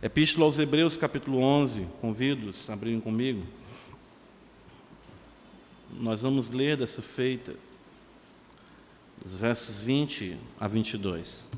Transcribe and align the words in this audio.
Epístola 0.00 0.44
aos 0.44 0.60
Hebreus, 0.60 0.96
capítulo 0.96 1.40
11. 1.40 1.88
Convido-os 2.00 2.70
a 2.70 2.74
abrirem 2.74 3.00
comigo. 3.00 3.44
Nós 5.94 6.22
vamos 6.22 6.52
ler 6.52 6.76
dessa 6.76 7.02
feita, 7.02 7.56
os 9.24 9.36
versos 9.36 9.82
20 9.82 10.38
a 10.60 10.68
22. 10.68 11.48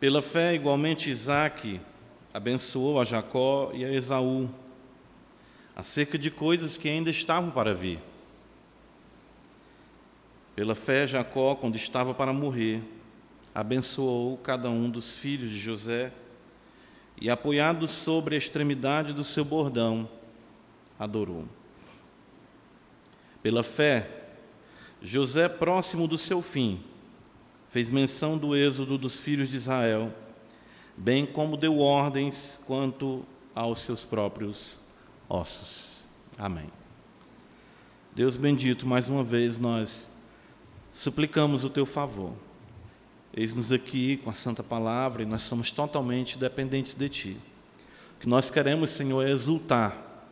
Pela 0.00 0.22
fé, 0.22 0.54
igualmente, 0.54 1.10
Isaac 1.10 1.78
abençoou 2.32 2.98
a 2.98 3.04
Jacó 3.04 3.70
e 3.74 3.84
a 3.84 3.92
Esaú 3.92 4.48
acerca 5.76 6.18
de 6.18 6.30
coisas 6.30 6.78
que 6.78 6.88
ainda 6.88 7.10
estavam 7.10 7.50
para 7.50 7.74
vir. 7.74 7.98
Pela 10.56 10.74
fé, 10.74 11.06
Jacó, 11.06 11.54
quando 11.54 11.76
estava 11.76 12.14
para 12.14 12.32
morrer, 12.32 12.82
abençoou 13.54 14.38
cada 14.38 14.70
um 14.70 14.88
dos 14.88 15.18
filhos 15.18 15.50
de 15.50 15.60
José 15.60 16.10
e, 17.20 17.28
apoiado 17.28 17.86
sobre 17.86 18.36
a 18.36 18.38
extremidade 18.38 19.12
do 19.12 19.22
seu 19.22 19.44
bordão, 19.44 20.08
adorou. 20.98 21.44
Pela 23.42 23.62
fé, 23.62 24.08
José, 25.02 25.46
próximo 25.46 26.08
do 26.08 26.16
seu 26.16 26.40
fim, 26.40 26.82
fez 27.70 27.88
menção 27.88 28.36
do 28.36 28.54
êxodo 28.56 28.98
dos 28.98 29.20
filhos 29.20 29.48
de 29.48 29.56
Israel, 29.56 30.12
bem 30.96 31.24
como 31.24 31.56
deu 31.56 31.78
ordens 31.78 32.60
quanto 32.66 33.24
aos 33.54 33.78
seus 33.78 34.04
próprios 34.04 34.80
ossos. 35.28 36.04
Amém. 36.36 36.66
Deus 38.12 38.36
bendito, 38.36 38.86
mais 38.86 39.08
uma 39.08 39.22
vez 39.22 39.56
nós 39.56 40.16
suplicamos 40.90 41.62
o 41.62 41.70
teu 41.70 41.86
favor. 41.86 42.32
Eis-nos 43.32 43.70
aqui 43.70 44.16
com 44.16 44.30
a 44.30 44.34
santa 44.34 44.64
palavra 44.64 45.22
e 45.22 45.26
nós 45.26 45.42
somos 45.42 45.70
totalmente 45.70 46.36
dependentes 46.36 46.96
de 46.96 47.08
ti. 47.08 47.36
O 48.16 48.20
que 48.20 48.28
nós 48.28 48.50
queremos, 48.50 48.90
Senhor, 48.90 49.24
é 49.24 49.30
exultar, 49.30 50.26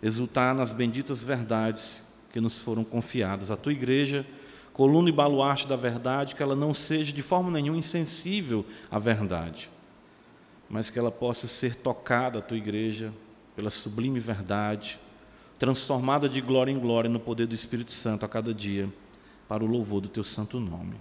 exultar 0.00 0.54
nas 0.54 0.72
benditas 0.72 1.24
verdades 1.24 2.04
que 2.32 2.40
nos 2.40 2.60
foram 2.60 2.84
confiadas. 2.84 3.50
A 3.50 3.56
tua 3.56 3.72
igreja 3.72 4.24
coluna 4.76 5.08
e 5.08 5.12
baluarte 5.12 5.66
da 5.66 5.74
verdade, 5.74 6.34
que 6.34 6.42
ela 6.42 6.54
não 6.54 6.74
seja 6.74 7.10
de 7.10 7.22
forma 7.22 7.50
nenhuma 7.50 7.78
insensível 7.78 8.62
à 8.90 8.98
verdade, 8.98 9.70
mas 10.68 10.90
que 10.90 10.98
ela 10.98 11.10
possa 11.10 11.48
ser 11.48 11.76
tocada, 11.76 12.40
a 12.40 12.42
tua 12.42 12.58
igreja, 12.58 13.10
pela 13.56 13.70
sublime 13.70 14.20
verdade, 14.20 15.00
transformada 15.58 16.28
de 16.28 16.42
glória 16.42 16.70
em 16.70 16.78
glória 16.78 17.08
no 17.08 17.18
poder 17.18 17.46
do 17.46 17.54
Espírito 17.54 17.90
Santo 17.90 18.26
a 18.26 18.28
cada 18.28 18.52
dia, 18.52 18.92
para 19.48 19.64
o 19.64 19.66
louvor 19.66 20.02
do 20.02 20.08
teu 20.08 20.22
santo 20.22 20.60
nome. 20.60 21.00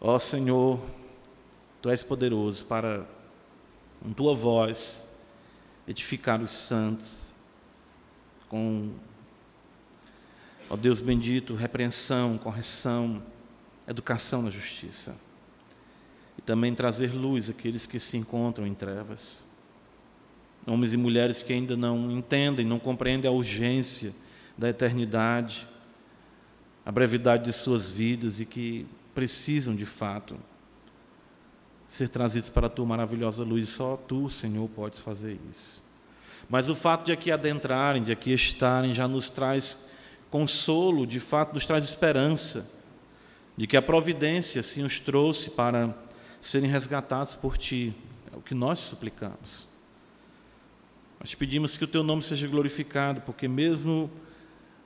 Ó 0.00 0.18
Senhor, 0.18 0.80
tu 1.82 1.90
és 1.90 2.02
poderoso 2.02 2.64
para, 2.64 3.06
com 4.02 4.10
tua 4.14 4.34
voz, 4.34 5.06
edificar 5.86 6.40
os 6.40 6.52
santos, 6.52 7.34
com 8.48 8.90
Ó 10.70 10.76
Deus 10.76 11.00
bendito, 11.00 11.56
repreensão, 11.56 12.38
correção, 12.38 13.20
educação 13.88 14.40
na 14.40 14.50
justiça. 14.50 15.16
E 16.38 16.40
também 16.40 16.72
trazer 16.72 17.12
luz 17.12 17.50
àqueles 17.50 17.88
que 17.88 17.98
se 17.98 18.16
encontram 18.16 18.64
em 18.64 18.72
trevas. 18.72 19.44
Homens 20.64 20.92
e 20.92 20.96
mulheres 20.96 21.42
que 21.42 21.52
ainda 21.52 21.76
não 21.76 22.08
entendem, 22.12 22.64
não 22.64 22.78
compreendem 22.78 23.28
a 23.28 23.32
urgência 23.32 24.14
da 24.56 24.68
eternidade, 24.68 25.66
a 26.86 26.92
brevidade 26.92 27.46
de 27.46 27.52
suas 27.52 27.90
vidas 27.90 28.38
e 28.38 28.46
que 28.46 28.86
precisam 29.12 29.74
de 29.74 29.84
fato 29.84 30.36
ser 31.88 32.08
trazidos 32.08 32.48
para 32.48 32.68
a 32.68 32.70
tua 32.70 32.86
maravilhosa 32.86 33.42
luz. 33.42 33.68
Só 33.70 33.96
tu, 33.96 34.30
Senhor, 34.30 34.68
podes 34.68 35.00
fazer 35.00 35.36
isso. 35.50 35.82
Mas 36.48 36.68
o 36.68 36.76
fato 36.76 37.06
de 37.06 37.12
aqui 37.12 37.32
adentrarem, 37.32 38.04
de 38.04 38.12
aqui 38.12 38.32
estarem, 38.32 38.94
já 38.94 39.08
nos 39.08 39.28
traz 39.28 39.89
consolo, 40.30 41.06
de 41.06 41.20
fato, 41.20 41.54
nos 41.54 41.66
traz 41.66 41.84
esperança 41.84 42.70
de 43.56 43.66
que 43.66 43.76
a 43.76 43.82
providência 43.82 44.62
se 44.62 44.82
nos 44.82 45.00
trouxe 45.00 45.50
para 45.50 45.94
serem 46.40 46.70
resgatados 46.70 47.34
por 47.34 47.58
Ti. 47.58 47.94
É 48.32 48.36
o 48.36 48.40
que 48.40 48.54
nós 48.54 48.78
suplicamos. 48.78 49.68
Nós 51.18 51.34
pedimos 51.34 51.76
que 51.76 51.84
o 51.84 51.88
Teu 51.88 52.02
nome 52.02 52.22
seja 52.22 52.48
glorificado, 52.48 53.20
porque 53.20 53.46
mesmo 53.46 54.10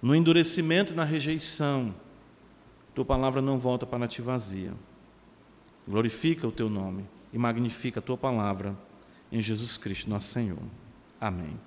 no 0.02 0.14
endurecimento 0.14 0.92
e 0.92 0.96
na 0.96 1.04
rejeição, 1.04 1.94
Tua 2.94 3.04
palavra 3.04 3.40
não 3.40 3.58
volta 3.58 3.86
para 3.86 4.08
Ti 4.08 4.22
vazia. 4.22 4.72
Glorifica 5.86 6.46
o 6.48 6.52
Teu 6.52 6.68
nome 6.68 7.04
e 7.32 7.38
magnifica 7.38 8.00
a 8.00 8.02
Tua 8.02 8.16
palavra 8.16 8.76
em 9.30 9.40
Jesus 9.40 9.76
Cristo, 9.76 10.10
nosso 10.10 10.32
Senhor. 10.32 10.62
Amém. 11.20 11.58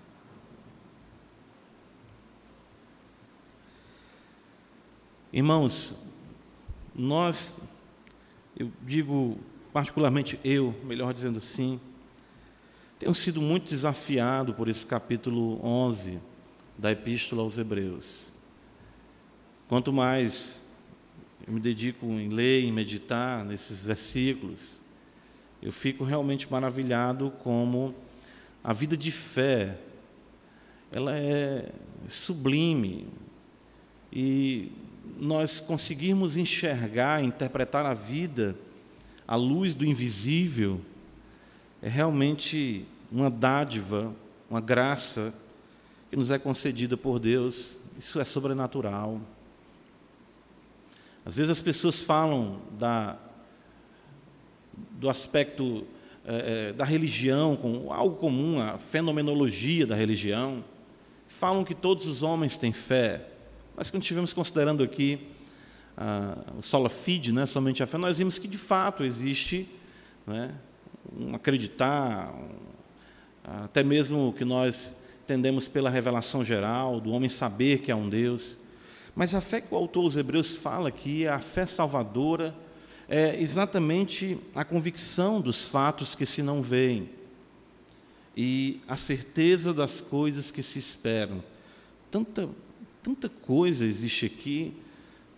Irmãos, 5.38 6.03
nós, 6.96 7.59
eu 8.58 8.72
digo 8.84 9.38
particularmente 9.72 10.40
eu, 10.44 10.74
melhor 10.84 11.14
dizendo 11.14 11.38
assim, 11.38 11.80
tenho 12.98 13.14
sido 13.14 13.40
muito 13.40 13.70
desafiado 13.70 14.56
por 14.56 14.68
esse 14.68 14.84
capítulo 14.84 15.64
11 15.64 16.18
da 16.75 16.92
Epístola 16.92 17.44
aos 17.44 17.56
Hebreus. 17.56 18.34
Quanto 19.70 19.94
mais 19.94 20.66
eu 21.46 21.54
me 21.54 21.59
dedico 21.59 22.08
em 22.08 22.30
ler, 22.30 22.64
em 22.64 22.72
meditar 22.72 23.46
nesses 23.46 23.84
versículos, 23.84 24.81
eu 25.62 25.72
fico 25.72 26.04
realmente 26.04 26.52
maravilhado 26.52 27.30
como 27.44 27.94
a 28.64 28.74
vida 28.74 28.98
de 28.98 29.12
fé, 29.12 29.78
ela 30.92 31.16
é 31.16 31.72
sublime 32.08 33.08
e 34.12 34.72
nós 35.19 35.59
conseguirmos 35.59 36.38
enxergar, 36.38 37.23
interpretar 37.23 37.85
a 37.85 37.94
vida 37.94 38.55
à 39.28 39.35
luz 39.35 39.73
do 39.75 39.85
invisível, 39.85 40.81
é 41.81 41.89
realmente 41.89 42.85
uma 43.11 43.29
dádiva, 43.29 44.13
uma 44.50 44.61
graça 44.61 45.33
que 46.09 46.16
nos 46.16 46.31
é 46.31 46.39
concedida 46.39 46.95
por 46.95 47.19
Deus. 47.19 47.79
Isso 47.97 48.19
é 48.19 48.25
sobrenatural. 48.25 49.19
Às 51.25 51.35
vezes 51.35 51.51
as 51.51 51.61
pessoas 51.61 52.01
falam 52.01 52.61
da, 52.77 53.17
do 54.91 55.09
aspecto 55.09 55.85
é, 56.25 56.73
da 56.73 56.85
religião, 56.85 57.56
com 57.56 57.91
algo 57.91 58.16
comum, 58.17 58.59
a 58.59 58.77
fenomenologia 58.77 59.85
da 59.85 59.95
religião. 59.95 60.63
Falam 61.27 61.63
que 61.63 61.75
todos 61.75 62.06
os 62.06 62.23
homens 62.23 62.57
têm 62.57 62.73
fé. 62.73 63.27
Mas 63.77 63.91
quando 63.91 64.01
estivemos 64.01 64.33
considerando 64.33 64.83
aqui 64.83 65.27
uh, 65.95 66.57
o 66.57 66.63
sola 66.63 66.89
fide, 66.89 67.31
né, 67.31 67.45
somente 67.45 67.83
a 67.83 67.85
fé, 67.85 67.99
nós 67.99 68.17
vimos 68.17 68.39
que 68.39 68.47
de 68.47 68.57
fato 68.57 69.03
existe 69.03 69.69
né, 70.25 70.51
um 71.15 71.35
acreditar, 71.35 72.33
um, 72.33 72.49
até 73.65 73.83
mesmo 73.83 74.33
que 74.35 74.43
nós 74.43 74.97
entendemos 75.23 75.67
pela 75.67 75.91
revelação 75.91 76.43
geral, 76.43 76.99
do 76.99 77.11
homem 77.11 77.29
saber 77.29 77.81
que 77.81 77.91
há 77.91 77.95
um 77.95 78.09
Deus. 78.09 78.57
Mas 79.15 79.35
a 79.35 79.41
fé 79.41 79.61
que 79.61 79.71
o 79.71 79.77
autor 79.77 80.05
dos 80.05 80.17
Hebreus 80.17 80.55
fala 80.55 80.89
aqui, 80.89 81.27
a 81.27 81.38
fé 81.38 81.67
salvadora, 81.67 82.55
é 83.07 83.39
exatamente 83.39 84.39
a 84.55 84.65
convicção 84.65 85.39
dos 85.39 85.65
fatos 85.65 86.15
que 86.15 86.25
se 86.25 86.41
não 86.41 86.63
veem 86.63 87.12
e 88.35 88.81
a 88.88 88.97
certeza 88.97 89.71
das 89.71 90.01
coisas 90.01 90.50
que 90.50 90.63
se 90.63 90.80
esperam. 90.80 91.44
Tanta 92.09 92.50
Tanta 93.07 93.30
coisa 93.30 93.86
existe 93.86 94.25
aqui. 94.25 94.74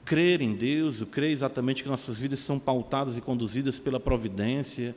Crer 0.04 0.42
em 0.42 0.56
Deus, 0.56 1.04
crer 1.04 1.30
exatamente 1.30 1.84
que 1.84 1.88
nossas 1.88 2.18
vidas 2.18 2.40
são 2.40 2.58
pautadas 2.58 3.16
e 3.16 3.22
conduzidas 3.22 3.78
pela 3.78 4.00
providência, 4.00 4.96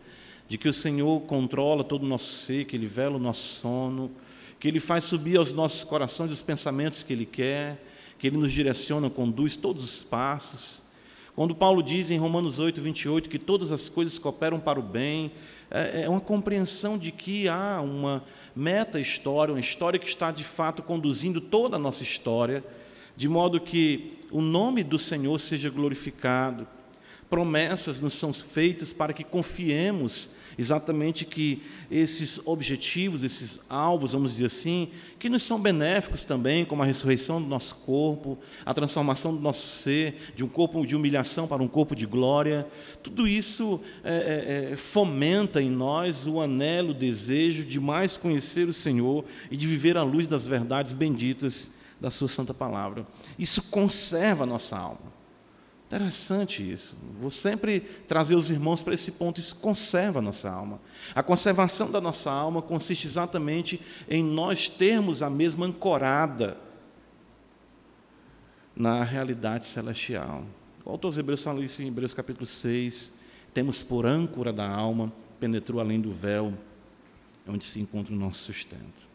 de 0.48 0.56
que 0.56 0.70
o 0.70 0.72
Senhor 0.72 1.20
controla 1.24 1.84
todo 1.84 2.04
o 2.04 2.08
nosso 2.08 2.32
ser, 2.32 2.64
que 2.64 2.74
Ele 2.74 2.86
vela 2.86 3.16
o 3.16 3.20
nosso 3.20 3.60
sono, 3.60 4.10
que 4.58 4.68
Ele 4.68 4.80
faz 4.80 5.04
subir 5.04 5.36
aos 5.36 5.52
nossos 5.52 5.84
corações 5.84 6.32
os 6.32 6.40
pensamentos 6.40 7.02
que 7.02 7.12
Ele 7.12 7.26
quer, 7.26 7.78
que 8.18 8.28
Ele 8.28 8.38
nos 8.38 8.50
direciona, 8.50 9.10
conduz 9.10 9.54
todos 9.54 9.84
os 9.84 10.02
passos. 10.02 10.81
Quando 11.34 11.54
Paulo 11.54 11.82
diz 11.82 12.10
em 12.10 12.18
Romanos 12.18 12.58
8, 12.58 12.82
28 12.82 13.28
que 13.30 13.38
todas 13.38 13.72
as 13.72 13.88
coisas 13.88 14.18
cooperam 14.18 14.60
para 14.60 14.78
o 14.78 14.82
bem, 14.82 15.32
é, 15.70 16.02
é 16.02 16.08
uma 16.08 16.20
compreensão 16.20 16.98
de 16.98 17.10
que 17.10 17.48
há 17.48 17.80
uma 17.80 18.22
meta-história, 18.54 19.54
uma 19.54 19.60
história 19.60 19.98
que 19.98 20.06
está 20.06 20.30
de 20.30 20.44
fato 20.44 20.82
conduzindo 20.82 21.40
toda 21.40 21.76
a 21.76 21.78
nossa 21.78 22.02
história, 22.02 22.62
de 23.16 23.30
modo 23.30 23.58
que 23.58 24.18
o 24.30 24.42
nome 24.42 24.84
do 24.84 24.98
Senhor 24.98 25.38
seja 25.40 25.70
glorificado. 25.70 26.66
promessas 27.30 27.98
nos 27.98 28.12
são 28.12 28.30
feitas 28.34 28.92
para 28.92 29.14
que 29.14 29.24
confiemos 29.24 30.32
exatamente 30.58 31.24
que 31.24 31.62
esses 31.90 32.40
objetivos, 32.44 33.22
esses 33.24 33.60
alvos, 33.68 34.12
vamos 34.12 34.32
dizer 34.32 34.46
assim, 34.46 34.88
que 35.18 35.28
nos 35.28 35.42
são 35.42 35.60
benéficos 35.60 36.24
também, 36.24 36.64
como 36.64 36.82
a 36.82 36.86
ressurreição 36.86 37.40
do 37.40 37.48
nosso 37.48 37.76
corpo, 37.76 38.38
a 38.64 38.74
transformação 38.74 39.34
do 39.34 39.40
nosso 39.40 39.66
ser, 39.82 40.32
de 40.34 40.44
um 40.44 40.48
corpo 40.48 40.84
de 40.86 40.96
humilhação 40.96 41.46
para 41.46 41.62
um 41.62 41.68
corpo 41.68 41.94
de 41.94 42.06
glória, 42.06 42.66
tudo 43.02 43.26
isso 43.26 43.80
é, 44.04 44.68
é, 44.68 44.72
é 44.72 44.76
fomenta 44.76 45.60
em 45.60 45.70
nós 45.70 46.26
o 46.26 46.40
anelo, 46.40 46.90
o 46.90 46.94
desejo 46.94 47.64
de 47.64 47.78
mais 47.80 48.16
conhecer 48.16 48.68
o 48.68 48.72
Senhor 48.72 49.24
e 49.50 49.56
de 49.56 49.66
viver 49.66 49.96
à 49.96 50.02
luz 50.02 50.28
das 50.28 50.46
verdades 50.46 50.92
benditas 50.92 51.72
da 52.00 52.10
Sua 52.10 52.28
Santa 52.28 52.52
Palavra. 52.52 53.06
Isso 53.38 53.70
conserva 53.70 54.44
a 54.44 54.46
nossa 54.46 54.76
alma. 54.76 55.21
Interessante 55.92 56.72
isso. 56.72 56.96
Vou 57.20 57.30
sempre 57.30 57.80
trazer 57.80 58.34
os 58.34 58.50
irmãos 58.50 58.80
para 58.80 58.94
esse 58.94 59.12
ponto. 59.12 59.38
Isso 59.38 59.56
conserva 59.56 60.20
a 60.20 60.22
nossa 60.22 60.50
alma. 60.50 60.80
A 61.14 61.22
conservação 61.22 61.90
da 61.90 62.00
nossa 62.00 62.30
alma 62.30 62.62
consiste 62.62 63.06
exatamente 63.06 63.78
em 64.08 64.24
nós 64.24 64.70
termos 64.70 65.22
a 65.22 65.28
mesma 65.28 65.66
ancorada 65.66 66.56
na 68.74 69.04
realidade 69.04 69.66
celestial. 69.66 70.46
O 70.82 70.88
autor 70.88 71.10
dos 71.10 71.18
Hebreus 71.18 71.42
fala 71.42 71.62
isso 71.62 71.82
em 71.82 71.88
Hebreus 71.88 72.14
capítulo 72.14 72.46
6. 72.46 73.18
Temos 73.52 73.82
por 73.82 74.06
âncora 74.06 74.50
da 74.50 74.66
alma, 74.66 75.12
penetrou 75.38 75.78
além 75.78 76.00
do 76.00 76.10
véu, 76.10 76.54
onde 77.46 77.66
se 77.66 77.78
encontra 77.80 78.14
o 78.14 78.18
nosso 78.18 78.44
sustento. 78.44 79.12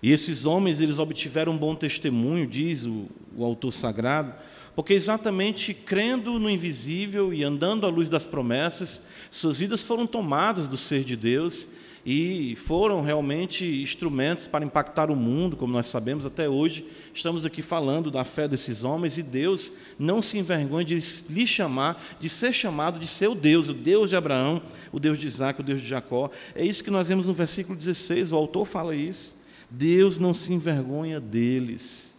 E 0.00 0.12
esses 0.12 0.46
homens, 0.46 0.80
eles 0.80 1.00
obtiveram 1.00 1.52
um 1.52 1.58
bom 1.58 1.74
testemunho, 1.74 2.46
diz 2.46 2.84
o, 2.86 3.08
o 3.36 3.44
autor 3.44 3.72
sagrado, 3.72 4.32
porque 4.74 4.94
exatamente 4.94 5.74
crendo 5.74 6.38
no 6.38 6.48
invisível 6.48 7.32
e 7.32 7.44
andando 7.44 7.86
à 7.86 7.90
luz 7.90 8.08
das 8.08 8.26
promessas, 8.26 9.06
suas 9.30 9.58
vidas 9.58 9.82
foram 9.82 10.06
tomadas 10.06 10.66
do 10.66 10.76
ser 10.76 11.04
de 11.04 11.16
Deus 11.16 11.68
e 12.04 12.56
foram 12.56 13.00
realmente 13.00 13.64
instrumentos 13.64 14.48
para 14.48 14.64
impactar 14.64 15.10
o 15.10 15.14
mundo, 15.14 15.56
como 15.56 15.72
nós 15.72 15.86
sabemos 15.86 16.26
até 16.26 16.48
hoje. 16.48 16.84
Estamos 17.14 17.46
aqui 17.46 17.62
falando 17.62 18.10
da 18.10 18.24
fé 18.24 18.48
desses 18.48 18.82
homens 18.82 19.18
e 19.18 19.22
Deus 19.22 19.72
não 19.98 20.20
se 20.20 20.36
envergonha 20.38 20.84
de 20.84 20.98
lhe 21.30 21.46
chamar, 21.46 22.02
de 22.18 22.28
ser 22.28 22.52
chamado 22.52 22.98
de 22.98 23.06
seu 23.06 23.34
Deus, 23.34 23.68
o 23.68 23.74
Deus 23.74 24.08
de 24.08 24.16
Abraão, 24.16 24.62
o 24.90 24.98
Deus 24.98 25.18
de 25.18 25.28
Isaac, 25.28 25.60
o 25.60 25.64
Deus 25.64 25.80
de 25.80 25.86
Jacó. 25.86 26.30
É 26.54 26.64
isso 26.64 26.82
que 26.82 26.90
nós 26.90 27.08
vemos 27.08 27.26
no 27.26 27.34
versículo 27.34 27.78
16, 27.78 28.32
o 28.32 28.36
autor 28.36 28.66
fala 28.66 28.96
isso. 28.96 29.40
Deus 29.70 30.18
não 30.18 30.34
se 30.34 30.52
envergonha 30.52 31.20
deles 31.20 32.11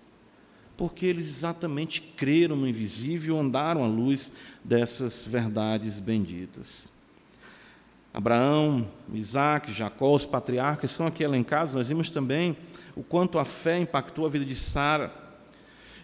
porque 0.83 1.06
eles 1.06 1.30
exatamente 1.30 2.01
creram 2.01 2.57
no 2.57 2.68
invisível, 2.68 3.39
andaram 3.39 3.85
à 3.85 3.88
luz 3.88 4.33
dessas 4.62 5.25
verdades 5.25 5.97
benditas. 5.97 6.91
Abraão, 8.13 8.85
Isaac, 9.13 9.71
Jacó, 9.71 10.13
os 10.13 10.25
patriarcas 10.25 10.91
são 10.91 11.07
aqui 11.07 11.24
elencados, 11.24 11.74
nós 11.74 11.88
vimos 11.88 12.09
também 12.09 12.57
o 12.97 13.01
quanto 13.01 13.39
a 13.39 13.45
fé 13.45 13.80
impactou 13.80 14.25
a 14.25 14.30
vida 14.30 14.44
de 14.44 14.57
Sara. 14.57 15.09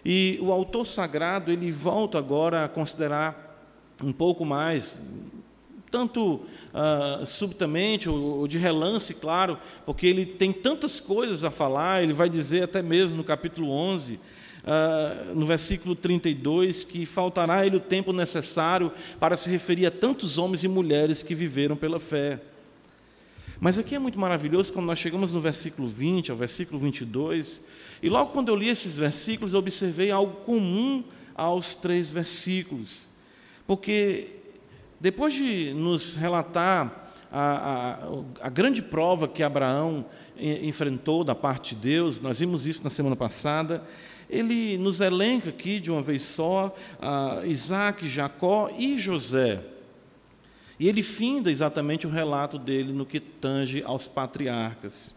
E 0.02 0.38
o 0.40 0.50
autor 0.50 0.86
sagrado, 0.86 1.52
ele 1.52 1.70
volta 1.70 2.16
agora 2.16 2.64
a 2.64 2.68
considerar 2.68 3.62
um 4.02 4.14
pouco 4.14 4.46
mais, 4.46 4.98
tanto 5.90 6.36
uh, 6.36 7.26
subitamente 7.26 8.08
ou, 8.08 8.38
ou, 8.38 8.48
de 8.48 8.56
relance, 8.56 9.12
claro, 9.12 9.58
porque 9.84 10.06
ele 10.06 10.24
tem 10.24 10.54
tantas 10.54 11.00
coisas 11.00 11.44
a 11.44 11.50
falar, 11.50 12.02
ele 12.02 12.14
vai 12.14 12.30
dizer 12.30 12.62
até 12.62 12.80
mesmo 12.80 13.18
no 13.18 13.24
capítulo 13.24 13.70
11, 13.70 14.18
uh, 14.64 15.34
no 15.34 15.46
versículo 15.46 15.94
32, 15.94 16.84
que 16.84 17.06
faltará 17.06 17.64
ele 17.64 17.76
o 17.76 17.80
tempo 17.80 18.12
necessário 18.12 18.92
para 19.18 19.36
se 19.36 19.50
referir 19.50 19.86
a 19.86 19.90
tantos 19.90 20.38
homens 20.38 20.64
e 20.64 20.68
mulheres 20.68 21.22
que 21.22 21.34
viveram 21.34 21.76
pela 21.76 22.00
fé. 22.00 22.40
Mas 23.60 23.78
aqui 23.78 23.94
é 23.94 23.98
muito 23.98 24.18
maravilhoso 24.18 24.72
quando 24.72 24.86
nós 24.86 24.98
chegamos 24.98 25.34
no 25.34 25.40
versículo 25.40 25.86
20 25.86 26.30
ao 26.30 26.36
versículo 26.36 26.80
22, 26.80 27.60
e 28.02 28.08
logo 28.08 28.32
quando 28.32 28.48
eu 28.48 28.56
li 28.56 28.68
esses 28.68 28.96
versículos, 28.96 29.52
eu 29.52 29.58
observei 29.58 30.10
algo 30.10 30.32
comum 30.44 31.04
aos 31.34 31.74
três 31.74 32.10
versículos, 32.10 33.06
porque 33.66 34.28
depois 34.98 35.34
de 35.34 35.74
nos 35.74 36.16
relatar 36.16 37.10
a, 37.30 37.98
a, 38.42 38.46
a 38.46 38.48
grande 38.48 38.82
prova 38.82 39.28
que 39.28 39.42
Abraão 39.42 40.04
enfrentou 40.38 41.22
da 41.22 41.34
parte 41.34 41.74
de 41.74 41.82
Deus, 41.82 42.18
nós 42.18 42.40
vimos 42.40 42.66
isso 42.66 42.82
na 42.82 42.90
semana 42.90 43.14
passada, 43.14 43.84
ele 44.30 44.78
nos 44.78 45.00
elenca 45.00 45.50
aqui 45.50 45.80
de 45.80 45.90
uma 45.90 46.00
vez 46.00 46.22
só 46.22 46.74
uh, 47.00 47.46
Isaac, 47.46 48.08
Jacó 48.08 48.70
e 48.78 48.98
José. 48.98 49.60
E 50.78 50.88
ele 50.88 51.02
finda 51.02 51.50
exatamente 51.50 52.06
o 52.06 52.10
relato 52.10 52.58
dele 52.58 52.92
no 52.92 53.04
que 53.04 53.20
tange 53.20 53.82
aos 53.84 54.08
patriarcas. 54.08 55.14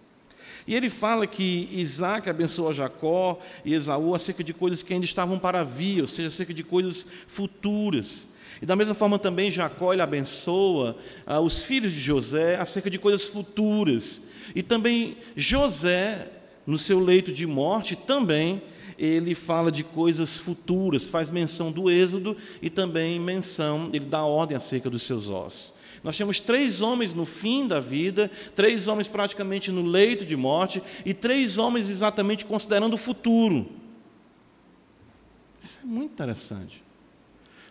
E 0.66 0.76
ele 0.76 0.90
fala 0.90 1.28
que 1.28 1.70
Isaac 1.72 2.30
abençoa 2.30 2.74
Jacó 2.74 3.40
e 3.64 3.74
Esaú 3.74 4.16
acerca 4.16 4.44
de 4.44 4.54
coisas 4.54 4.82
que 4.82 4.94
ainda 4.94 5.06
estavam 5.06 5.38
para 5.38 5.64
vir, 5.64 6.02
ou 6.02 6.08
seja, 6.08 6.30
acerca 6.30 6.54
de 6.54 6.64
coisas 6.64 7.06
futuras. 7.28 8.30
E 8.62 8.66
da 8.66 8.76
mesma 8.76 8.96
forma 8.96 9.20
também 9.20 9.52
Jacó 9.52 9.94
ele 9.94 10.02
abençoa 10.02 10.96
ah, 11.26 11.40
os 11.40 11.62
filhos 11.64 11.94
de 11.94 12.00
José 12.00 12.56
acerca 12.56 12.90
de 12.90 12.98
coisas 12.98 13.28
futuras. 13.28 14.22
E 14.56 14.64
também 14.64 15.18
José, 15.36 16.30
no 16.66 16.78
seu 16.78 17.00
leito 17.00 17.32
de 17.32 17.46
morte, 17.46 17.96
também 17.96 18.62
ele 18.98 19.34
fala 19.36 19.72
de 19.72 19.84
coisas 19.84 20.38
futuras, 20.38 21.08
faz 21.08 21.30
menção 21.30 21.72
do 21.72 21.90
Êxodo 21.90 22.36
e 22.62 22.70
também 22.70 23.20
menção, 23.20 23.90
ele 23.94 24.06
dá 24.06 24.24
ordem 24.24 24.56
acerca 24.56 24.90
dos 24.90 25.04
seus 25.04 25.30
ossos. 25.30 25.74
Nós 26.04 26.18
temos 26.18 26.40
três 26.40 26.82
homens 26.82 27.14
no 27.14 27.26
fim 27.26 27.66
da 27.66 27.80
vida, 27.80 28.30
três 28.54 28.88
homens 28.90 29.08
praticamente 29.08 29.72
no 29.72 29.82
leito 29.82 30.26
de 30.26 30.36
morte 30.36 30.84
e 31.06 31.14
três 31.14 31.58
homens 31.58 31.90
exatamente 31.90 32.44
considerando 32.44 32.96
o 32.96 32.98
futuro. 32.98 33.70
Isso 35.62 35.80
é 35.82 35.86
muito 35.86 36.12
interessante. 36.12 36.83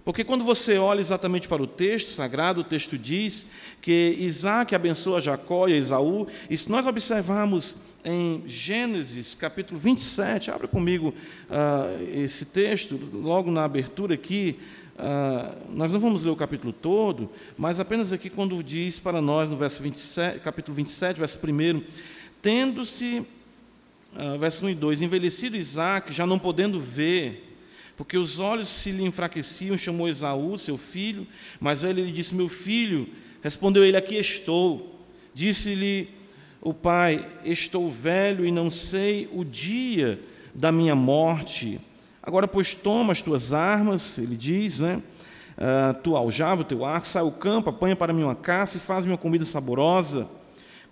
Porque 0.05 0.25
quando 0.25 0.45
você 0.45 0.79
olha 0.79 1.01
exatamente 1.01 1.47
para 1.47 1.63
o 1.63 1.67
texto 1.67 2.09
sagrado, 2.09 2.63
o 2.63 2.65
texto 2.65 2.99
diz 2.99 3.47
que 3.81 4.17
Isaac 4.19 4.75
abençoa 4.75 5.21
Jacó 5.21 5.69
e 5.69 5.75
Esaú, 5.75 6.27
e 6.51 6.57
se 6.57 6.69
nós 6.71 6.87
observarmos 6.87 7.77
em 8.05 8.43
Gênesis 8.45 9.37
capítulo 9.37 9.79
27, 9.79 10.51
abra 10.51 10.67
comigo 10.67 11.15
uh, 11.49 12.19
esse 12.19 12.47
texto, 12.47 12.99
logo 13.13 13.49
na 13.53 13.63
abertura 13.63 14.15
aqui, 14.15 14.59
uh, 14.97 15.57
nós 15.73 15.93
não 15.93 16.01
vamos 16.01 16.25
ler 16.25 16.31
o 16.31 16.37
capítulo 16.37 16.73
todo, 16.73 17.31
mas 17.57 17.79
apenas 17.79 18.13
aqui 18.13 18.29
quando 18.29 18.61
diz 18.61 18.99
para 18.99 19.23
nós, 19.23 19.49
no 19.49 19.57
verso 19.57 19.81
27, 19.85 20.41
capítulo 20.41 20.75
27, 20.75 21.21
verso 21.21 21.39
1, 21.39 21.83
tendo-se, 22.41 23.25
uh, 24.17 24.37
verso 24.37 24.67
1 24.67 24.71
e 24.71 24.75
2, 24.75 25.03
envelhecido 25.03 25.57
Isaac, 25.57 26.13
já 26.13 26.27
não 26.27 26.41
podendo 26.41 26.81
ver, 26.81 27.52
porque 28.03 28.19
os 28.19 28.41
olhos 28.41 28.67
se 28.67 28.91
lhe 28.91 29.05
enfraqueciam, 29.05 29.79
chamou 29.79 30.09
Esaú, 30.09 30.59
seu 30.59 30.77
filho, 30.77 31.25
mas 31.61 31.85
ele 31.85 32.03
lhe 32.03 32.11
disse: 32.11 32.35
Meu 32.35 32.49
filho, 32.49 33.09
respondeu 33.41 33.85
ele: 33.85 33.97
Aqui 33.97 34.17
estou. 34.17 34.99
Disse-lhe 35.33 36.09
o 36.61 36.75
pai: 36.75 37.25
Estou 37.45 37.89
velho 37.89 38.45
e 38.45 38.51
não 38.51 38.73
sei 38.73 39.29
o 39.33 39.45
dia 39.45 40.19
da 40.53 40.73
minha 40.73 40.97
morte. 40.97 41.81
Agora, 42.21 42.49
pois, 42.49 42.75
toma 42.75 43.13
as 43.13 43.23
tuas 43.23 43.53
armas, 43.53 44.19
ele 44.19 44.35
diz, 44.35 44.81
né? 44.81 45.01
Uh, 45.57 45.95
tua 46.03 46.19
aljava, 46.19 46.63
o 46.63 46.65
teu 46.65 46.85
arco, 46.85 47.07
sai 47.07 47.23
ao 47.23 47.31
campo, 47.31 47.71
apanha 47.71 47.95
para 47.95 48.13
mim 48.13 48.25
uma 48.25 48.35
caça 48.35 48.79
e 48.79 48.81
faz-me 48.81 49.13
uma 49.13 49.19
comida 49.19 49.45
saborosa 49.45 50.29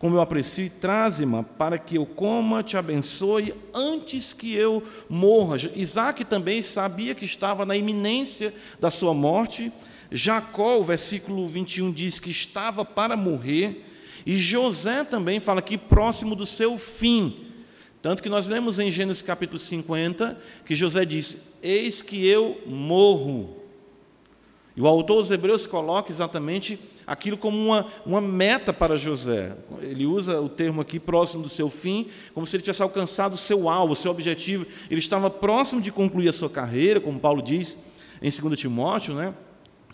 como 0.00 0.16
eu 0.16 0.20
aprecio, 0.22 0.64
e 0.64 0.70
traze-me 0.70 1.44
para 1.58 1.78
que 1.78 1.96
eu 1.96 2.06
coma, 2.06 2.62
te 2.62 2.74
abençoe 2.74 3.52
antes 3.74 4.32
que 4.32 4.54
eu 4.54 4.82
morra. 5.10 5.58
Isaac 5.76 6.24
também 6.24 6.62
sabia 6.62 7.14
que 7.14 7.26
estava 7.26 7.66
na 7.66 7.76
iminência 7.76 8.54
da 8.80 8.90
sua 8.90 9.12
morte. 9.12 9.70
Jacó, 10.10 10.78
o 10.78 10.84
versículo 10.84 11.46
21 11.46 11.92
diz 11.92 12.18
que 12.18 12.30
estava 12.30 12.82
para 12.82 13.14
morrer. 13.14 13.84
E 14.24 14.38
José 14.38 15.04
também 15.04 15.38
fala 15.38 15.60
que 15.60 15.76
próximo 15.76 16.34
do 16.34 16.46
seu 16.46 16.78
fim. 16.78 17.48
Tanto 18.00 18.22
que 18.22 18.30
nós 18.30 18.48
lemos 18.48 18.78
em 18.78 18.90
Gênesis 18.90 19.20
capítulo 19.20 19.58
50 19.58 20.40
que 20.64 20.74
José 20.74 21.04
diz: 21.04 21.58
Eis 21.62 22.00
que 22.00 22.26
eu 22.26 22.58
morro. 22.64 23.54
E 24.74 24.80
o 24.80 24.86
autor 24.86 25.16
dos 25.16 25.30
Hebreus 25.30 25.66
coloca 25.66 26.10
exatamente 26.10 26.80
aquilo 27.10 27.36
como 27.36 27.58
uma, 27.58 27.88
uma 28.06 28.20
meta 28.20 28.72
para 28.72 28.96
José. 28.96 29.56
Ele 29.82 30.06
usa 30.06 30.40
o 30.40 30.48
termo 30.48 30.80
aqui, 30.80 31.00
próximo 31.00 31.42
do 31.42 31.48
seu 31.48 31.68
fim, 31.68 32.06
como 32.32 32.46
se 32.46 32.54
ele 32.54 32.62
tivesse 32.62 32.82
alcançado 32.82 33.32
o 33.32 33.36
seu 33.36 33.68
alvo, 33.68 33.94
o 33.94 33.96
seu 33.96 34.12
objetivo. 34.12 34.64
Ele 34.88 35.00
estava 35.00 35.28
próximo 35.28 35.82
de 35.82 35.90
concluir 35.90 36.28
a 36.28 36.32
sua 36.32 36.48
carreira, 36.48 37.00
como 37.00 37.18
Paulo 37.18 37.42
diz 37.42 37.80
em 38.22 38.30
2 38.30 38.56
Timóteo, 38.56 39.14
né? 39.14 39.34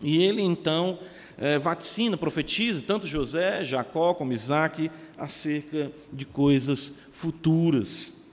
e 0.03 0.23
ele 0.23 0.43
então 0.43 0.99
é, 1.39 1.59
vaticina, 1.59 2.19
profetiza, 2.19 2.85
tanto 2.87 3.07
José, 3.07 3.65
Jacó 3.65 4.13
como 4.13 4.35
Isaac, 4.35 4.91
acerca 5.17 5.91
de 6.13 6.27
coisas 6.27 6.99
futuras. 7.15 8.27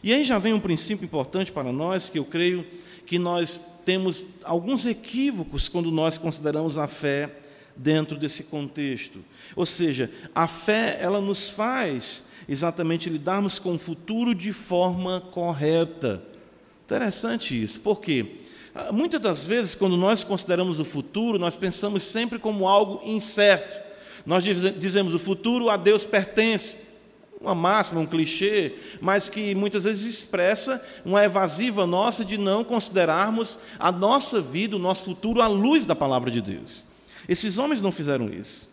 E 0.00 0.12
aí 0.12 0.24
já 0.24 0.38
vem 0.38 0.52
um 0.52 0.60
princípio 0.60 1.04
importante 1.04 1.50
para 1.50 1.72
nós, 1.72 2.08
que 2.08 2.20
eu 2.20 2.24
creio 2.24 2.64
que 3.04 3.18
nós 3.18 3.60
temos 3.84 4.26
alguns 4.44 4.86
equívocos 4.86 5.68
quando 5.68 5.90
nós 5.90 6.18
consideramos 6.18 6.78
a 6.78 6.86
fé 6.86 7.42
dentro 7.76 8.16
desse 8.16 8.44
contexto. 8.44 9.24
Ou 9.54 9.66
seja, 9.66 10.10
a 10.34 10.46
fé, 10.46 10.98
ela 11.00 11.20
nos 11.20 11.48
faz 11.48 12.26
exatamente 12.48 13.10
lidarmos 13.10 13.58
com 13.58 13.74
o 13.74 13.78
futuro 13.78 14.34
de 14.34 14.52
forma 14.52 15.20
correta. 15.20 16.22
Interessante 16.84 17.60
isso. 17.60 17.80
Por 17.80 18.00
quê? 18.00 18.36
Ah, 18.74 18.92
muitas 18.92 19.20
das 19.20 19.44
vezes, 19.44 19.74
quando 19.74 19.96
nós 19.96 20.22
consideramos 20.22 20.78
o 20.78 20.84
futuro, 20.84 21.38
nós 21.38 21.56
pensamos 21.56 22.02
sempre 22.02 22.38
como 22.38 22.68
algo 22.68 23.00
incerto. 23.04 23.84
Nós 24.24 24.44
dizemos 24.44 25.14
o 25.14 25.18
futuro 25.18 25.70
a 25.70 25.76
Deus 25.76 26.04
pertence, 26.04 26.86
uma 27.40 27.54
máxima, 27.54 28.00
um 28.00 28.06
clichê, 28.06 28.74
mas 29.00 29.28
que 29.28 29.54
muitas 29.54 29.84
vezes 29.84 30.06
expressa 30.06 30.84
uma 31.04 31.24
evasiva 31.24 31.86
nossa 31.86 32.24
de 32.24 32.36
não 32.36 32.64
considerarmos 32.64 33.60
a 33.78 33.92
nossa 33.92 34.40
vida, 34.40 34.74
o 34.74 34.80
nosso 34.80 35.04
futuro 35.04 35.40
à 35.40 35.46
luz 35.46 35.84
da 35.84 35.94
palavra 35.94 36.30
de 36.30 36.40
Deus. 36.40 36.86
Esses 37.28 37.58
homens 37.58 37.80
não 37.80 37.92
fizeram 37.92 38.28
isso. 38.28 38.68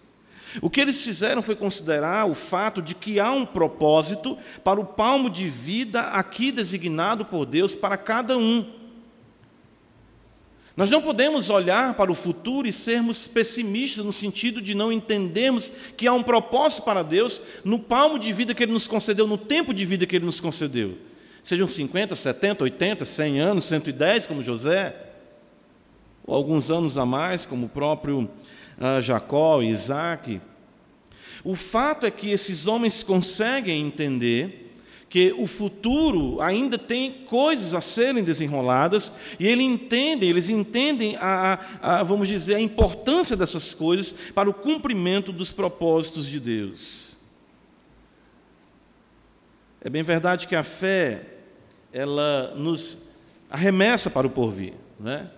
O 0.62 0.70
que 0.70 0.80
eles 0.80 1.04
fizeram 1.04 1.42
foi 1.42 1.56
considerar 1.56 2.30
o 2.30 2.36
fato 2.36 2.82
de 2.82 2.94
que 2.94 3.20
há 3.20 3.32
um 3.32 3.46
propósito 3.46 4.38
para 4.64 4.80
o 4.80 4.86
palmo 4.86 5.30
de 5.30 5.48
vida 5.48 6.02
aqui 6.02 6.52
designado 6.52 7.26
por 7.26 7.46
Deus 7.46 7.76
para 7.76 7.98
cada 7.98 8.38
um. 8.38 8.66
Nós 10.76 10.90
não 10.90 11.02
podemos 11.02 11.52
olhar 11.52 11.94
para 11.94 12.12
o 12.12 12.16
futuro 12.16 12.68
e 12.68 12.74
sermos 12.74 13.28
pessimistas 13.28 14.04
no 14.04 14.14
sentido 14.14 14.60
de 14.60 14.74
não 14.74 14.92
entendermos 14.92 15.72
que 15.96 16.08
há 16.08 16.14
um 16.14 16.24
propósito 16.24 16.84
para 16.84 17.04
Deus 17.04 17.42
no 17.64 17.78
palmo 17.78 18.18
de 18.18 18.34
vida 18.34 18.56
que 18.56 18.64
Ele 18.64 18.74
nos 18.74 18.88
concedeu, 18.88 19.28
no 19.28 19.38
tempo 19.38 19.72
de 19.72 19.86
vida 19.86 20.06
que 20.08 20.16
Ele 20.16 20.26
nos 20.26 20.42
concedeu. 20.42 20.98
Sejam 21.44 21.68
50, 21.68 22.16
70, 22.16 22.64
80, 22.64 23.06
100 23.06 23.40
anos, 23.40 23.66
110, 23.66 24.26
como 24.28 24.42
José, 24.42 24.96
alguns 26.28 26.72
anos 26.72 26.98
a 26.98 27.06
mais, 27.06 27.46
como 27.46 27.66
o 27.66 27.70
próprio 27.70 28.22
uh, 28.22 29.02
Jacó 29.02 29.62
e 29.62 29.70
Isaac. 29.70 30.42
O 31.44 31.56
fato 31.56 32.06
é 32.06 32.12
que 32.12 32.32
esses 32.32 32.68
homens 32.68 33.04
conseguem 33.04 33.86
entender 33.86 34.64
que 35.10 35.32
o 35.38 35.46
futuro 35.46 36.42
ainda 36.42 36.76
tem 36.76 37.12
coisas 37.12 37.76
a 37.76 37.82
serem 37.82 38.24
desenroladas 38.24 39.14
e 39.40 39.46
ele 39.46 39.62
entende, 39.62 40.26
eles 40.26 40.50
entendem 40.50 41.16
a, 41.18 41.60
a, 41.80 42.00
a, 42.00 42.04
vamos 42.04 42.28
dizer, 42.28 42.56
a 42.56 42.60
importância 42.60 43.38
dessas 43.38 43.76
coisas 43.76 44.16
para 44.34 44.50
o 44.50 44.54
cumprimento 44.54 45.32
dos 45.32 45.52
propósitos 45.52 46.26
de 46.26 46.40
Deus. 46.40 47.18
É 49.82 49.90
bem 49.90 50.02
verdade 50.02 50.48
que 50.48 50.56
a 50.56 50.64
fé 50.64 51.28
ela 51.92 52.56
nos 52.56 53.10
arremessa 53.52 54.10
para 54.10 54.26
o 54.26 54.32
porvir, 54.32 54.74
né? 55.00 55.30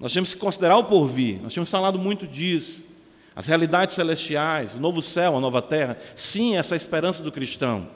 Nós 0.00 0.12
temos 0.12 0.32
que 0.32 0.40
considerar 0.40 0.76
o 0.76 0.84
porvir. 0.84 1.40
Nós 1.42 1.52
temos 1.52 1.70
falado 1.70 1.98
muito 1.98 2.26
disso. 2.26 2.86
As 3.34 3.46
realidades 3.46 3.94
celestiais, 3.94 4.74
o 4.74 4.80
novo 4.80 5.00
céu, 5.00 5.36
a 5.36 5.40
nova 5.40 5.62
terra. 5.62 5.98
Sim, 6.14 6.56
essa 6.56 6.74
é 6.74 6.76
esperança 6.76 7.22
do 7.22 7.32
cristão. 7.32 7.88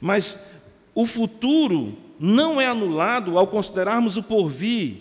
Mas 0.00 0.50
o 0.94 1.06
futuro 1.06 1.96
não 2.18 2.60
é 2.60 2.66
anulado 2.66 3.38
ao 3.38 3.46
considerarmos 3.46 4.16
o 4.16 4.22
porvir, 4.22 4.98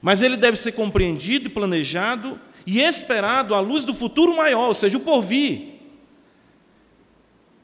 mas 0.00 0.22
ele 0.22 0.36
deve 0.36 0.56
ser 0.56 0.72
compreendido, 0.72 1.50
planejado 1.50 2.38
e 2.66 2.80
esperado 2.80 3.54
à 3.54 3.60
luz 3.60 3.84
do 3.84 3.94
futuro 3.94 4.36
maior, 4.36 4.68
ou 4.68 4.74
seja, 4.74 4.96
o 4.96 5.00
porvir. 5.00 5.80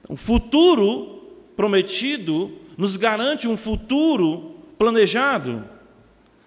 O 0.08 0.16
futuro 0.16 1.22
prometido 1.56 2.50
nos 2.76 2.96
garante 2.96 3.46
um 3.46 3.56
futuro 3.56 4.56
planejado, 4.78 5.64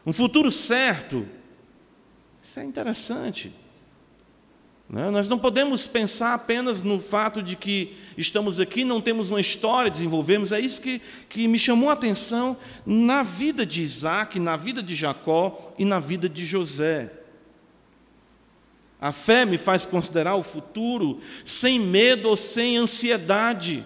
um 0.05 0.13
futuro 0.13 0.51
certo. 0.51 1.27
Isso 2.41 2.59
é 2.59 2.63
interessante. 2.63 3.51
Né? 4.87 5.09
Nós 5.09 5.27
não 5.27 5.39
podemos 5.39 5.87
pensar 5.87 6.33
apenas 6.33 6.83
no 6.83 6.99
fato 6.99 7.41
de 7.41 7.55
que 7.55 7.95
estamos 8.17 8.59
aqui, 8.59 8.83
não 8.83 9.01
temos 9.01 9.31
uma 9.31 9.41
história, 9.41 9.89
desenvolvemos. 9.89 10.51
É 10.51 10.59
isso 10.59 10.81
que, 10.81 11.01
que 11.27 11.47
me 11.47 11.57
chamou 11.57 11.89
a 11.89 11.93
atenção 11.93 12.55
na 12.85 13.23
vida 13.23 13.65
de 13.65 13.81
Isaac, 13.81 14.39
na 14.39 14.55
vida 14.55 14.83
de 14.83 14.95
Jacó 14.95 15.73
e 15.77 15.83
na 15.83 15.99
vida 15.99 16.29
de 16.29 16.45
José. 16.45 17.11
A 19.01 19.11
fé 19.11 19.43
me 19.43 19.57
faz 19.57 19.85
considerar 19.85 20.35
o 20.35 20.43
futuro 20.43 21.19
sem 21.43 21.79
medo 21.79 22.29
ou 22.29 22.37
sem 22.37 22.77
ansiedade, 22.77 23.83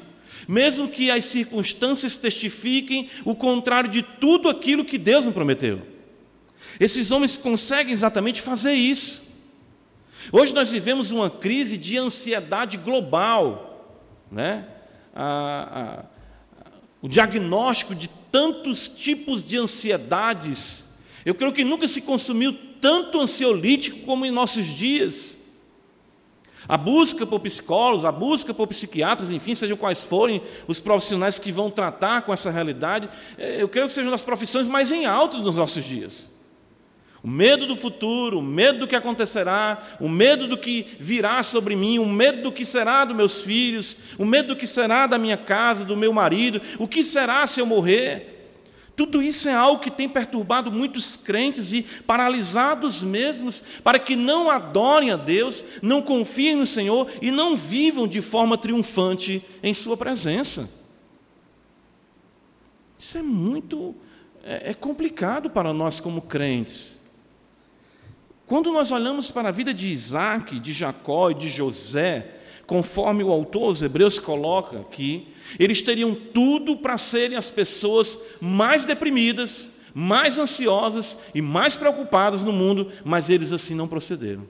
mesmo 0.47 0.87
que 0.87 1.09
as 1.09 1.25
circunstâncias 1.25 2.17
testifiquem 2.17 3.09
o 3.25 3.35
contrário 3.35 3.89
de 3.89 4.03
tudo 4.03 4.49
aquilo 4.49 4.85
que 4.85 4.97
Deus 4.97 5.25
me 5.25 5.33
prometeu. 5.33 5.81
Esses 6.79 7.11
homens 7.11 7.37
conseguem 7.37 7.93
exatamente 7.93 8.41
fazer 8.41 8.73
isso. 8.73 9.29
Hoje 10.31 10.53
nós 10.53 10.69
vivemos 10.69 11.11
uma 11.11 11.29
crise 11.29 11.77
de 11.77 11.97
ansiedade 11.97 12.77
global, 12.77 13.97
né? 14.31 14.67
A, 15.15 16.03
a, 16.03 16.05
o 17.01 17.07
diagnóstico 17.07 17.95
de 17.95 18.09
tantos 18.31 18.89
tipos 18.89 19.45
de 19.45 19.57
ansiedades. 19.57 20.95
Eu 21.25 21.33
creio 21.33 21.53
que 21.53 21.63
nunca 21.63 21.87
se 21.87 22.01
consumiu 22.01 22.53
tanto 22.79 23.19
ansiolítico 23.19 24.01
como 24.01 24.25
em 24.25 24.31
nossos 24.31 24.65
dias. 24.65 25.37
A 26.67 26.77
busca 26.77 27.25
por 27.25 27.39
psicólogos, 27.39 28.05
a 28.05 28.11
busca 28.11 28.53
por 28.53 28.67
psiquiatras, 28.67 29.31
enfim, 29.31 29.55
sejam 29.55 29.75
quais 29.75 30.03
forem 30.03 30.41
os 30.67 30.79
profissionais 30.79 31.39
que 31.39 31.51
vão 31.51 31.71
tratar 31.71 32.21
com 32.21 32.31
essa 32.31 32.51
realidade, 32.51 33.09
eh, 33.37 33.57
eu 33.59 33.67
creio 33.67 33.87
que 33.87 33.93
sejam 33.93 34.11
das 34.11 34.23
profissões 34.23 34.67
mais 34.67 34.91
em 34.91 35.05
alta 35.05 35.37
nos 35.37 35.55
nossos 35.55 35.83
dias. 35.83 36.29
O 37.21 37.27
medo 37.27 37.67
do 37.67 37.75
futuro, 37.75 38.39
o 38.39 38.43
medo 38.43 38.79
do 38.79 38.87
que 38.87 38.95
acontecerá, 38.95 39.97
o 39.99 40.07
medo 40.07 40.47
do 40.47 40.57
que 40.57 40.85
virá 40.99 41.43
sobre 41.43 41.75
mim, 41.75 41.99
o 41.99 42.05
medo 42.05 42.43
do 42.43 42.51
que 42.51 42.63
será 42.63 43.03
dos 43.03 43.15
meus 43.15 43.41
filhos, 43.41 43.97
o 44.17 44.23
medo 44.23 44.49
do 44.49 44.55
que 44.55 44.65
será 44.65 45.05
da 45.05 45.17
minha 45.17 45.35
casa, 45.35 45.83
do 45.83 45.97
meu 45.97 46.13
marido, 46.13 46.61
o 46.77 46.87
que 46.87 47.03
será 47.03 47.45
se 47.45 47.59
eu 47.59 47.65
morrer. 47.65 48.37
Tudo 48.95 49.21
isso 49.21 49.47
é 49.47 49.53
algo 49.53 49.81
que 49.81 49.91
tem 49.91 50.07
perturbado 50.07 50.71
muitos 50.71 51.17
crentes 51.17 51.71
e 51.73 51.83
paralisados 51.83 53.03
mesmos 53.03 53.63
para 53.83 53.99
que 53.99 54.15
não 54.15 54.49
adorem 54.49 55.11
a 55.11 55.15
Deus, 55.17 55.63
não 55.81 56.01
confiem 56.01 56.55
no 56.55 56.67
Senhor 56.67 57.09
e 57.21 57.31
não 57.31 57.55
vivam 57.55 58.07
de 58.07 58.21
forma 58.21 58.57
triunfante 58.57 59.41
em 59.61 59.73
Sua 59.73 59.95
presença. 59.95 60.69
Isso 62.97 63.17
é 63.17 63.21
muito 63.21 63.95
é, 64.43 64.71
é 64.71 64.73
complicado 64.73 65.49
para 65.49 65.71
nós 65.71 65.99
como 65.99 66.21
crentes. 66.21 67.08
Quando 68.49 68.71
nós 68.71 68.91
olhamos 68.91 69.29
para 69.29 69.49
a 69.49 69.51
vida 69.51 69.71
de 69.71 69.89
Isaac, 69.89 70.59
de 70.59 70.73
Jacó 70.73 71.29
e 71.29 71.35
de 71.35 71.47
José, 71.49 72.31
conforme 72.65 73.23
o 73.23 73.31
autor 73.31 73.65
aos 73.65 73.83
Hebreus 73.83 74.17
coloca 74.17 74.79
aqui, 74.79 75.27
eles 75.59 75.83
teriam 75.83 76.15
tudo 76.15 76.75
para 76.75 76.97
serem 76.97 77.37
as 77.37 77.51
pessoas 77.51 78.17
mais 78.41 78.85
deprimidas, 78.85 79.73
mais 79.93 80.39
ansiosas 80.39 81.19
e 81.35 81.43
mais 81.43 81.75
preocupadas 81.75 82.43
no 82.43 82.51
mundo, 82.51 82.91
mas 83.05 83.29
eles 83.29 83.53
assim 83.53 83.75
não 83.75 83.87
procederam. 83.87 84.47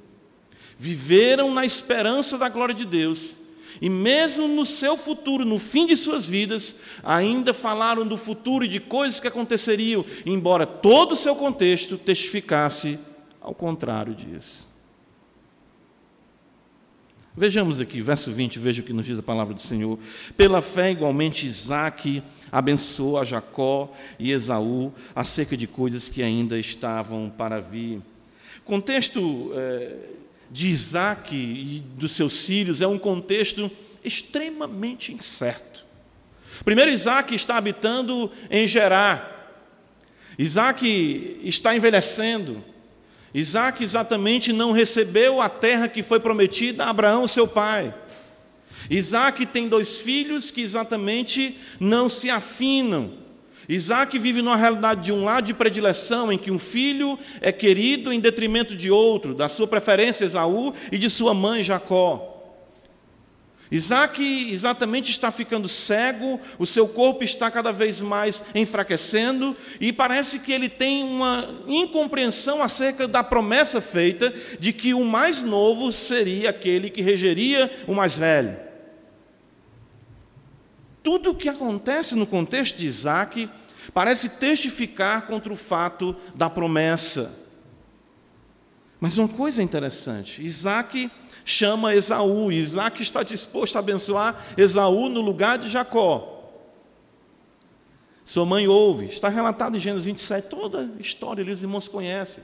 Viveram 0.77 1.53
na 1.53 1.65
esperança 1.65 2.37
da 2.37 2.47
glória 2.47 2.73
de 2.73 2.85
Deus, 2.85 3.35
e 3.81 3.89
mesmo 3.89 4.47
no 4.47 4.65
seu 4.65 4.95
futuro, 4.95 5.43
no 5.43 5.59
fim 5.59 5.85
de 5.85 5.97
suas 5.97 6.25
vidas, 6.25 6.77
ainda 7.03 7.53
falaram 7.53 8.07
do 8.07 8.15
futuro 8.15 8.63
e 8.63 8.69
de 8.69 8.79
coisas 8.79 9.19
que 9.19 9.27
aconteceriam, 9.27 10.05
embora 10.25 10.65
todo 10.65 11.11
o 11.11 11.17
seu 11.17 11.35
contexto 11.35 11.97
testificasse 11.97 12.97
ao 13.49 13.55
contrário 13.55 14.13
disso. 14.13 14.69
Vejamos 17.35 17.79
aqui, 17.79 17.99
verso 17.99 18.31
20, 18.31 18.59
veja 18.59 18.81
o 18.81 18.85
que 18.85 18.93
nos 18.93 19.07
diz 19.07 19.17
a 19.17 19.23
palavra 19.23 19.55
do 19.55 19.61
Senhor. 19.61 19.97
Pela 20.37 20.61
fé, 20.61 20.91
igualmente, 20.91 21.47
Isaac 21.47 22.21
abençoou 22.51 23.17
a 23.17 23.23
Jacó 23.23 23.91
e 24.19 24.31
Esaú 24.31 24.93
acerca 25.15 25.57
de 25.57 25.65
coisas 25.65 26.07
que 26.07 26.21
ainda 26.21 26.59
estavam 26.59 27.27
para 27.35 27.59
vir. 27.59 28.01
Contexto 28.63 29.51
é, 29.55 29.95
de 30.51 30.67
Isaac 30.67 31.35
e 31.35 31.79
dos 31.97 32.11
seus 32.11 32.45
filhos 32.45 32.81
é 32.81 32.87
um 32.87 32.99
contexto 32.99 33.71
extremamente 34.03 35.11
incerto. 35.11 35.83
Primeiro, 36.63 36.91
Isaac 36.91 37.33
está 37.33 37.57
habitando 37.57 38.31
em 38.51 38.67
Gerá. 38.67 39.37
Isaac 40.37 41.39
está 41.43 41.75
envelhecendo. 41.75 42.63
Isaac 43.33 43.83
exatamente 43.83 44.51
não 44.51 44.71
recebeu 44.71 45.39
a 45.39 45.47
terra 45.47 45.87
que 45.87 46.01
foi 46.01 46.19
prometida 46.19 46.85
a 46.85 46.89
Abraão, 46.89 47.27
seu 47.27 47.47
pai. 47.47 47.93
Isaac 48.89 49.45
tem 49.45 49.67
dois 49.67 49.99
filhos 49.99 50.49
que 50.49 50.61
exatamente 50.61 51.57
não 51.79 52.09
se 52.09 52.29
afinam. 52.29 53.13
Isaac 53.67 54.17
vive 54.17 54.41
numa 54.41 54.55
realidade 54.55 55.01
de 55.01 55.11
um 55.11 55.23
lado 55.23 55.45
de 55.45 55.53
predileção, 55.53 56.31
em 56.31 56.39
que 56.39 56.49
um 56.49 56.57
filho 56.57 57.19
é 57.39 57.51
querido 57.51 58.11
em 58.11 58.19
detrimento 58.19 58.75
de 58.75 58.89
outro, 58.89 59.35
da 59.35 59.47
sua 59.47 59.67
preferência 59.67 60.25
Esaú 60.25 60.73
e 60.91 60.97
de 60.97 61.07
sua 61.07 61.35
mãe 61.35 61.63
Jacó. 61.63 62.38
Isaac 63.71 64.51
exatamente 64.51 65.11
está 65.11 65.31
ficando 65.31 65.67
cego, 65.67 66.39
o 66.57 66.65
seu 66.65 66.87
corpo 66.87 67.23
está 67.23 67.51
cada 67.51 67.71
vez 67.71 68.01
mais 68.01 68.43
enfraquecendo, 68.55 69.55
e 69.79 69.93
parece 69.93 70.39
que 70.39 70.51
ele 70.51 70.67
tem 70.67 71.03
uma 71.03 71.61
incompreensão 71.67 72.63
acerca 72.63 73.07
da 73.07 73.23
promessa 73.23 73.79
feita 73.79 74.33
de 74.59 74.73
que 74.73 74.93
o 74.93 75.05
mais 75.05 75.43
novo 75.43 75.91
seria 75.91 76.49
aquele 76.49 76.89
que 76.89 77.01
regeria 77.01 77.71
o 77.87 77.93
mais 77.93 78.15
velho. 78.15 78.57
Tudo 81.03 81.31
o 81.31 81.35
que 81.35 81.47
acontece 81.47 82.15
no 82.15 82.25
contexto 82.25 82.77
de 82.77 82.87
Isaac 82.87 83.49
parece 83.93 84.29
testificar 84.29 85.27
contra 85.27 85.53
o 85.53 85.55
fato 85.55 86.15
da 86.35 86.49
promessa. 86.49 87.47
Mas 88.99 89.17
uma 89.17 89.27
coisa 89.27 89.63
interessante: 89.63 90.43
Isaac 90.43 91.09
chama 91.45 91.95
Esaú. 91.95 92.51
Isaac 92.51 93.01
está 93.01 93.23
disposto 93.23 93.75
a 93.75 93.79
abençoar 93.79 94.35
Esaú 94.57 95.09
no 95.09 95.21
lugar 95.21 95.57
de 95.57 95.69
Jacó. 95.69 96.35
Sua 98.23 98.45
mãe 98.45 98.67
ouve, 98.67 99.07
está 99.07 99.27
relatado 99.27 99.75
em 99.75 99.79
Gênesis 99.79 100.05
27, 100.05 100.49
toda 100.49 100.81
a 100.81 101.01
história 101.01 101.43
os 101.51 101.63
irmãos 101.63 101.87
conhecem. 101.87 102.43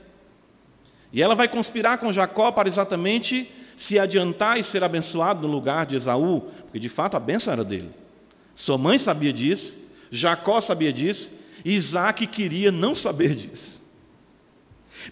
E 1.12 1.22
ela 1.22 1.36
vai 1.36 1.46
conspirar 1.46 1.98
com 1.98 2.10
Jacó 2.10 2.50
para 2.50 2.68
exatamente 2.68 3.48
se 3.76 3.98
adiantar 3.98 4.58
e 4.58 4.64
ser 4.64 4.82
abençoado 4.82 5.46
no 5.46 5.52
lugar 5.52 5.86
de 5.86 5.94
Esaú, 5.94 6.40
porque 6.62 6.80
de 6.80 6.88
fato 6.88 7.16
a 7.16 7.20
bênção 7.20 7.52
era 7.52 7.62
dele. 7.62 7.90
Sua 8.54 8.76
mãe 8.76 8.98
sabia 8.98 9.32
disso, 9.32 9.78
Jacó 10.10 10.60
sabia 10.60 10.92
disso, 10.92 11.30
Isaac 11.64 12.26
queria 12.26 12.72
não 12.72 12.94
saber 12.94 13.34
disso. 13.34 13.80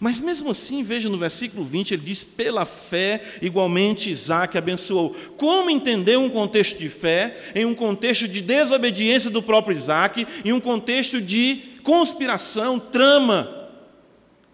Mas 0.00 0.20
mesmo 0.20 0.50
assim, 0.50 0.82
veja 0.82 1.08
no 1.08 1.18
versículo 1.18 1.64
20, 1.64 1.94
ele 1.94 2.02
diz: 2.02 2.24
pela 2.24 2.64
fé, 2.64 3.22
igualmente 3.40 4.10
Isaac 4.10 4.56
abençoou. 4.56 5.14
Como 5.36 5.70
entender 5.70 6.18
um 6.18 6.30
contexto 6.30 6.78
de 6.78 6.88
fé 6.88 7.36
em 7.54 7.64
um 7.64 7.74
contexto 7.74 8.26
de 8.26 8.40
desobediência 8.40 9.30
do 9.30 9.42
próprio 9.42 9.76
Isaac, 9.76 10.26
em 10.44 10.52
um 10.52 10.60
contexto 10.60 11.20
de 11.20 11.74
conspiração, 11.82 12.78
trama, 12.78 13.68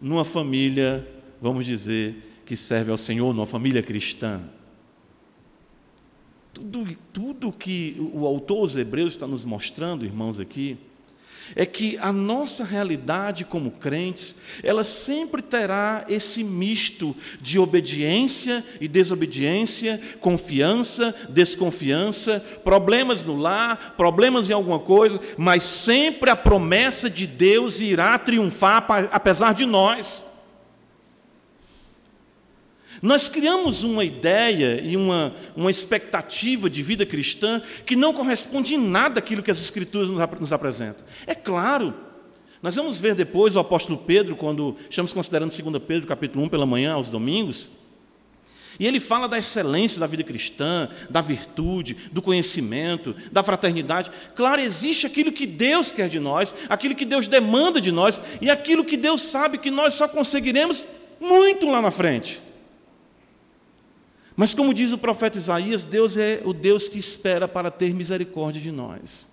numa 0.01 0.25
família, 0.25 1.07
vamos 1.41 1.65
dizer, 1.65 2.17
que 2.45 2.57
serve 2.57 2.91
ao 2.91 2.99
Senhor, 2.99 3.33
numa 3.33 3.47
família 3.47 3.83
cristã? 3.83 4.41
Tudo, 6.53 6.85
tudo 7.13 7.53
que 7.53 7.97
o 8.13 8.27
autor 8.27 8.63
dos 8.63 8.77
Hebreus 8.77 9.13
está 9.13 9.27
nos 9.27 9.45
mostrando, 9.45 10.05
irmãos, 10.05 10.41
aqui, 10.41 10.77
é 11.55 11.67
que 11.67 11.99
a 11.99 12.13
nossa 12.13 12.65
realidade 12.65 13.45
como 13.45 13.71
crentes, 13.71 14.37
ela 14.63 14.85
sempre 14.85 15.43
terá 15.43 16.05
esse 16.09 16.43
misto 16.45 17.17
de 17.41 17.59
obediência 17.59 18.65
e 18.81 18.89
desobediência, 18.89 20.01
confiança, 20.21 21.15
desconfiança, 21.29 22.45
problemas 22.63 23.25
no 23.25 23.37
lar, 23.37 23.95
problemas 23.97 24.49
em 24.49 24.53
alguma 24.53 24.79
coisa, 24.79 25.21
mas 25.37 25.63
sempre 25.63 26.31
a 26.31 26.37
promessa 26.37 27.11
de 27.11 27.27
Deus 27.27 27.81
irá 27.81 28.19
triunfar 28.19 28.87
apesar 29.13 29.55
de 29.55 29.67
nós. 29.67 30.30
Nós 33.03 33.29
criamos 33.29 33.83
uma 33.83 34.05
ideia 34.05 34.81
e 34.83 34.97
uma, 34.97 35.35
uma 35.57 35.71
expectativa 35.71 36.69
de 36.69 36.83
vida 36.83 37.07
cristã 37.07 37.63
que 37.87 37.97
não 37.97 38.13
corresponde 38.13 38.75
em 38.75 38.79
nada 38.79 39.21
àquilo 39.21 39.43
que 39.43 39.51
as 39.51 39.61
Escrituras 39.61 40.09
nos, 40.09 40.21
nos 40.39 40.53
apresentam. 40.53 41.05
É 41.27 41.35
claro, 41.35 41.95
nós 42.63 42.75
vamos 42.75 43.01
ver 43.01 43.15
depois 43.15 43.57
o 43.57 43.59
apóstolo 43.59 43.99
Pedro, 43.99 44.37
quando 44.37 44.77
estamos 44.91 45.15
considerando 45.15 45.51
2 45.51 45.83
Pedro, 45.83 46.07
capítulo 46.07 46.45
1, 46.45 46.49
pela 46.51 46.67
manhã, 46.67 46.93
aos 46.93 47.09
domingos, 47.09 47.73
e 48.79 48.87
ele 48.87 49.01
fala 49.01 49.29
da 49.29 49.39
excelência 49.39 49.99
da 49.99 50.07
vida 50.07 50.23
cristã, 50.23 50.89
da 51.09 51.21
virtude, 51.21 51.97
do 52.13 52.23
conhecimento, 52.23 53.15
da 53.31 53.43
fraternidade. 53.43 54.11
Claro, 54.35 54.61
existe 54.61 55.07
aquilo 55.07 55.33
que 55.33 55.47
Deus 55.47 55.93
quer 55.93 56.09
de 56.09 56.19
nós, 56.19 56.55
aquilo 56.69 56.95
que 56.95 57.05
Deus 57.05 57.27
demanda 57.27 57.81
de 57.81 57.93
nós, 57.93 58.21
e 58.41 58.51
aquilo 58.51 58.85
que 58.85 58.97
Deus 58.97 59.23
sabe 59.23 59.59
que 59.59 59.71
nós 59.71 59.95
só 59.95 60.09
conseguiremos 60.09 60.87
muito 61.21 61.67
lá 61.67 61.83
na 61.83 61.91
frente. 61.91 62.41
Mas, 64.41 64.55
como 64.55 64.73
diz 64.73 64.91
o 64.91 64.97
profeta 64.97 65.37
Isaías, 65.37 65.85
Deus 65.85 66.17
é 66.17 66.41
o 66.47 66.55
Deus 66.55 66.89
que 66.89 66.99
espera 66.99 67.47
para 67.47 67.71
ter 67.71 67.93
misericórdia 67.93 68.59
de 68.59 68.73
nós. 68.73 69.29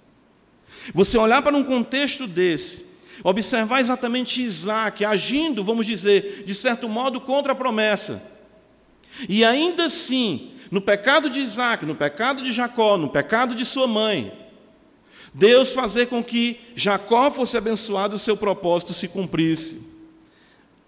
Você 0.94 1.18
olhar 1.18 1.42
para 1.42 1.56
um 1.56 1.64
contexto 1.64 2.28
desse, 2.28 2.88
observar 3.24 3.80
exatamente 3.80 4.42
Isaac 4.42 5.06
agindo, 5.06 5.64
vamos 5.64 5.86
dizer, 5.86 6.44
de 6.46 6.54
certo 6.54 6.90
modo 6.90 7.22
contra 7.22 7.54
a 7.54 7.56
promessa, 7.56 8.22
e 9.30 9.46
ainda 9.46 9.86
assim, 9.86 10.52
no 10.70 10.82
pecado 10.82 11.30
de 11.30 11.40
Isaac, 11.40 11.86
no 11.86 11.96
pecado 11.96 12.44
de 12.44 12.52
Jacó, 12.52 12.98
no 12.98 13.08
pecado 13.08 13.56
de 13.56 13.64
sua 13.64 13.88
mãe, 13.88 14.34
Deus 15.34 15.72
fazer 15.72 16.08
com 16.08 16.22
que 16.22 16.60
Jacó 16.76 17.32
fosse 17.32 17.56
abençoado 17.56 18.16
o 18.16 18.20
seu 18.20 18.36
propósito 18.36 18.92
se 18.92 19.08
cumprisse. 19.08 19.88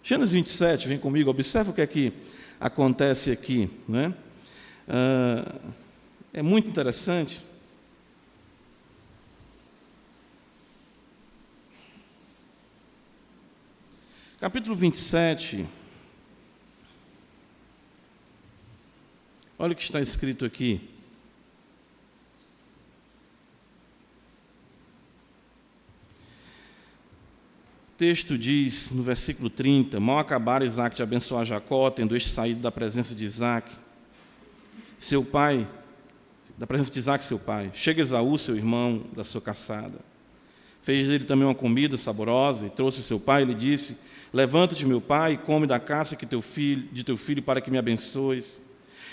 Gênesis 0.04 0.34
27, 0.34 0.90
vem 0.90 0.98
comigo, 0.98 1.30
observa 1.30 1.72
o 1.72 1.74
que 1.74 1.80
é 1.80 1.88
que 1.88 2.12
acontece 2.60 3.32
aqui. 3.32 3.70
Né? 3.88 4.14
Ah, 4.88 5.60
é 6.34 6.42
muito 6.42 6.70
interessante. 6.70 7.42
Capítulo 14.40 14.76
27. 14.76 15.68
Olha 19.58 19.74
o 19.74 19.76
que 19.76 19.84
está 19.84 20.00
escrito 20.00 20.46
aqui. 20.46 20.90
Texto 28.00 28.38
diz, 28.38 28.92
no 28.92 29.04
versículo 29.04 29.50
30, 29.50 30.00
mal 30.00 30.20
acabar 30.20 30.64
Isaac 30.64 30.96
de 30.96 31.04
abençoar 31.04 31.46
Jacó, 31.46 31.90
tendo 31.90 32.16
este 32.16 32.30
saído 32.30 32.62
da 32.62 32.72
presença 32.72 33.14
de 33.14 33.26
Isaac, 33.26 33.70
seu 34.98 35.22
pai, 35.22 35.68
da 36.58 36.66
presença 36.66 36.90
de 36.90 36.98
Isaac, 36.98 37.22
seu 37.22 37.38
pai, 37.38 37.70
chega 37.74 38.02
Esaú, 38.02 38.38
seu 38.38 38.56
irmão, 38.56 39.04
da 39.14 39.26
sua 39.26 39.42
caçada. 39.42 40.00
Fez 40.82 41.10
dele 41.10 41.26
também 41.26 41.46
uma 41.46 41.54
comida 41.54 41.98
saborosa 41.98 42.68
e 42.68 42.70
trouxe 42.70 43.04
seu 43.04 43.20
pai 43.20 43.42
e 43.42 43.46
lhe 43.48 43.54
disse: 43.54 43.98
Levanta-te, 44.32 44.86
meu 44.86 45.02
pai, 45.02 45.34
e 45.34 45.38
come 45.38 45.68
da 45.68 45.78
caça 45.78 46.16
que 46.16 46.26
teu 46.26 46.42
filho, 46.42 46.88
de 46.94 47.04
teu 47.04 47.18
filho 47.18 47.44
para 47.44 47.60
que 47.60 47.70
me 47.70 47.78
abençoes. 47.78 48.62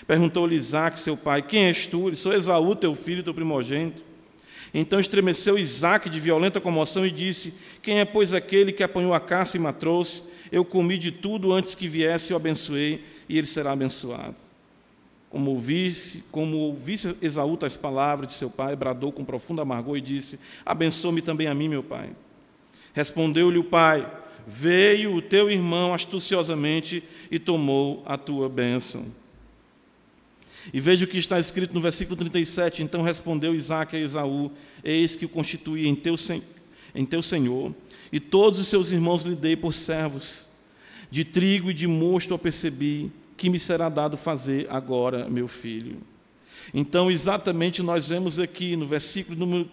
Perguntou-lhe 0.07 0.55
Isaac, 0.55 0.97
seu 0.97 1.17
pai: 1.17 1.43
Quem 1.43 1.65
és 1.65 1.89
tu? 1.89 2.15
Sou 2.15 2.33
Esaú, 2.33 2.77
teu 2.77 2.95
filho, 2.95 3.25
teu 3.25 3.35
primogênito. 3.35 4.05
Então 4.79 5.01
estremeceu 5.01 5.59
Isaac 5.59 6.11
de 6.11 6.21
violenta 6.21 6.61
comoção 6.61 7.07
e 7.07 7.11
disse: 7.11 7.55
Quem 7.81 7.99
é, 7.99 8.05
pois, 8.05 8.35
aquele 8.35 8.71
que 8.71 8.83
apanhou 8.83 9.15
a 9.15 9.21
caça 9.21 9.57
e 9.57 9.61
me 9.61 9.73
trouxe? 9.73 10.25
Eu 10.53 10.67
comi 10.67 10.99
de 10.99 11.11
tudo 11.11 11.51
antes 11.51 11.75
que 11.75 11.89
viesse, 11.89 12.31
eu 12.31 12.37
abençoei, 12.37 13.03
e 13.27 13.39
ele 13.39 13.47
será 13.47 13.73
abençoado. 13.73 14.37
Como 15.31 15.53
ouvisse, 15.53 16.25
como 16.31 16.59
ouvisse 16.59 17.17
Esaú 17.23 17.59
as 17.63 17.75
palavras 17.75 18.33
de 18.33 18.37
seu 18.37 18.51
pai, 18.51 18.77
bradou 18.77 19.11
com 19.11 19.25
profunda 19.25 19.63
amargor 19.63 19.97
e 19.97 20.01
disse: 20.03 20.39
Abençoe-me 20.67 21.23
também 21.23 21.47
a 21.47 21.55
mim, 21.55 21.71
meu 21.71 21.83
pai. 21.83 22.11
Respondeu-lhe 22.93 23.57
o 23.57 23.65
pai: 23.65 24.07
Veio 24.47 25.15
o 25.15 25.23
teu 25.23 25.51
irmão 25.51 25.95
astuciosamente 25.95 27.03
e 27.31 27.39
tomou 27.39 28.03
a 28.05 28.19
tua 28.19 28.47
bênção. 28.47 29.07
E 30.73 30.81
veja 30.81 31.05
o 31.05 31.09
que 31.09 31.19
está 31.19 31.39
escrito 31.39 31.75
no 31.75 31.81
versículo 31.81 32.17
37. 32.17 32.83
Então 32.83 33.03
respondeu 33.03 33.55
Isaac 33.55 33.97
a 33.97 34.01
Esaú: 34.01 34.51
Eis 34.83 35.17
que 35.17 35.25
o 35.25 35.29
constituí 35.29 35.87
em 35.87 35.95
teu, 35.95 36.17
em 36.95 37.05
teu 37.05 37.23
senhor, 37.23 37.75
e 38.13 38.21
todos 38.21 38.59
os 38.59 38.69
seus 38.69 38.91
irmãos 38.91 39.23
lhe 39.23 39.35
dei 39.35 39.57
por 39.57 39.73
servos. 39.73 40.49
De 41.11 41.25
trigo 41.25 41.71
e 41.71 41.75
de 41.75 41.87
mosto 41.87 42.35
eu 42.35 42.39
percebi 42.39 43.13
que 43.37 43.49
me 43.49 43.59
será 43.59 43.89
dado 43.89 44.17
fazer 44.17 44.67
agora, 44.71 45.29
meu 45.29 45.47
filho. 45.47 45.99
Então, 46.75 47.11
exatamente 47.11 47.83
nós 47.83 48.09
vemos 48.09 48.39
aqui 48.39 48.75
no 48.75 48.87
versículo 48.87 49.39
número 49.39 49.71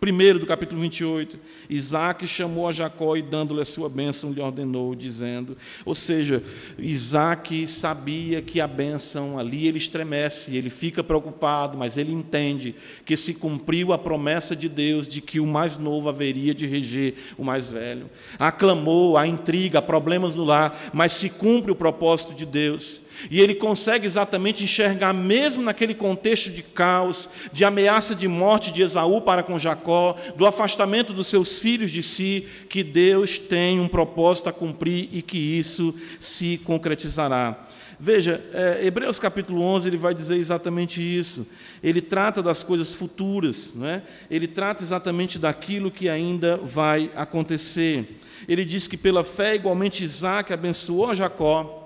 Primeiro 0.00 0.38
do 0.38 0.46
capítulo 0.46 0.82
28, 0.82 1.38
Isaac 1.70 2.26
chamou 2.26 2.68
a 2.68 2.72
Jacó 2.72 3.16
e, 3.16 3.22
dando-lhe 3.22 3.62
a 3.62 3.64
sua 3.64 3.88
bênção, 3.88 4.32
lhe 4.32 4.40
ordenou, 4.40 4.94
dizendo: 4.94 5.56
Ou 5.84 5.94
seja, 5.94 6.42
Isaac 6.78 7.66
sabia 7.66 8.42
que 8.42 8.60
a 8.60 8.66
bênção 8.66 9.38
ali 9.38 9.66
ele 9.66 9.78
estremece, 9.78 10.56
ele 10.56 10.68
fica 10.68 11.02
preocupado, 11.02 11.78
mas 11.78 11.96
ele 11.96 12.12
entende 12.12 12.74
que 13.06 13.16
se 13.16 13.32
cumpriu 13.32 13.94
a 13.94 13.98
promessa 13.98 14.54
de 14.54 14.68
Deus 14.68 15.08
de 15.08 15.22
que 15.22 15.40
o 15.40 15.46
mais 15.46 15.78
novo 15.78 16.10
haveria 16.10 16.54
de 16.54 16.66
reger 16.66 17.14
o 17.38 17.44
mais 17.44 17.70
velho. 17.70 18.10
Aclamou, 18.38 19.16
a 19.16 19.26
intriga, 19.26 19.80
problemas 19.80 20.34
no 20.34 20.44
lar, 20.44 20.76
mas 20.92 21.12
se 21.12 21.30
cumpre 21.30 21.72
o 21.72 21.76
propósito 21.76 22.34
de 22.34 22.44
Deus. 22.44 23.03
E 23.30 23.40
ele 23.40 23.54
consegue 23.54 24.06
exatamente 24.06 24.64
enxergar, 24.64 25.12
mesmo 25.12 25.62
naquele 25.62 25.94
contexto 25.94 26.50
de 26.50 26.62
caos, 26.62 27.28
de 27.52 27.64
ameaça 27.64 28.14
de 28.14 28.28
morte 28.28 28.72
de 28.72 28.82
Esaú 28.82 29.20
para 29.20 29.42
com 29.42 29.58
Jacó, 29.58 30.16
do 30.36 30.46
afastamento 30.46 31.12
dos 31.12 31.26
seus 31.26 31.58
filhos 31.58 31.90
de 31.90 32.02
si, 32.02 32.46
que 32.68 32.82
Deus 32.82 33.38
tem 33.38 33.80
um 33.80 33.88
propósito 33.88 34.48
a 34.48 34.52
cumprir 34.52 35.08
e 35.12 35.22
que 35.22 35.38
isso 35.38 35.94
se 36.18 36.58
concretizará. 36.64 37.66
Veja, 37.98 38.42
é, 38.52 38.86
Hebreus 38.86 39.18
capítulo 39.18 39.62
11 39.62 39.88
ele 39.88 39.96
vai 39.96 40.12
dizer 40.12 40.36
exatamente 40.36 41.00
isso. 41.00 41.46
Ele 41.82 42.00
trata 42.00 42.42
das 42.42 42.62
coisas 42.62 42.92
futuras, 42.92 43.72
não 43.74 43.86
é? 43.86 44.02
ele 44.30 44.46
trata 44.46 44.82
exatamente 44.82 45.38
daquilo 45.38 45.90
que 45.90 46.08
ainda 46.08 46.56
vai 46.56 47.10
acontecer. 47.14 48.18
Ele 48.48 48.64
diz 48.64 48.86
que 48.86 48.96
pela 48.96 49.22
fé, 49.22 49.54
igualmente, 49.54 50.04
Isaac 50.04 50.52
abençoou 50.52 51.14
Jacó 51.14 51.83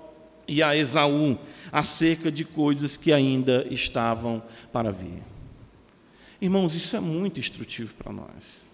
e 0.49 0.63
a 0.63 0.75
Esaú 0.75 1.37
acerca 1.71 2.31
de 2.31 2.43
coisas 2.43 2.97
que 2.97 3.13
ainda 3.13 3.67
estavam 3.69 4.41
para 4.73 4.91
vir. 4.91 5.21
Irmãos, 6.41 6.73
isso 6.73 6.95
é 6.95 6.99
muito 6.99 7.39
instrutivo 7.39 7.93
para 7.93 8.11
nós. 8.11 8.71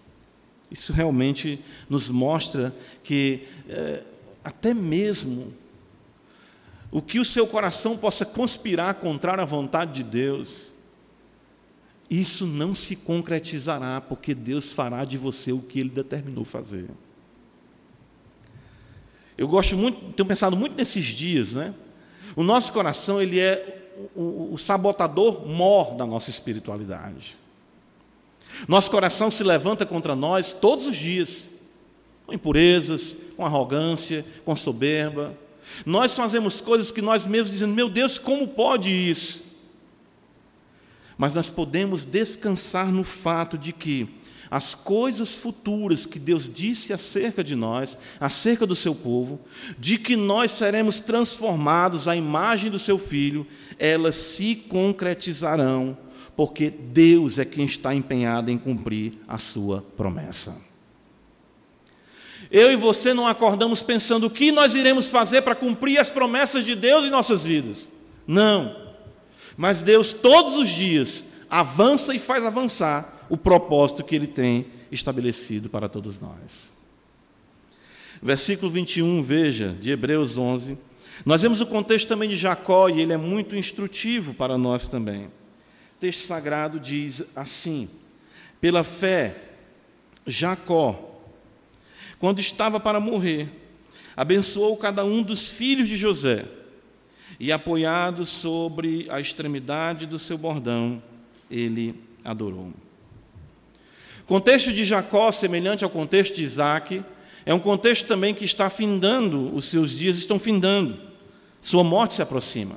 Isso 0.70 0.92
realmente 0.92 1.60
nos 1.88 2.08
mostra 2.08 2.74
que 3.04 3.46
é, 3.68 4.02
até 4.42 4.72
mesmo 4.72 5.52
o 6.90 7.02
que 7.02 7.20
o 7.20 7.24
seu 7.24 7.46
coração 7.46 7.96
possa 7.98 8.24
conspirar 8.24 8.94
contra 8.94 9.40
a 9.40 9.44
vontade 9.44 9.92
de 9.92 10.02
Deus, 10.02 10.72
isso 12.08 12.46
não 12.46 12.74
se 12.74 12.96
concretizará, 12.96 14.00
porque 14.00 14.34
Deus 14.34 14.72
fará 14.72 15.04
de 15.04 15.18
você 15.18 15.52
o 15.52 15.60
que 15.60 15.80
Ele 15.80 15.90
determinou 15.90 16.44
fazer. 16.44 16.88
Eu 19.36 19.46
gosto 19.46 19.76
muito, 19.76 20.12
tenho 20.12 20.26
pensado 20.26 20.56
muito 20.56 20.76
nesses 20.76 21.04
dias, 21.04 21.52
né? 21.52 21.74
O 22.34 22.42
nosso 22.42 22.72
coração, 22.72 23.20
ele 23.20 23.38
é 23.38 23.90
o, 24.14 24.52
o 24.52 24.58
sabotador 24.58 25.46
mor 25.46 25.94
da 25.94 26.06
nossa 26.06 26.30
espiritualidade. 26.30 27.36
Nosso 28.66 28.90
coração 28.90 29.30
se 29.30 29.42
levanta 29.42 29.84
contra 29.84 30.16
nós 30.16 30.52
todos 30.52 30.86
os 30.86 30.96
dias, 30.96 31.50
com 32.26 32.32
impurezas, 32.32 33.18
com 33.36 33.44
arrogância, 33.44 34.24
com 34.44 34.56
soberba. 34.56 35.34
Nós 35.84 36.14
fazemos 36.14 36.60
coisas 36.60 36.90
que 36.90 37.02
nós 37.02 37.26
mesmos 37.26 37.52
dizemos, 37.52 37.76
meu 37.76 37.88
Deus, 37.88 38.18
como 38.18 38.48
pode 38.48 38.90
isso? 38.90 39.56
Mas 41.18 41.34
nós 41.34 41.50
podemos 41.50 42.04
descansar 42.04 42.90
no 42.90 43.04
fato 43.04 43.56
de 43.56 43.72
que 43.72 44.08
as 44.50 44.74
coisas 44.74 45.36
futuras 45.36 46.06
que 46.06 46.18
Deus 46.18 46.52
disse 46.52 46.92
acerca 46.92 47.42
de 47.42 47.54
nós, 47.54 47.98
acerca 48.20 48.66
do 48.66 48.76
seu 48.76 48.94
povo, 48.94 49.40
de 49.78 49.98
que 49.98 50.16
nós 50.16 50.52
seremos 50.52 51.00
transformados 51.00 52.06
à 52.06 52.14
imagem 52.14 52.70
do 52.70 52.78
seu 52.78 52.98
filho, 52.98 53.46
elas 53.78 54.14
se 54.14 54.54
concretizarão, 54.54 55.96
porque 56.36 56.70
Deus 56.70 57.38
é 57.38 57.44
quem 57.44 57.64
está 57.64 57.94
empenhado 57.94 58.50
em 58.50 58.58
cumprir 58.58 59.12
a 59.26 59.38
sua 59.38 59.84
promessa. 59.96 60.56
Eu 62.50 62.70
e 62.70 62.76
você 62.76 63.12
não 63.12 63.26
acordamos 63.26 63.82
pensando 63.82 64.26
o 64.26 64.30
que 64.30 64.52
nós 64.52 64.74
iremos 64.74 65.08
fazer 65.08 65.42
para 65.42 65.54
cumprir 65.54 65.98
as 65.98 66.10
promessas 66.10 66.64
de 66.64 66.76
Deus 66.76 67.04
em 67.04 67.10
nossas 67.10 67.42
vidas. 67.42 67.88
Não. 68.26 68.76
Mas 69.56 69.82
Deus 69.82 70.12
todos 70.12 70.56
os 70.56 70.68
dias 70.68 71.24
avança 71.50 72.14
e 72.14 72.18
faz 72.18 72.44
avançar 72.44 73.15
o 73.28 73.36
propósito 73.36 74.04
que 74.04 74.14
ele 74.14 74.26
tem 74.26 74.66
estabelecido 74.90 75.68
para 75.68 75.88
todos 75.88 76.20
nós. 76.20 76.74
Versículo 78.22 78.70
21, 78.70 79.22
veja, 79.22 79.76
de 79.80 79.90
Hebreus 79.90 80.38
11. 80.38 80.78
Nós 81.24 81.42
vemos 81.42 81.60
o 81.60 81.66
contexto 81.66 82.08
também 82.08 82.28
de 82.28 82.36
Jacó 82.36 82.88
e 82.88 83.00
ele 83.00 83.12
é 83.12 83.16
muito 83.16 83.56
instrutivo 83.56 84.34
para 84.34 84.56
nós 84.56 84.88
também. 84.88 85.26
O 85.26 85.98
texto 86.00 86.26
sagrado 86.26 86.78
diz 86.78 87.24
assim: 87.34 87.88
Pela 88.60 88.84
fé, 88.84 89.34
Jacó, 90.26 91.20
quando 92.18 92.40
estava 92.40 92.80
para 92.80 93.00
morrer, 93.00 93.50
abençoou 94.16 94.76
cada 94.76 95.04
um 95.04 95.22
dos 95.22 95.48
filhos 95.48 95.88
de 95.88 95.96
José 95.96 96.46
e, 97.38 97.52
apoiado 97.52 98.24
sobre 98.24 99.06
a 99.10 99.20
extremidade 99.20 100.06
do 100.06 100.18
seu 100.18 100.38
bordão, 100.38 101.02
ele 101.50 101.94
adorou. 102.24 102.72
Contexto 104.26 104.72
de 104.72 104.84
Jacó, 104.84 105.30
semelhante 105.30 105.84
ao 105.84 105.90
contexto 105.90 106.34
de 106.34 106.42
Isaac, 106.42 107.02
é 107.44 107.54
um 107.54 107.60
contexto 107.60 108.08
também 108.08 108.34
que 108.34 108.44
está 108.44 108.68
findando, 108.68 109.54
os 109.54 109.66
seus 109.66 109.92
dias 109.92 110.16
estão 110.16 110.36
findando, 110.36 110.98
sua 111.62 111.84
morte 111.84 112.14
se 112.14 112.22
aproxima. 112.22 112.76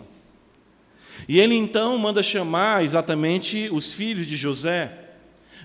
E 1.27 1.39
ele 1.39 1.55
então 1.55 1.97
manda 1.97 2.21
chamar 2.21 2.83
exatamente 2.83 3.67
os 3.71 3.91
filhos 3.91 4.27
de 4.27 4.35
José. 4.35 4.91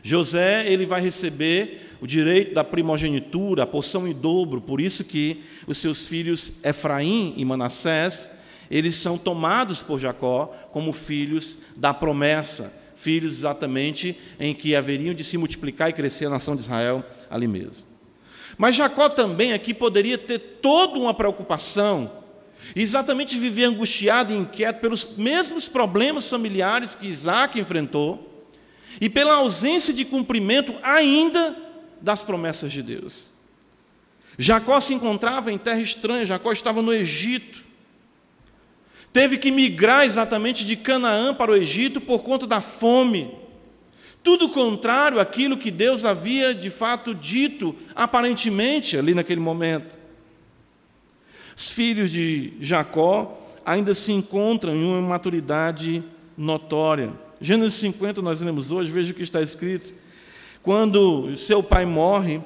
José, 0.02 0.66
ele 0.66 0.86
vai 0.86 1.02
receber 1.02 1.96
o 2.00 2.06
direito 2.06 2.54
da 2.54 2.64
primogenitura, 2.64 3.62
a 3.62 3.66
porção 3.66 4.08
em 4.08 4.14
dobro, 4.14 4.62
por 4.62 4.80
isso 4.80 5.04
que 5.04 5.44
os 5.66 5.76
seus 5.76 6.06
filhos 6.06 6.64
Efraim 6.64 7.34
e 7.36 7.44
Manassés, 7.44 8.30
eles 8.70 8.94
são 8.94 9.18
tomados 9.18 9.82
por 9.82 10.00
Jacó 10.00 10.46
como 10.72 10.94
filhos 10.94 11.58
da 11.76 11.92
promessa 11.92 12.83
filhos 13.04 13.34
exatamente 13.34 14.16
em 14.40 14.54
que 14.54 14.74
haveriam 14.74 15.14
de 15.14 15.22
se 15.22 15.36
multiplicar 15.36 15.90
e 15.90 15.92
crescer 15.92 16.24
a 16.24 16.30
nação 16.30 16.56
de 16.56 16.62
Israel 16.62 17.04
ali 17.28 17.46
mesmo. 17.46 17.86
Mas 18.56 18.74
Jacó 18.74 19.10
também 19.10 19.52
aqui 19.52 19.74
poderia 19.74 20.16
ter 20.16 20.38
toda 20.38 20.98
uma 20.98 21.12
preocupação, 21.12 22.10
exatamente 22.74 23.38
viver 23.38 23.64
angustiado 23.64 24.32
e 24.32 24.36
inquieto 24.36 24.80
pelos 24.80 25.16
mesmos 25.18 25.68
problemas 25.68 26.28
familiares 26.30 26.94
que 26.94 27.06
Isaac 27.06 27.60
enfrentou 27.60 28.48
e 28.98 29.10
pela 29.10 29.34
ausência 29.34 29.92
de 29.92 30.04
cumprimento 30.04 30.74
ainda 30.82 31.54
das 32.00 32.22
promessas 32.22 32.72
de 32.72 32.82
Deus. 32.82 33.34
Jacó 34.38 34.80
se 34.80 34.94
encontrava 34.94 35.52
em 35.52 35.58
terra 35.58 35.80
estranha, 35.80 36.24
Jacó 36.24 36.52
estava 36.52 36.80
no 36.80 36.92
Egito 36.92 37.62
teve 39.14 39.38
que 39.38 39.52
migrar 39.52 40.04
exatamente 40.04 40.66
de 40.66 40.74
Canaã 40.74 41.32
para 41.32 41.52
o 41.52 41.56
Egito 41.56 42.00
por 42.00 42.24
conta 42.24 42.48
da 42.48 42.60
fome. 42.60 43.30
Tudo 44.24 44.48
contrário 44.48 45.20
àquilo 45.20 45.56
que 45.56 45.70
Deus 45.70 46.04
havia 46.04 46.52
de 46.52 46.68
fato 46.68 47.14
dito, 47.14 47.76
aparentemente, 47.94 48.98
ali 48.98 49.14
naquele 49.14 49.38
momento. 49.38 49.96
Os 51.56 51.70
filhos 51.70 52.10
de 52.10 52.54
Jacó 52.60 53.40
ainda 53.64 53.94
se 53.94 54.10
encontram 54.10 54.74
em 54.74 54.84
uma 54.84 55.00
maturidade 55.00 56.02
notória. 56.36 57.12
Gênesis 57.40 57.78
50, 57.78 58.20
nós 58.20 58.40
lemos 58.40 58.72
hoje, 58.72 58.90
veja 58.90 59.12
o 59.12 59.14
que 59.14 59.22
está 59.22 59.40
escrito. 59.40 59.92
Quando 60.60 61.36
seu 61.36 61.62
pai 61.62 61.86
morre, 61.86 62.40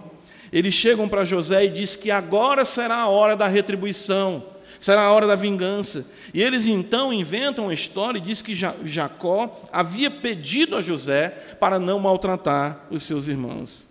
eles 0.53 0.75
chegam 0.75 1.09
para 1.09 1.25
José 1.25 1.65
e 1.65 1.71
diz 1.71 1.97
que 1.97 2.11
agora 2.11 2.67
será 2.67 2.97
a 2.97 3.09
hora 3.09 3.35
da 3.35 3.47
retribuição 3.47 4.58
será 4.79 5.03
a 5.03 5.13
hora 5.13 5.27
da 5.27 5.35
vingança. 5.35 6.11
E 6.33 6.43
eles 6.43 6.67
então 6.67 7.13
inventam 7.13 7.69
a 7.69 7.75
história 7.75 8.19
e 8.19 8.23
diz 8.23 8.43
que 8.43 8.55
Jacó 8.55 9.63
havia 9.73 10.11
pedido 10.11 10.77
a 10.77 10.81
José 10.81 11.31
para 11.61 11.79
não 11.79 11.99
maltratar 11.99 12.87
os 12.91 13.03
seus 13.03 13.29
irmãos. 13.29 13.89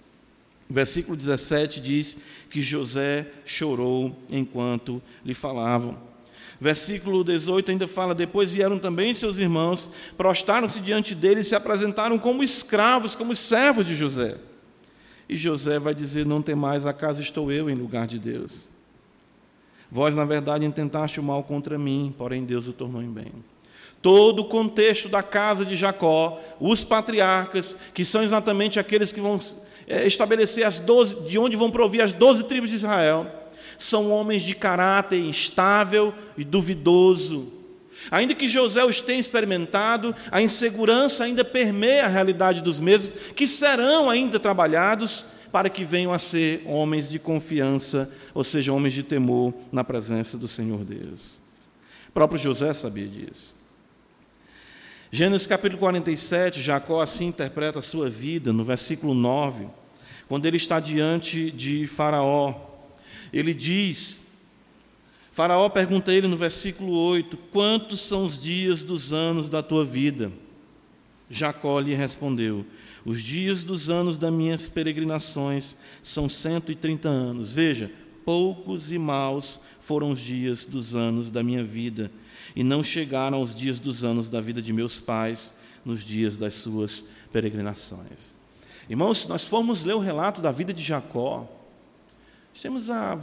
Versículo 0.69 1.15
17 1.15 1.79
diz 1.79 2.17
que 2.49 2.61
José 2.61 3.27
chorou 3.45 4.17
enquanto 4.29 5.01
lhe 5.23 5.33
falavam. 5.33 5.97
Versículo 6.59 7.23
18 7.23 7.71
ainda 7.71 7.87
fala: 7.87 8.15
Depois 8.15 8.51
vieram 8.51 8.79
também 8.79 9.13
seus 9.13 9.37
irmãos, 9.37 9.91
prostaram-se 10.17 10.79
diante 10.79 11.13
dele 11.13 11.41
e 11.41 11.43
se 11.43 11.55
apresentaram 11.55 12.17
como 12.17 12.43
escravos, 12.43 13.15
como 13.15 13.35
servos 13.35 13.85
de 13.85 13.95
José. 13.95 14.37
E 15.29 15.35
José 15.35 15.77
vai 15.77 15.93
dizer: 15.93 16.25
Não 16.25 16.41
tem 16.41 16.55
mais, 16.55 16.85
acaso 16.85 17.21
estou 17.21 17.51
eu 17.51 17.69
em 17.69 17.75
lugar 17.75 18.07
de 18.07 18.17
Deus? 18.17 18.69
Vós, 19.89 20.15
na 20.15 20.25
verdade, 20.25 20.65
intentaste 20.65 21.19
o 21.19 21.23
mal 21.23 21.43
contra 21.43 21.77
mim, 21.77 22.13
porém 22.17 22.43
Deus 22.43 22.67
o 22.67 22.73
tornou 22.73 23.01
em 23.01 23.09
bem. 23.09 23.31
Todo 24.01 24.41
o 24.41 24.45
contexto 24.45 25.09
da 25.09 25.23
casa 25.23 25.65
de 25.65 25.75
Jacó, 25.75 26.39
os 26.59 26.83
patriarcas, 26.83 27.77
que 27.93 28.05
são 28.05 28.21
exatamente 28.21 28.79
aqueles 28.79 29.11
que 29.11 29.21
vão 29.21 29.39
é, 29.87 30.05
estabelecer 30.05 30.65
as 30.65 30.79
doze, 30.79 31.21
de 31.21 31.39
onde 31.39 31.55
vão 31.55 31.71
provir 31.71 32.01
as 32.01 32.13
doze 32.13 32.43
tribos 32.43 32.69
de 32.69 32.75
Israel, 32.75 33.25
são 33.77 34.11
homens 34.11 34.41
de 34.41 34.53
caráter 34.53 35.19
instável 35.19 36.13
e 36.37 36.43
duvidoso. 36.43 37.53
Ainda 38.11 38.35
que 38.35 38.47
José 38.47 38.83
os 38.83 39.01
tenha 39.01 39.19
experimentado, 39.19 40.15
a 40.31 40.41
insegurança 40.41 41.23
ainda 41.23 41.43
permeia 41.43 42.05
a 42.05 42.09
realidade 42.09 42.61
dos 42.61 42.79
mesmos, 42.79 43.13
que 43.35 43.47
serão 43.47 44.09
ainda 44.09 44.39
trabalhados 44.39 45.36
para 45.51 45.69
que 45.69 45.83
venham 45.83 46.11
a 46.11 46.19
ser 46.19 46.61
homens 46.65 47.09
de 47.09 47.19
confiança, 47.19 48.11
ou 48.33 48.43
seja, 48.43 48.73
homens 48.73 48.93
de 48.93 49.03
temor 49.03 49.53
na 49.71 49.83
presença 49.83 50.37
do 50.37 50.47
Senhor 50.47 50.83
Deus. 50.83 51.39
O 52.09 52.11
próprio 52.11 52.39
José 52.39 52.73
sabia 52.73 53.07
disso. 53.07 53.55
Gênesis 55.09 55.47
capítulo 55.47 55.79
47, 55.79 56.61
Jacó 56.61 57.01
assim 57.01 57.27
interpreta 57.27 57.79
a 57.79 57.81
sua 57.81 58.09
vida 58.09 58.51
no 58.51 58.65
versículo 58.65 59.13
9, 59.13 59.67
quando 60.27 60.45
ele 60.45 60.57
está 60.57 60.79
diante 60.79 61.49
de 61.49 61.87
Faraó. 61.87 62.53
Ele 63.31 63.53
diz: 63.53 64.27
Faraó 65.31 65.69
pergunta 65.69 66.11
a 66.11 66.13
ele 66.13 66.27
no 66.27 66.35
versículo 66.35 66.91
8: 66.91 67.37
Quantos 67.51 68.01
são 68.01 68.25
os 68.25 68.41
dias 68.41 68.83
dos 68.83 69.13
anos 69.13 69.49
da 69.49 69.63
tua 69.63 69.85
vida? 69.85 70.31
Jacó 71.29 71.79
lhe 71.79 71.93
respondeu: 71.93 72.65
Os 73.07 73.23
dias 73.23 73.63
dos 73.63 73.89
anos 73.89 74.17
das 74.17 74.33
minhas 74.33 74.67
peregrinações 74.67 75.77
são 76.03 76.27
130 76.27 77.07
anos. 77.07 77.53
Veja, 77.53 77.89
poucos 78.25 78.91
e 78.91 78.97
maus 78.97 79.61
foram 79.79 80.11
os 80.11 80.19
dias 80.19 80.65
dos 80.65 80.93
anos 80.93 81.31
da 81.31 81.41
minha 81.41 81.63
vida. 81.63 82.11
e 82.53 82.65
não 82.65 82.83
chegaram 82.83 83.37
aos 83.37 83.55
dias 83.55 83.79
dos 83.79 84.03
anos 84.03 84.29
da 84.29 84.41
vida 84.41 84.61
de 84.61 84.73
meus 84.73 84.99
pais, 84.99 85.53
nos 85.85 86.03
dias 86.03 86.35
das 86.35 86.55
suas 86.55 87.09
peregrinações. 87.31 88.35
Irmãos, 88.89 89.19
se 89.19 89.29
nós 89.29 89.45
formos 89.45 89.83
ler 89.83 89.95
o 89.95 89.99
relato 89.99 90.41
da 90.41 90.51
vida 90.51 90.73
de 90.73 90.83
Jacó, 90.83 91.47
temos 92.61 92.89
a, 92.89 93.17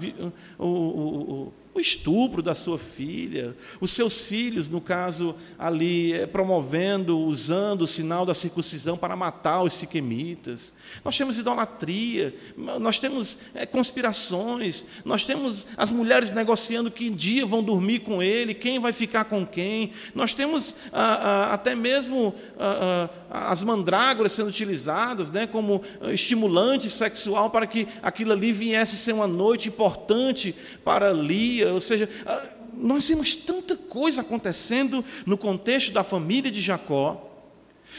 o, 0.59 0.67
o 0.67 1.53
estupro 1.81 2.43
da 2.43 2.55
sua 2.55 2.79
filha, 2.79 3.57
os 3.81 3.91
seus 3.91 4.21
filhos, 4.21 4.69
no 4.69 4.81
caso 4.81 5.35
ali, 5.59 6.13
eh, 6.13 6.27
promovendo, 6.27 7.19
usando 7.19 7.83
o 7.83 7.87
sinal 7.87 8.25
da 8.25 8.35
circuncisão 8.35 8.97
para 8.97 9.17
matar 9.17 9.63
os 9.63 9.73
siquemitas. 9.73 10.73
Nós 11.05 11.17
temos 11.17 11.39
idolatria, 11.39 12.35
nós 12.57 12.99
temos 12.99 13.39
é, 13.55 13.67
conspirações, 13.67 14.85
nós 15.05 15.25
temos 15.25 15.67
as 15.77 15.91
mulheres 15.91 16.31
negociando 16.31 16.91
que 16.91 17.11
dia 17.11 17.45
vão 17.45 17.63
dormir 17.63 18.01
com 18.01 18.23
ele, 18.23 18.55
quem 18.55 18.79
vai 18.79 18.93
ficar 18.93 19.25
com 19.25 19.45
quem. 19.45 19.93
Nós 20.15 20.35
temos 20.35 20.77
ah, 20.93 21.49
ah, 21.51 21.55
até 21.55 21.75
mesmo 21.75 22.35
ah, 22.59 23.09
ah 23.31 23.51
as 23.51 23.65
mandrágoras 23.65 24.31
sendo 24.31 24.49
utilizadas 24.49 25.31
né, 25.33 25.45
como 25.47 25.83
ah, 26.01 26.13
estimulante 26.13 26.89
sexual 26.89 27.51
para 27.51 27.67
que 27.67 27.89
aquilo 28.01 28.33
ali 28.33 28.53
viesse 28.53 28.97
ser 28.97 29.13
uma 29.13 29.27
noite 29.27 29.69
importante 29.69 30.55
para 30.85 31.13
Lia 31.13 31.64
ou 31.73 31.81
seja, 31.81 32.09
ah, 32.27 32.47
nós 32.77 33.09
vemos 33.09 33.35
tanta 33.35 33.77
coisa 33.77 34.21
acontecendo 34.21 35.05
no 35.25 35.39
contexto 35.39 35.93
da 35.93 36.03
família 36.05 36.51
de 36.51 36.61
Jacó. 36.61 37.31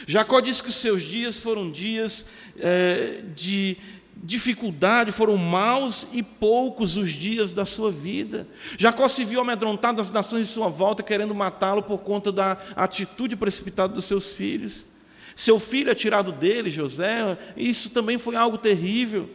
Jacó 0.06 0.40
diz 0.40 0.60
que 0.60 0.68
os 0.68 0.74
seus 0.74 1.02
dias 1.02 1.40
foram 1.40 1.70
dias 1.70 2.28
é, 2.58 3.22
de 3.34 3.76
dificuldade, 4.16 5.12
foram 5.12 5.36
maus 5.36 6.08
e 6.12 6.22
poucos 6.22 6.96
os 6.96 7.10
dias 7.12 7.52
da 7.52 7.64
sua 7.64 7.90
vida. 7.90 8.46
Jacó 8.78 9.08
se 9.08 9.24
viu 9.24 9.40
amedrontado 9.40 9.98
das 9.98 10.10
nações 10.10 10.48
de 10.48 10.52
sua 10.52 10.68
volta, 10.68 11.02
querendo 11.02 11.34
matá-lo 11.34 11.82
por 11.82 11.98
conta 11.98 12.32
da 12.32 12.58
atitude 12.74 13.36
precipitada 13.36 13.92
dos 13.92 14.04
seus 14.04 14.32
filhos. 14.32 14.86
Seu 15.34 15.60
filho 15.60 15.90
é 15.90 15.94
tirado 15.94 16.32
dele, 16.32 16.70
José, 16.70 17.38
isso 17.56 17.90
também 17.90 18.16
foi 18.16 18.36
algo 18.36 18.56
terrível. 18.56 19.28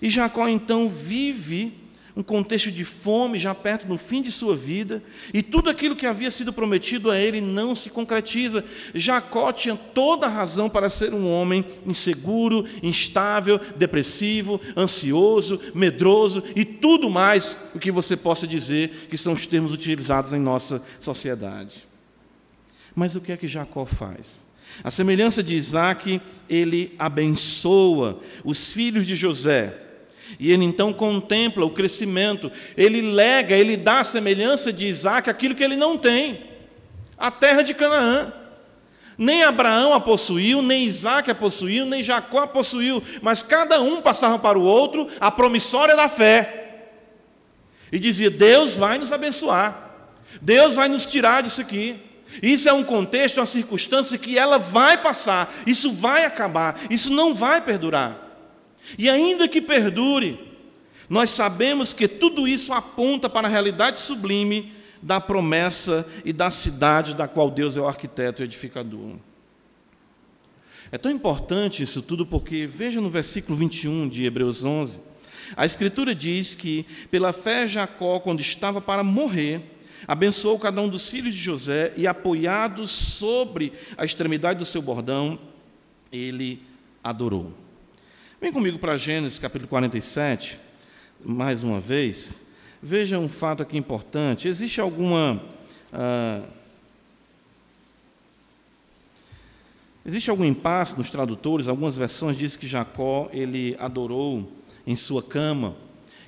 E 0.00 0.08
Jacó 0.10 0.46
então 0.46 0.88
vive 0.88 1.74
um 2.18 2.22
contexto 2.24 2.72
de 2.72 2.84
fome, 2.84 3.38
já 3.38 3.54
perto 3.54 3.86
do 3.86 3.96
fim 3.96 4.20
de 4.20 4.32
sua 4.32 4.56
vida, 4.56 5.00
e 5.32 5.40
tudo 5.40 5.70
aquilo 5.70 5.94
que 5.94 6.04
havia 6.04 6.32
sido 6.32 6.52
prometido 6.52 7.12
a 7.12 7.16
ele 7.16 7.40
não 7.40 7.76
se 7.76 7.90
concretiza. 7.90 8.64
Jacó 8.92 9.52
tinha 9.52 9.76
toda 9.76 10.26
a 10.26 10.28
razão 10.28 10.68
para 10.68 10.88
ser 10.88 11.14
um 11.14 11.30
homem 11.30 11.64
inseguro, 11.86 12.66
instável, 12.82 13.60
depressivo, 13.76 14.60
ansioso, 14.76 15.60
medroso 15.72 16.42
e 16.56 16.64
tudo 16.64 17.08
mais 17.08 17.68
o 17.72 17.78
que 17.78 17.92
você 17.92 18.16
possa 18.16 18.48
dizer 18.48 19.06
que 19.08 19.16
são 19.16 19.34
os 19.34 19.46
termos 19.46 19.72
utilizados 19.72 20.32
em 20.32 20.40
nossa 20.40 20.84
sociedade. 20.98 21.86
Mas 22.96 23.14
o 23.14 23.20
que 23.20 23.30
é 23.30 23.36
que 23.36 23.46
Jacó 23.46 23.86
faz? 23.86 24.44
A 24.82 24.90
semelhança 24.90 25.40
de 25.40 25.54
Isaac, 25.54 26.20
ele 26.50 26.96
abençoa 26.98 28.18
os 28.42 28.72
filhos 28.72 29.06
de 29.06 29.14
José 29.14 29.84
e 30.38 30.50
ele 30.52 30.64
então 30.64 30.92
contempla 30.92 31.64
o 31.64 31.70
crescimento, 31.70 32.50
ele 32.76 33.00
lega, 33.00 33.56
ele 33.56 33.76
dá 33.76 34.00
a 34.00 34.04
semelhança 34.04 34.72
de 34.72 34.86
Isaac 34.86 35.28
aquilo 35.30 35.54
que 35.54 35.64
ele 35.64 35.76
não 35.76 35.96
tem, 35.96 36.42
a 37.16 37.30
terra 37.30 37.62
de 37.62 37.74
Canaã. 37.74 38.32
Nem 39.16 39.42
Abraão 39.42 39.92
a 39.92 40.00
possuiu, 40.00 40.62
nem 40.62 40.84
Isaac 40.84 41.28
a 41.28 41.34
possuiu, 41.34 41.84
nem 41.84 42.04
Jacó 42.04 42.38
a 42.38 42.46
possuiu, 42.46 43.02
mas 43.20 43.42
cada 43.42 43.80
um 43.80 44.00
passava 44.00 44.38
para 44.38 44.56
o 44.56 44.62
outro 44.62 45.08
a 45.18 45.28
promissória 45.28 45.96
da 45.96 46.08
fé. 46.08 46.84
E 47.90 47.98
dizia: 47.98 48.30
Deus 48.30 48.74
vai 48.74 48.96
nos 48.96 49.10
abençoar, 49.10 49.90
Deus 50.40 50.76
vai 50.76 50.88
nos 50.88 51.10
tirar 51.10 51.42
disso 51.42 51.60
aqui. 51.60 52.00
Isso 52.40 52.68
é 52.68 52.72
um 52.72 52.84
contexto, 52.84 53.38
uma 53.38 53.46
circunstância 53.46 54.18
que 54.18 54.38
ela 54.38 54.58
vai 54.58 54.98
passar, 54.98 55.52
isso 55.66 55.90
vai 55.90 56.24
acabar, 56.24 56.78
isso 56.88 57.10
não 57.10 57.34
vai 57.34 57.60
perdurar. 57.60 58.27
E 58.96 59.10
ainda 59.10 59.48
que 59.48 59.60
perdure, 59.60 60.38
nós 61.08 61.30
sabemos 61.30 61.92
que 61.92 62.06
tudo 62.06 62.46
isso 62.46 62.72
aponta 62.72 63.28
para 63.28 63.48
a 63.48 63.50
realidade 63.50 63.98
sublime 63.98 64.72
da 65.02 65.20
promessa 65.20 66.06
e 66.24 66.32
da 66.32 66.50
cidade 66.50 67.14
da 67.14 67.26
qual 67.26 67.50
Deus 67.50 67.76
é 67.76 67.80
o 67.80 67.88
arquiteto 67.88 68.42
e 68.42 68.44
edificador. 68.44 69.16
É 70.90 70.98
tão 70.98 71.12
importante 71.12 71.82
isso 71.82 72.02
tudo 72.02 72.24
porque, 72.24 72.66
veja 72.66 73.00
no 73.00 73.10
versículo 73.10 73.56
21 73.58 74.08
de 74.08 74.24
Hebreus 74.24 74.64
11, 74.64 75.00
a 75.56 75.64
Escritura 75.64 76.14
diz 76.14 76.54
que, 76.54 76.84
pela 77.10 77.32
fé, 77.32 77.66
Jacó, 77.66 78.20
quando 78.20 78.40
estava 78.40 78.80
para 78.80 79.04
morrer, 79.04 79.62
abençoou 80.06 80.58
cada 80.58 80.80
um 80.80 80.88
dos 80.88 81.08
filhos 81.08 81.34
de 81.34 81.40
José 81.40 81.92
e, 81.96 82.06
apoiado 82.06 82.86
sobre 82.86 83.72
a 83.96 84.04
extremidade 84.04 84.58
do 84.58 84.64
seu 84.64 84.82
bordão, 84.82 85.38
ele 86.12 86.62
adorou. 87.02 87.52
Vem 88.40 88.52
comigo 88.52 88.78
para 88.78 88.96
Gênesis 88.96 89.36
capítulo 89.40 89.68
47, 89.68 90.60
mais 91.24 91.64
uma 91.64 91.80
vez. 91.80 92.42
Veja 92.80 93.18
um 93.18 93.28
fato 93.28 93.64
aqui 93.64 93.76
importante. 93.76 94.46
Existe 94.46 94.80
alguma. 94.80 95.42
Ah, 95.92 96.42
existe 100.06 100.30
algum 100.30 100.44
impasse 100.44 100.96
nos 100.96 101.10
tradutores? 101.10 101.66
Algumas 101.66 101.96
versões 101.96 102.38
dizem 102.38 102.60
que 102.60 102.68
Jacó 102.68 103.28
ele 103.32 103.74
adorou 103.80 104.48
em 104.86 104.94
sua 104.94 105.20
cama. 105.20 105.74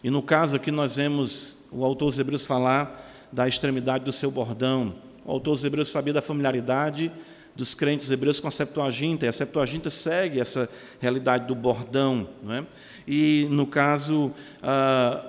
E 0.02 0.10
no 0.10 0.20
caso 0.20 0.56
aqui 0.56 0.72
nós 0.72 0.96
vemos 0.96 1.58
o 1.70 1.84
autor 1.84 2.06
dos 2.06 2.18
Hebreus 2.18 2.42
falar 2.42 3.08
da 3.30 3.46
extremidade 3.46 4.04
do 4.04 4.12
seu 4.12 4.32
bordão. 4.32 4.96
O 5.24 5.30
autor 5.30 5.54
dos 5.54 5.62
Hebreus 5.62 5.90
sabia 5.90 6.12
da 6.12 6.20
familiaridade 6.20 7.12
dos 7.54 7.74
crentes 7.74 8.10
hebreus 8.10 8.40
com 8.40 8.48
a 8.48 8.50
Septuaginta, 8.50 9.26
e 9.26 9.28
a 9.28 9.32
Septuaginta 9.32 9.90
segue 9.90 10.40
essa 10.40 10.68
realidade 11.00 11.46
do 11.46 11.54
bordão. 11.54 12.28
Não 12.42 12.54
é? 12.54 12.66
E, 13.06 13.46
no 13.50 13.66
caso, 13.66 14.32
a, 14.62 15.24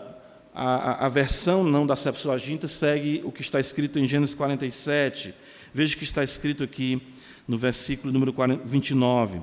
a, 0.54 1.06
a 1.06 1.10
versão 1.10 1.64
não 1.64 1.86
da 1.86 1.96
Septuaginta 1.96 2.68
segue 2.68 3.22
o 3.24 3.32
que 3.32 3.42
está 3.42 3.60
escrito 3.60 4.00
em 4.00 4.08
Gênesis 4.08 4.36
47. 4.36 5.34
Veja 5.74 5.96
o 5.96 5.98
que 5.98 6.04
está 6.04 6.24
escrito 6.24 6.64
aqui 6.64 7.02
no 7.48 7.58
versículo 7.58 8.14
número 8.14 8.34
29. 8.64 9.42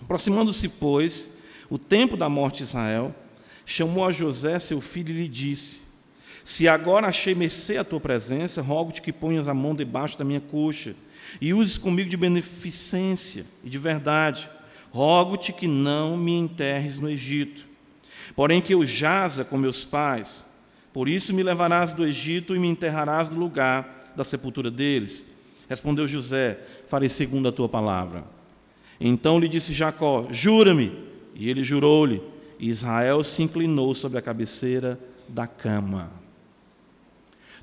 Aproximando-se, 0.00 0.68
pois, 0.68 1.32
o 1.70 1.78
tempo 1.78 2.16
da 2.16 2.28
morte 2.28 2.58
de 2.58 2.64
Israel, 2.64 3.14
chamou 3.64 4.04
a 4.06 4.12
José, 4.12 4.58
seu 4.58 4.80
filho, 4.80 5.10
e 5.10 5.22
lhe 5.22 5.28
disse: 5.28 5.82
Se 6.44 6.68
agora 6.68 7.08
achei 7.08 7.34
mercê 7.34 7.76
a 7.78 7.84
tua 7.84 8.00
presença, 8.00 8.62
rogo-te 8.62 9.02
que 9.02 9.12
ponhas 9.12 9.48
a 9.48 9.54
mão 9.54 9.74
debaixo 9.74 10.18
da 10.18 10.24
minha 10.24 10.40
coxa 10.40 10.94
e 11.40 11.52
uses 11.54 11.78
comigo 11.78 12.08
de 12.08 12.16
beneficência 12.16 13.44
e 13.64 13.68
de 13.68 13.78
verdade. 13.78 14.48
Rogo-te 14.90 15.52
que 15.52 15.66
não 15.66 16.16
me 16.16 16.32
enterres 16.32 16.98
no 16.98 17.08
Egito, 17.08 17.66
porém 18.34 18.60
que 18.60 18.74
eu 18.74 18.84
jaza 18.84 19.44
com 19.44 19.56
meus 19.56 19.84
pais. 19.84 20.44
Por 20.92 21.08
isso 21.08 21.34
me 21.34 21.42
levarás 21.42 21.92
do 21.92 22.06
Egito 22.06 22.56
e 22.56 22.58
me 22.58 22.68
enterrarás 22.68 23.28
no 23.28 23.38
lugar 23.38 24.12
da 24.16 24.24
sepultura 24.24 24.70
deles. 24.70 25.28
Respondeu 25.68 26.08
José: 26.08 26.58
Farei 26.88 27.08
segundo 27.08 27.48
a 27.48 27.52
tua 27.52 27.68
palavra. 27.68 28.24
Então 28.98 29.38
lhe 29.38 29.48
disse 29.48 29.74
Jacó: 29.74 30.26
Jura-me. 30.30 31.06
E 31.34 31.50
ele 31.50 31.62
jurou-lhe. 31.62 32.22
Israel 32.58 33.22
se 33.22 33.42
inclinou 33.42 33.94
sobre 33.94 34.18
a 34.18 34.22
cabeceira 34.22 34.98
da 35.28 35.46
cama 35.46 36.25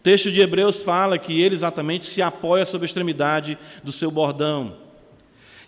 texto 0.04 0.30
de 0.30 0.42
Hebreus 0.42 0.82
fala 0.82 1.18
que 1.18 1.42
ele 1.42 1.56
exatamente 1.56 2.06
se 2.06 2.22
apoia 2.22 2.66
sobre 2.66 2.86
a 2.86 2.88
extremidade 2.88 3.58
do 3.82 3.92
seu 3.92 4.12
bordão. 4.12 4.76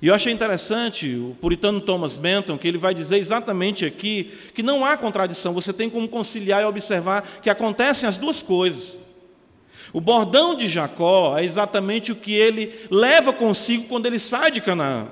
E 0.01 0.07
eu 0.07 0.13
achei 0.13 0.33
interessante 0.33 1.15
o 1.15 1.37
puritano 1.39 1.79
Thomas 1.79 2.17
Benton, 2.17 2.57
que 2.57 2.67
ele 2.67 2.77
vai 2.77 2.93
dizer 2.93 3.17
exatamente 3.17 3.85
aqui 3.85 4.33
que 4.53 4.61
não 4.61 4.83
há 4.83 4.97
contradição, 4.97 5.53
você 5.53 5.71
tem 5.71 5.89
como 5.89 6.07
conciliar 6.07 6.61
e 6.61 6.65
observar 6.65 7.39
que 7.41 7.49
acontecem 7.49 8.07
as 8.07 8.17
duas 8.17 8.43
coisas. 8.43 8.99
O 9.93 10.01
bordão 10.01 10.53
de 10.53 10.67
Jacó 10.67 11.37
é 11.37 11.45
exatamente 11.45 12.11
o 12.11 12.15
que 12.15 12.33
ele 12.33 12.87
leva 12.91 13.31
consigo 13.31 13.85
quando 13.85 14.05
ele 14.05 14.19
sai 14.19 14.51
de 14.51 14.59
Canaã. 14.59 15.07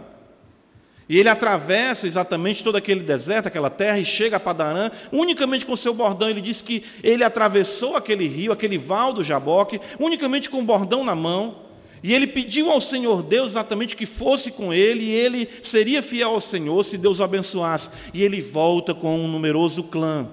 E 1.14 1.20
ele 1.20 1.30
atravessa 1.30 2.08
exatamente 2.08 2.64
todo 2.64 2.76
aquele 2.76 3.02
deserto, 3.02 3.46
aquela 3.46 3.70
terra, 3.70 4.00
e 4.00 4.06
chega 4.06 4.38
a 4.38 4.40
Padarã, 4.40 4.90
unicamente 5.12 5.64
com 5.64 5.78
seu 5.78 5.94
bordão. 5.94 6.28
Ele 6.28 6.42
diz 6.42 6.60
que 6.60 6.84
ele 7.04 7.24
atravessou 7.24 7.96
aquele 7.96 8.28
rio, 8.28 8.52
aquele 8.52 8.80
val 8.80 9.14
do 9.14 9.24
Jaboque, 9.24 9.80
unicamente 10.00 10.50
com 10.50 10.58
o 10.58 10.64
bordão 10.64 11.04
na 11.04 11.14
mão. 11.14 11.58
E 12.02 12.12
ele 12.12 12.26
pediu 12.26 12.72
ao 12.72 12.82
Senhor 12.82 13.22
Deus 13.22 13.50
exatamente 13.50 13.96
que 13.96 14.08
fosse 14.08 14.54
com 14.54 14.74
ele, 14.74 15.04
e 15.04 15.12
ele 15.12 15.48
seria 15.62 16.02
fiel 16.02 16.32
ao 16.32 16.42
Senhor 16.42 16.84
se 16.84 16.98
Deus 16.98 17.20
o 17.20 17.24
abençoasse. 17.24 17.92
E 18.12 18.24
ele 18.24 18.42
volta 18.42 18.96
com 18.96 19.16
um 19.16 19.28
numeroso 19.28 19.84
clã. 19.84 20.28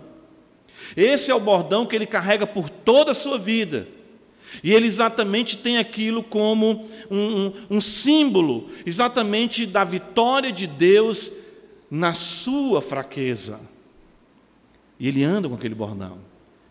Esse 0.96 1.30
é 1.30 1.34
o 1.34 1.40
bordão 1.40 1.84
que 1.84 1.94
ele 1.94 2.06
carrega 2.06 2.46
por 2.46 2.70
toda 2.70 3.12
a 3.12 3.14
sua 3.14 3.36
vida. 3.36 3.86
E 4.62 4.72
ele 4.72 4.86
exatamente 4.86 5.58
tem 5.58 5.78
aquilo 5.78 6.22
como 6.22 6.88
um, 7.10 7.18
um, 7.18 7.52
um, 7.70 7.80
símbolo, 7.80 8.68
exatamente 8.84 9.66
da 9.66 9.84
vitória 9.84 10.50
de 10.50 10.66
Deus 10.66 11.32
na 11.90 12.12
sua 12.12 12.82
fraqueza. 12.82 13.60
E 14.98 15.08
ele 15.08 15.24
anda 15.24 15.48
com 15.48 15.54
aquele 15.54 15.74
bordão. 15.74 16.18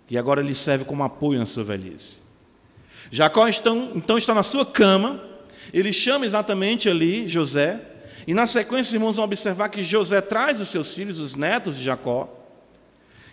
E 0.10 0.18
agora 0.18 0.42
ele 0.42 0.56
serve 0.56 0.86
como 0.86 1.04
apoio 1.04 1.40
na 1.40 1.46
sua 1.46 1.64
velhice. 1.64 2.24
Jacó 3.12 3.48
então, 3.48 3.92
então 3.96 4.18
está 4.18 4.34
na 4.34 4.44
sua 4.44 4.66
cama, 4.66 5.24
ele 5.74 5.92
chama 5.92 6.26
exatamente 6.26 6.90
ali 6.90 7.28
José, 7.28 7.82
e 8.28 8.34
na 8.34 8.46
sequência 8.46 8.90
os 8.90 8.94
irmãos 8.94 9.16
vão 9.16 9.26
observar 9.26 9.70
que 9.70 9.84
José 9.84 10.22
traz 10.22 10.62
os 10.62 10.70
seus 10.70 10.94
filhos, 10.94 11.18
os 11.18 11.36
netos 11.36 11.76
de 11.76 11.84
Jacó, 11.84 12.30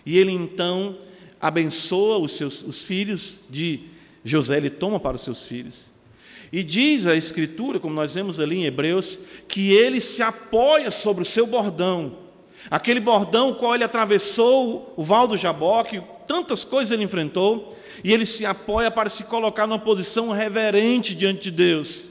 e 0.04 0.16
ele 0.16 0.32
então 0.32 0.96
abençoa 1.40 2.18
os 2.18 2.32
seus 2.32 2.62
os 2.62 2.82
filhos 2.82 3.40
de 3.50 3.80
José, 4.26 4.56
ele 4.56 4.70
toma 4.70 4.98
para 4.98 5.14
os 5.14 5.22
seus 5.22 5.44
filhos. 5.44 5.90
E 6.52 6.62
diz 6.62 7.06
a 7.06 7.14
Escritura, 7.14 7.78
como 7.78 7.94
nós 7.94 8.14
vemos 8.14 8.40
ali 8.40 8.58
em 8.58 8.64
Hebreus, 8.64 9.18
que 9.48 9.72
ele 9.72 10.00
se 10.00 10.22
apoia 10.22 10.90
sobre 10.90 11.22
o 11.22 11.26
seu 11.26 11.46
bordão, 11.46 12.16
aquele 12.70 13.00
bordão 13.00 13.54
qual 13.54 13.74
ele 13.74 13.84
atravessou 13.84 14.92
o 14.96 15.02
val 15.02 15.26
do 15.26 15.36
Jaboque, 15.36 16.02
tantas 16.26 16.64
coisas 16.64 16.92
ele 16.92 17.04
enfrentou, 17.04 17.76
e 18.02 18.12
ele 18.12 18.26
se 18.26 18.44
apoia 18.44 18.90
para 18.90 19.08
se 19.08 19.24
colocar 19.24 19.66
numa 19.66 19.78
posição 19.78 20.30
reverente 20.30 21.14
diante 21.14 21.44
de 21.44 21.50
Deus, 21.50 22.10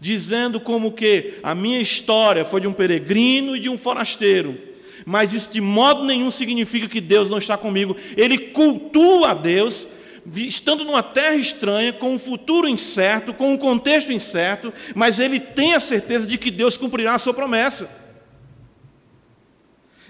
dizendo 0.00 0.60
como 0.60 0.92
que 0.92 1.34
a 1.42 1.54
minha 1.54 1.80
história 1.80 2.44
foi 2.44 2.60
de 2.60 2.66
um 2.66 2.72
peregrino 2.72 3.56
e 3.56 3.60
de 3.60 3.68
um 3.68 3.78
forasteiro, 3.78 4.58
mas 5.04 5.32
isso 5.32 5.52
de 5.52 5.60
modo 5.60 6.04
nenhum 6.04 6.30
significa 6.30 6.88
que 6.88 7.00
Deus 7.00 7.30
não 7.30 7.38
está 7.38 7.56
comigo. 7.56 7.96
Ele 8.16 8.36
cultua 8.36 9.30
a 9.30 9.34
Deus, 9.34 9.88
estando 10.34 10.84
numa 10.84 11.02
terra 11.02 11.36
estranha, 11.36 11.92
com 11.92 12.14
um 12.14 12.18
futuro 12.18 12.68
incerto, 12.68 13.32
com 13.32 13.52
um 13.52 13.56
contexto 13.56 14.12
incerto, 14.12 14.72
mas 14.94 15.18
ele 15.18 15.38
tem 15.38 15.74
a 15.74 15.80
certeza 15.80 16.26
de 16.26 16.36
que 16.38 16.50
Deus 16.50 16.76
cumprirá 16.76 17.14
a 17.14 17.18
sua 17.18 17.34
promessa. 17.34 18.04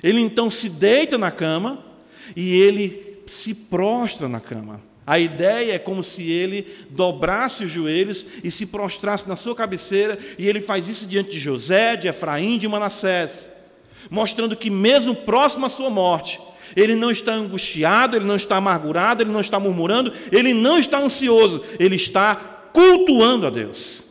Ele 0.03 0.21
então 0.21 0.51
se 0.51 0.69
deita 0.69 1.19
na 1.19 1.31
cama 1.31 1.85
e 2.35 2.55
ele 2.61 3.21
se 3.27 3.55
prostra 3.55 4.29
na 4.29 4.41
cama. 4.41 4.83
A 5.07 5.19
ideia 5.21 5.75
é 5.75 5.79
como 5.79 6.03
se 6.03 6.31
ele 6.31 6.67
dobrasse 6.91 7.65
os 7.65 7.71
joelhos 7.71 8.27
e 8.43 8.51
se 8.51 8.67
prostrasse 8.67 9.29
na 9.29 9.37
sua 9.37 9.55
cabeceira, 9.55 10.19
e 10.37 10.49
ele 10.49 10.61
faz 10.61 10.89
isso 10.89 11.07
diante 11.07 11.31
de 11.31 11.39
José, 11.39 11.95
de 11.95 12.09
Efraim, 12.09 12.59
de 12.59 12.67
Manassés, 12.67 13.49
mostrando 14.11 14.57
que, 14.57 14.69
mesmo 14.69 15.15
próximo 15.15 15.67
à 15.67 15.69
sua 15.69 15.91
morte, 15.91 16.41
ele 16.75 16.97
não 16.97 17.11
está 17.11 17.35
angustiado, 17.35 18.17
ele 18.17 18.25
não 18.25 18.37
está 18.37 18.57
amargurado, 18.57 19.23
ele 19.23 19.31
não 19.31 19.41
está 19.41 19.61
murmurando, 19.61 20.13
ele 20.33 20.55
não 20.55 20.79
está 20.79 20.99
ansioso, 20.99 21.63
ele 21.79 21.97
está 21.97 22.35
cultuando 22.73 23.47
a 23.47 23.51
Deus. 23.51 24.05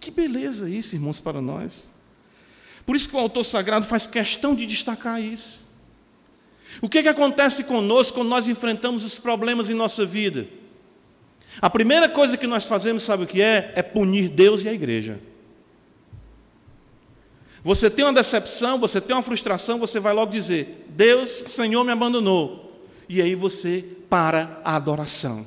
Que 0.00 0.10
beleza 0.10 0.68
isso, 0.68 0.94
irmãos, 0.94 1.20
para 1.20 1.40
nós. 1.40 1.88
Por 2.84 2.96
isso 2.96 3.08
que 3.08 3.16
o 3.16 3.20
autor 3.20 3.44
sagrado 3.44 3.86
faz 3.86 4.06
questão 4.06 4.54
de 4.54 4.66
destacar 4.66 5.20
isso. 5.20 5.70
O 6.80 6.88
que, 6.88 7.02
que 7.02 7.08
acontece 7.08 7.64
conosco 7.64 8.18
quando 8.18 8.28
nós 8.28 8.48
enfrentamos 8.48 9.04
os 9.04 9.18
problemas 9.18 9.68
em 9.70 9.74
nossa 9.74 10.06
vida? 10.06 10.48
A 11.60 11.68
primeira 11.68 12.08
coisa 12.08 12.36
que 12.36 12.46
nós 12.46 12.64
fazemos, 12.64 13.02
sabe 13.02 13.24
o 13.24 13.26
que 13.26 13.42
é? 13.42 13.72
É 13.74 13.82
punir 13.82 14.28
Deus 14.28 14.62
e 14.64 14.68
a 14.68 14.72
igreja. 14.72 15.20
Você 17.62 17.90
tem 17.90 18.04
uma 18.04 18.14
decepção, 18.14 18.78
você 18.78 19.00
tem 19.00 19.14
uma 19.14 19.22
frustração, 19.22 19.78
você 19.78 20.00
vai 20.00 20.12
logo 20.12 20.32
dizer: 20.32 20.86
Deus, 20.88 21.44
Senhor 21.46 21.84
me 21.84 21.92
abandonou. 21.92 22.82
E 23.08 23.20
aí 23.20 23.34
você 23.34 23.84
para 24.08 24.60
a 24.64 24.76
adoração. 24.76 25.46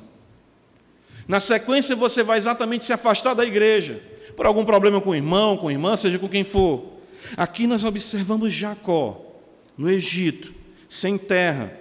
Na 1.26 1.40
sequência, 1.40 1.96
você 1.96 2.22
vai 2.22 2.38
exatamente 2.38 2.84
se 2.84 2.92
afastar 2.92 3.34
da 3.34 3.44
igreja, 3.44 4.02
por 4.36 4.46
algum 4.46 4.64
problema 4.64 5.00
com 5.00 5.10
o 5.10 5.14
irmão, 5.14 5.56
com 5.56 5.68
a 5.68 5.72
irmã, 5.72 5.96
seja 5.96 6.18
com 6.18 6.28
quem 6.28 6.44
for. 6.44 6.92
Aqui 7.36 7.66
nós 7.66 7.84
observamos 7.84 8.52
Jacó, 8.52 9.20
no 9.76 9.90
Egito, 9.90 10.52
sem 10.88 11.16
terra. 11.16 11.72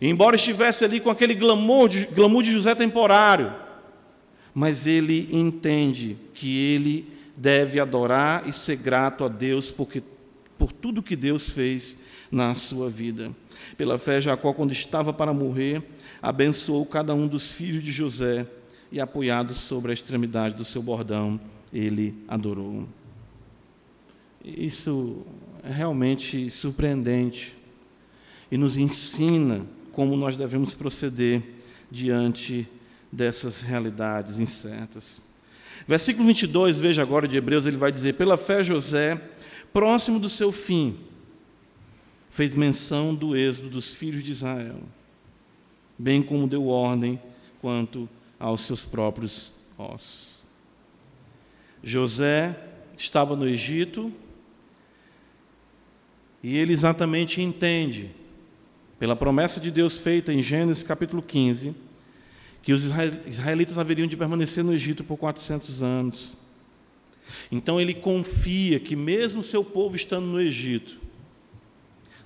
E 0.00 0.08
embora 0.08 0.36
estivesse 0.36 0.84
ali 0.84 1.00
com 1.00 1.10
aquele 1.10 1.34
glamour 1.34 1.88
de, 1.88 2.06
glamour 2.06 2.42
de 2.42 2.52
José 2.52 2.74
temporário, 2.74 3.52
mas 4.54 4.86
ele 4.86 5.28
entende 5.32 6.16
que 6.34 6.74
ele 6.74 7.17
deve 7.38 7.78
adorar 7.78 8.48
e 8.48 8.52
ser 8.52 8.76
grato 8.76 9.24
a 9.24 9.28
Deus 9.28 9.70
porque, 9.70 10.02
por 10.58 10.72
tudo 10.72 11.02
que 11.02 11.14
Deus 11.14 11.48
fez 11.48 12.00
na 12.30 12.54
sua 12.56 12.90
vida. 12.90 13.30
Pela 13.76 13.96
fé, 13.96 14.20
Jacó, 14.20 14.52
quando 14.52 14.72
estava 14.72 15.12
para 15.12 15.32
morrer, 15.32 15.82
abençoou 16.20 16.84
cada 16.84 17.14
um 17.14 17.28
dos 17.28 17.52
filhos 17.52 17.82
de 17.82 17.92
José 17.92 18.44
e, 18.90 19.00
apoiado 19.00 19.54
sobre 19.54 19.92
a 19.92 19.94
extremidade 19.94 20.56
do 20.56 20.64
seu 20.64 20.82
bordão, 20.82 21.40
ele 21.72 22.14
adorou. 22.26 22.88
Isso 24.44 25.24
é 25.62 25.70
realmente 25.70 26.50
surpreendente 26.50 27.56
e 28.50 28.56
nos 28.56 28.76
ensina 28.76 29.64
como 29.92 30.16
nós 30.16 30.36
devemos 30.36 30.74
proceder 30.74 31.42
diante 31.90 32.66
dessas 33.12 33.62
realidades 33.62 34.38
incertas. 34.38 35.27
Versículo 35.86 36.26
22, 36.26 36.78
veja 36.78 37.02
agora 37.02 37.28
de 37.28 37.36
Hebreus, 37.36 37.66
ele 37.66 37.76
vai 37.76 37.92
dizer: 37.92 38.14
Pela 38.14 38.36
fé, 38.36 38.62
José, 38.62 39.20
próximo 39.72 40.18
do 40.18 40.28
seu 40.28 40.50
fim, 40.50 40.98
fez 42.30 42.54
menção 42.54 43.14
do 43.14 43.36
êxodo 43.36 43.70
dos 43.70 43.94
filhos 43.94 44.22
de 44.22 44.32
Israel, 44.32 44.80
bem 45.98 46.22
como 46.22 46.46
deu 46.46 46.66
ordem 46.66 47.20
quanto 47.60 48.08
aos 48.38 48.62
seus 48.62 48.84
próprios 48.84 49.52
ossos. 49.76 50.44
José 51.82 52.56
estava 52.96 53.36
no 53.36 53.48
Egito, 53.48 54.12
e 56.42 56.56
ele 56.56 56.72
exatamente 56.72 57.42
entende, 57.42 58.10
pela 58.98 59.16
promessa 59.16 59.60
de 59.60 59.70
Deus 59.70 59.98
feita 59.98 60.32
em 60.32 60.42
Gênesis 60.42 60.82
capítulo 60.82 61.22
15, 61.22 61.74
que 62.62 62.72
os 62.72 62.84
israelitas 63.26 63.78
haveriam 63.78 64.06
de 64.06 64.16
permanecer 64.16 64.62
no 64.62 64.72
Egito 64.72 65.04
por 65.04 65.16
400 65.16 65.82
anos. 65.82 66.38
Então 67.50 67.80
ele 67.80 67.94
confia 67.94 68.78
que, 68.80 68.96
mesmo 68.96 69.42
seu 69.42 69.64
povo 69.64 69.96
estando 69.96 70.26
no 70.26 70.40
Egito, 70.40 70.98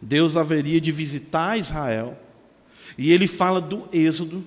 Deus 0.00 0.36
haveria 0.36 0.80
de 0.80 0.90
visitar 0.90 1.58
Israel, 1.58 2.18
e 2.98 3.12
ele 3.12 3.26
fala 3.26 3.60
do 3.60 3.88
Êxodo, 3.92 4.44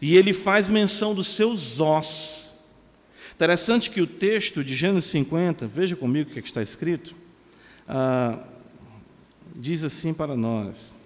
e 0.00 0.16
ele 0.16 0.32
faz 0.32 0.68
menção 0.68 1.14
dos 1.14 1.28
seus 1.28 1.80
ossos. 1.80 2.54
Interessante 3.34 3.90
que 3.90 4.00
o 4.00 4.06
texto 4.06 4.64
de 4.64 4.74
Gênesis 4.74 5.10
50, 5.10 5.66
veja 5.66 5.96
comigo 5.96 6.28
o 6.28 6.32
que, 6.32 6.38
é 6.40 6.42
que 6.42 6.48
está 6.48 6.60
escrito. 6.60 7.14
Ah, 7.86 8.38
diz 9.56 9.82
assim 9.84 10.12
para 10.12 10.36
nós: 10.36 10.97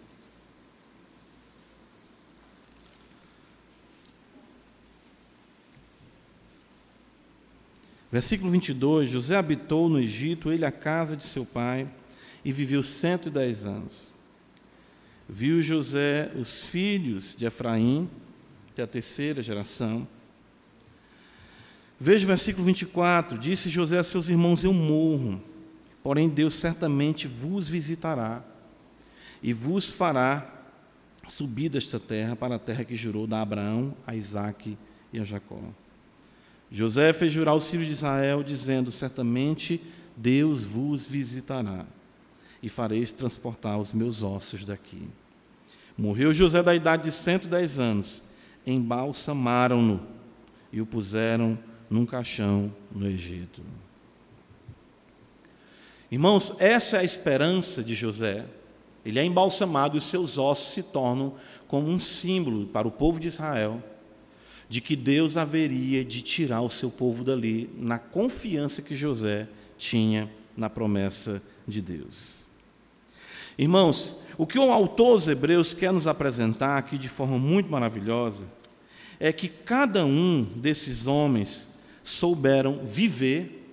Versículo 8.13 8.51
22: 8.51 9.09
José 9.09 9.37
habitou 9.37 9.89
no 9.89 9.99
Egito, 9.99 10.53
ele 10.53 10.65
a 10.65 10.71
casa 10.71 11.17
de 11.17 11.25
seu 11.25 11.45
pai, 11.45 11.89
e 12.45 12.53
viveu 12.53 12.83
110 12.83 13.65
anos. 13.65 14.15
Viu 15.29 15.63
José 15.63 16.31
os 16.39 16.65
filhos 16.65 17.35
de 17.35 17.47
Efraim, 17.47 18.09
que 18.75 18.81
é 18.81 18.85
a 18.85 18.87
terceira 18.87 19.43
geração. 19.43 20.07
Veja 21.99 22.25
o 22.25 22.29
versículo 22.29 22.67
24: 22.67 23.39
Disse 23.39 23.71
José 23.71 23.99
a 23.99 24.05
seus 24.05 24.29
irmãos: 24.29 24.63
Eu 24.63 24.75
morro 24.75 25.41
Porém, 26.03 26.29
Deus 26.29 26.55
certamente 26.55 27.29
vos 27.29 27.69
visitará 27.69 28.43
e 29.43 29.53
vos 29.53 29.93
fará 29.93 30.65
subir 31.29 31.69
desta 31.69 32.01
terra 32.01 32.35
para 32.35 32.57
a 32.57 32.59
terra 32.59 32.85
que 32.85 32.97
jurou 32.97 33.27
da 33.27 33.41
Abraão, 33.41 33.95
a 34.07 34.15
Isaque 34.15 34.77
e 35.13 35.21
a 35.21 35.25
Jacó. 35.25 35.61
José 36.73 37.13
fez 37.13 37.31
jurar 37.31 37.55
os 37.55 37.71
filhos 37.71 37.87
de 37.87 37.93
Israel, 37.93 38.43
dizendo: 38.43 38.91
Certamente 38.91 39.79
Deus 40.17 40.65
vos 40.65 41.05
visitará 41.05 41.85
e 42.63 42.69
fareis 42.71 43.13
transportar 43.13 43.79
os 43.79 43.93
meus 43.93 44.23
ossos 44.23 44.65
daqui. 44.65 45.07
Morreu 45.99 46.33
José 46.33 46.63
da 46.63 46.75
idade 46.75 47.05
de 47.05 47.13
110 47.13 47.79
anos, 47.79 48.25
embalsamaram-no 48.67 50.01
e 50.73 50.81
o 50.81 50.87
puseram 50.87 51.59
num 51.91 52.07
caixão 52.07 52.73
no 52.91 53.07
Egito. 53.07 53.61
Irmãos, 56.11 56.57
essa 56.59 56.97
é 56.97 57.01
a 57.01 57.05
esperança 57.05 57.85
de 57.85 57.95
José. 57.95 58.47
Ele 59.05 59.19
é 59.19 59.25
embalsamado 59.25 59.99
e 59.99 60.01
seus 60.01 60.39
ossos 60.39 60.73
se 60.73 60.83
tornam 60.85 61.35
como 61.69 61.89
um 61.89 62.01
símbolo 62.01 62.67
para 62.67 62.89
o 62.89 62.91
povo 62.91 63.21
de 63.21 63.29
Israel 63.29 63.83
de 64.73 64.81
que 64.81 64.97
Deus 64.97 65.37
haveria 65.37 66.03
de 66.03 66.23
tirar 66.23 66.63
o 66.63 66.71
seu 66.71 66.91
povo 66.91 67.23
dali, 67.23 67.69
na 67.77 67.99
confiança 67.99 68.81
que 68.81 68.97
José 68.97 69.47
tinha 69.77 70.31
na 70.57 70.71
promessa 70.71 71.43
de 71.69 71.83
Deus. 71.83 72.47
Irmãos, 73.59 74.23
o 74.39 74.47
que 74.47 74.59
o 74.59 74.73
autor 74.73 75.19
dos 75.19 75.29
Hebreus 75.29 75.75
quer 75.75 75.93
nos 75.93 76.07
apresentar 76.07 76.79
aqui 76.79 76.97
de 76.97 77.11
forma 77.11 77.39
muito 77.39 77.71
maravilhosa 77.71 78.47
é 79.21 79.31
que 79.31 79.47
cada 79.47 80.07
um 80.07 80.41
desses 80.41 81.07
homens 81.07 81.69
souberam 82.03 82.81
viver 82.83 83.69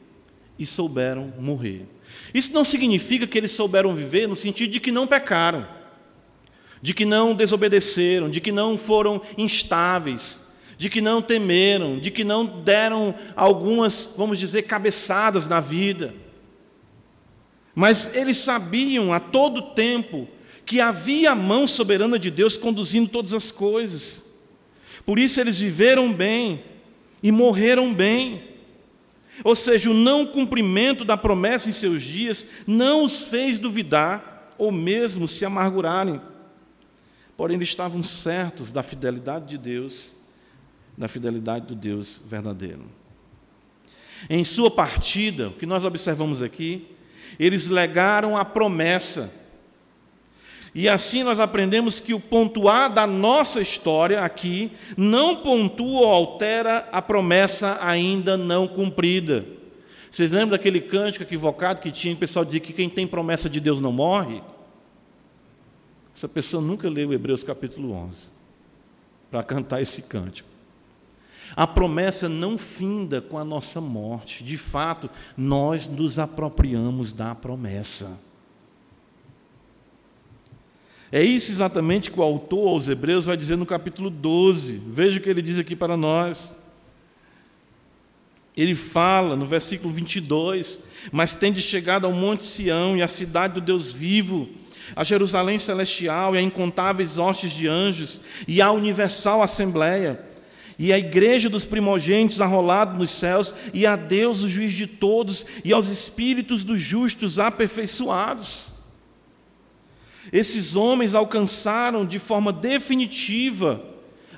e 0.59 0.65
souberam 0.65 1.33
morrer. 1.39 1.85
Isso 2.33 2.51
não 2.51 2.65
significa 2.65 3.25
que 3.25 3.37
eles 3.37 3.51
souberam 3.51 3.95
viver 3.95 4.27
no 4.27 4.35
sentido 4.35 4.73
de 4.73 4.81
que 4.81 4.91
não 4.91 5.07
pecaram, 5.07 5.65
de 6.81 6.93
que 6.93 7.05
não 7.05 7.33
desobedeceram, 7.33 8.29
de 8.29 8.41
que 8.41 8.51
não 8.51 8.77
foram 8.77 9.21
instáveis, 9.37 10.48
de 10.79 10.89
que 10.89 11.01
não 11.01 11.21
temeram, 11.21 11.99
de 11.99 12.09
que 12.09 12.23
não 12.23 12.45
deram 12.45 13.13
algumas, 13.35 14.13
vamos 14.15 14.39
dizer, 14.39 14.61
cabeçadas 14.61 15.45
na 15.45 15.59
vida. 15.59 16.15
Mas 17.75 18.15
eles 18.15 18.37
sabiam 18.37 19.11
a 19.11 19.19
todo 19.19 19.73
tempo 19.73 20.25
que 20.65 20.79
havia 20.79 21.31
a 21.31 21.35
mão 21.35 21.67
soberana 21.67 22.17
de 22.17 22.31
Deus 22.31 22.55
conduzindo 22.55 23.09
todas 23.09 23.33
as 23.33 23.51
coisas. 23.51 24.37
Por 25.05 25.19
isso 25.19 25.41
eles 25.41 25.59
viveram 25.59 26.13
bem 26.13 26.63
e 27.21 27.29
morreram 27.29 27.93
bem. 27.93 28.41
Ou 29.43 29.57
seja, 29.57 29.89
o 29.91 29.93
não 29.93 30.25
cumprimento 30.25 31.03
da 31.03 31.17
promessa 31.17 31.69
em 31.69 31.73
seus 31.73 32.03
dias 32.03 32.47
não 32.65 33.03
os 33.03 33.25
fez 33.25 33.59
duvidar 33.59 34.55
ou 34.57 34.71
mesmo 34.71 35.27
se 35.27 35.43
amargurarem. 35.43 36.21
Porém, 37.35 37.57
eles 37.57 37.67
estavam 37.67 38.01
certos 38.01 38.71
da 38.71 38.81
fidelidade 38.81 39.45
de 39.45 39.57
Deus 39.57 40.18
da 40.99 41.07
fidelidade 41.07 41.65
do 41.65 41.75
Deus 41.75 42.21
verdadeiro. 42.27 42.83
Em 44.29 44.43
sua 44.43 44.69
partida, 44.69 45.47
o 45.47 45.53
que 45.53 45.65
nós 45.65 45.85
observamos 45.85 46.41
aqui, 46.41 46.85
eles 47.39 47.69
legaram 47.69 48.35
a 48.35 48.43
promessa. 48.43 49.33
E 50.75 50.89
assim 50.89 51.23
nós 51.23 51.39
aprendemos 51.39 52.01
que 52.01 52.13
o 52.13 52.19
pontuar 52.19 52.93
da 52.93 53.07
nossa 53.07 53.61
história 53.61 54.21
aqui 54.21 54.73
não 54.97 55.37
pontua 55.37 56.01
ou 56.01 56.13
altera 56.13 56.89
a 56.91 57.01
promessa 57.01 57.79
ainda 57.81 58.35
não 58.35 58.67
cumprida. 58.67 59.45
Vocês 60.11 60.33
lembram 60.33 60.49
daquele 60.49 60.81
cântico 60.81 61.23
equivocado 61.23 61.79
que 61.79 61.91
tinha, 61.91 62.13
o 62.13 62.17
pessoal 62.17 62.43
dizia 62.43 62.59
que 62.59 62.73
quem 62.73 62.89
tem 62.89 63.07
promessa 63.07 63.49
de 63.49 63.61
Deus 63.61 63.79
não 63.79 63.93
morre? 63.93 64.43
Essa 66.13 66.27
pessoa 66.27 66.61
nunca 66.61 66.89
leu 66.89 67.13
Hebreus 67.13 67.41
capítulo 67.41 67.93
11 67.93 68.27
para 69.31 69.41
cantar 69.43 69.81
esse 69.81 70.01
cântico. 70.01 70.58
A 71.55 71.65
promessa 71.65 72.29
não 72.29 72.57
finda 72.57 73.21
com 73.21 73.37
a 73.37 73.43
nossa 73.43 73.81
morte. 73.81 74.43
De 74.43 74.57
fato, 74.57 75.09
nós 75.35 75.87
nos 75.87 76.19
apropriamos 76.19 77.11
da 77.11 77.33
promessa. 77.33 78.19
É 81.11 81.23
isso 81.23 81.51
exatamente 81.51 82.11
que 82.11 82.19
o 82.19 82.23
autor 82.23 82.67
aos 82.67 82.87
Hebreus 82.87 83.25
vai 83.25 83.35
dizer 83.35 83.55
no 83.55 83.65
capítulo 83.65 84.09
12. 84.09 84.81
Veja 84.87 85.19
o 85.19 85.23
que 85.23 85.29
ele 85.29 85.41
diz 85.41 85.57
aqui 85.57 85.75
para 85.75 85.97
nós. 85.97 86.57
Ele 88.55 88.75
fala 88.75 89.35
no 89.35 89.47
versículo 89.47 89.91
22: 89.91 90.81
Mas 91.11 91.35
tende 91.35 91.61
chegado 91.61 92.05
ao 92.05 92.13
Monte 92.13 92.45
Sião 92.45 92.95
e 92.95 93.01
à 93.01 93.07
cidade 93.07 93.55
do 93.55 93.61
Deus 93.61 93.91
vivo, 93.91 94.49
a 94.95 95.03
Jerusalém 95.03 95.57
celestial 95.57 96.35
e 96.35 96.37
a 96.37 96.41
incontáveis 96.41 97.17
hostes 97.17 97.51
de 97.51 97.67
anjos 97.67 98.21
e 98.47 98.61
à 98.61 98.71
universal 98.71 99.41
assembleia 99.41 100.28
e 100.79 100.93
a 100.93 100.97
igreja 100.97 101.49
dos 101.49 101.65
primogênitos 101.65 102.39
arrolado 102.39 102.97
nos 102.97 103.11
céus, 103.11 103.53
e 103.73 103.85
a 103.85 103.97
Deus, 103.97 104.43
o 104.43 104.49
juiz 104.49 104.71
de 104.71 104.87
todos, 104.87 105.45
e 105.65 105.73
aos 105.73 105.89
espíritos 105.89 106.63
dos 106.63 106.79
justos 106.79 107.37
aperfeiçoados. 107.37 108.75
Esses 110.31 110.77
homens 110.77 111.15
alcançaram 111.15 112.05
de 112.05 112.17
forma 112.17 112.53
definitiva 112.53 113.83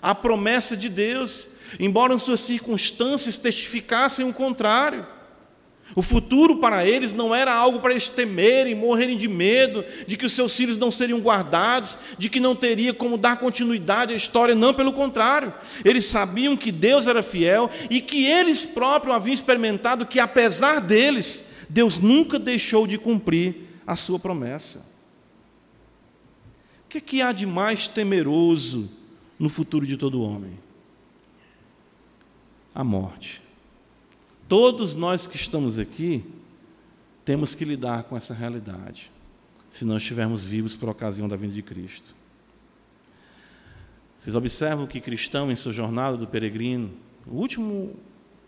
a 0.01 0.15
promessa 0.15 0.75
de 0.75 0.89
Deus, 0.89 1.49
embora 1.79 2.17
suas 2.17 2.39
circunstâncias 2.39 3.37
testificassem 3.37 4.27
o 4.27 4.33
contrário. 4.33 5.05
O 5.95 6.01
futuro 6.01 6.57
para 6.57 6.85
eles 6.85 7.11
não 7.11 7.35
era 7.35 7.53
algo 7.53 7.79
para 7.79 7.91
eles 7.91 8.07
temerem, 8.07 8.73
morrerem 8.73 9.17
de 9.17 9.27
medo, 9.27 9.83
de 10.07 10.15
que 10.15 10.25
os 10.25 10.31
seus 10.31 10.55
filhos 10.55 10.77
não 10.77 10.89
seriam 10.89 11.19
guardados, 11.19 11.97
de 12.17 12.29
que 12.29 12.39
não 12.39 12.55
teria 12.55 12.93
como 12.93 13.17
dar 13.17 13.39
continuidade 13.39 14.13
à 14.13 14.15
história, 14.15 14.55
não, 14.55 14.73
pelo 14.73 14.93
contrário. 14.93 15.53
Eles 15.83 16.05
sabiam 16.05 16.55
que 16.55 16.71
Deus 16.71 17.07
era 17.07 17.21
fiel 17.21 17.69
e 17.89 17.99
que 17.99 18.25
eles 18.25 18.65
próprios 18.65 19.15
haviam 19.15 19.33
experimentado 19.33 20.05
que, 20.05 20.19
apesar 20.19 20.79
deles, 20.79 21.65
Deus 21.69 21.99
nunca 21.99 22.39
deixou 22.39 22.87
de 22.87 22.97
cumprir 22.97 23.67
a 23.85 23.95
sua 23.95 24.17
promessa. 24.17 24.89
O 26.85 26.89
que, 26.89 26.99
é 26.99 27.01
que 27.01 27.21
há 27.21 27.33
de 27.33 27.45
mais 27.45 27.87
temeroso 27.87 28.91
no 29.37 29.49
futuro 29.49 29.85
de 29.85 29.97
todo 29.97 30.21
homem? 30.21 30.57
A 32.73 32.83
morte. 32.83 33.41
Todos 34.51 34.95
nós 34.95 35.25
que 35.27 35.37
estamos 35.37 35.79
aqui 35.79 36.25
temos 37.23 37.55
que 37.55 37.63
lidar 37.63 38.03
com 38.03 38.17
essa 38.17 38.33
realidade, 38.33 39.09
se 39.69 39.85
não 39.85 39.95
estivermos 39.95 40.43
vivos 40.43 40.75
por 40.75 40.89
ocasião 40.89 41.25
da 41.25 41.37
vinda 41.37 41.53
de 41.53 41.61
Cristo. 41.61 42.13
Vocês 44.17 44.35
observam 44.35 44.85
que 44.85 44.99
cristão, 44.99 45.49
em 45.49 45.55
sua 45.55 45.71
jornada 45.71 46.17
do 46.17 46.27
peregrino, 46.27 46.91
o 47.25 47.37
último 47.37 47.95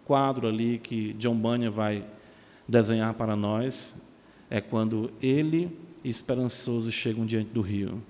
quadro 0.04 0.46
ali 0.46 0.78
que 0.78 1.14
John 1.14 1.38
Bunyan 1.38 1.72
vai 1.72 2.06
desenhar 2.68 3.14
para 3.14 3.38
nós 3.38 3.96
é 4.50 4.60
quando 4.60 5.10
ele 5.22 5.72
e 6.04 6.10
esperançoso 6.10 6.92
chegam 6.92 7.26
diante 7.26 7.52
do 7.52 7.62
rio. 7.62 8.04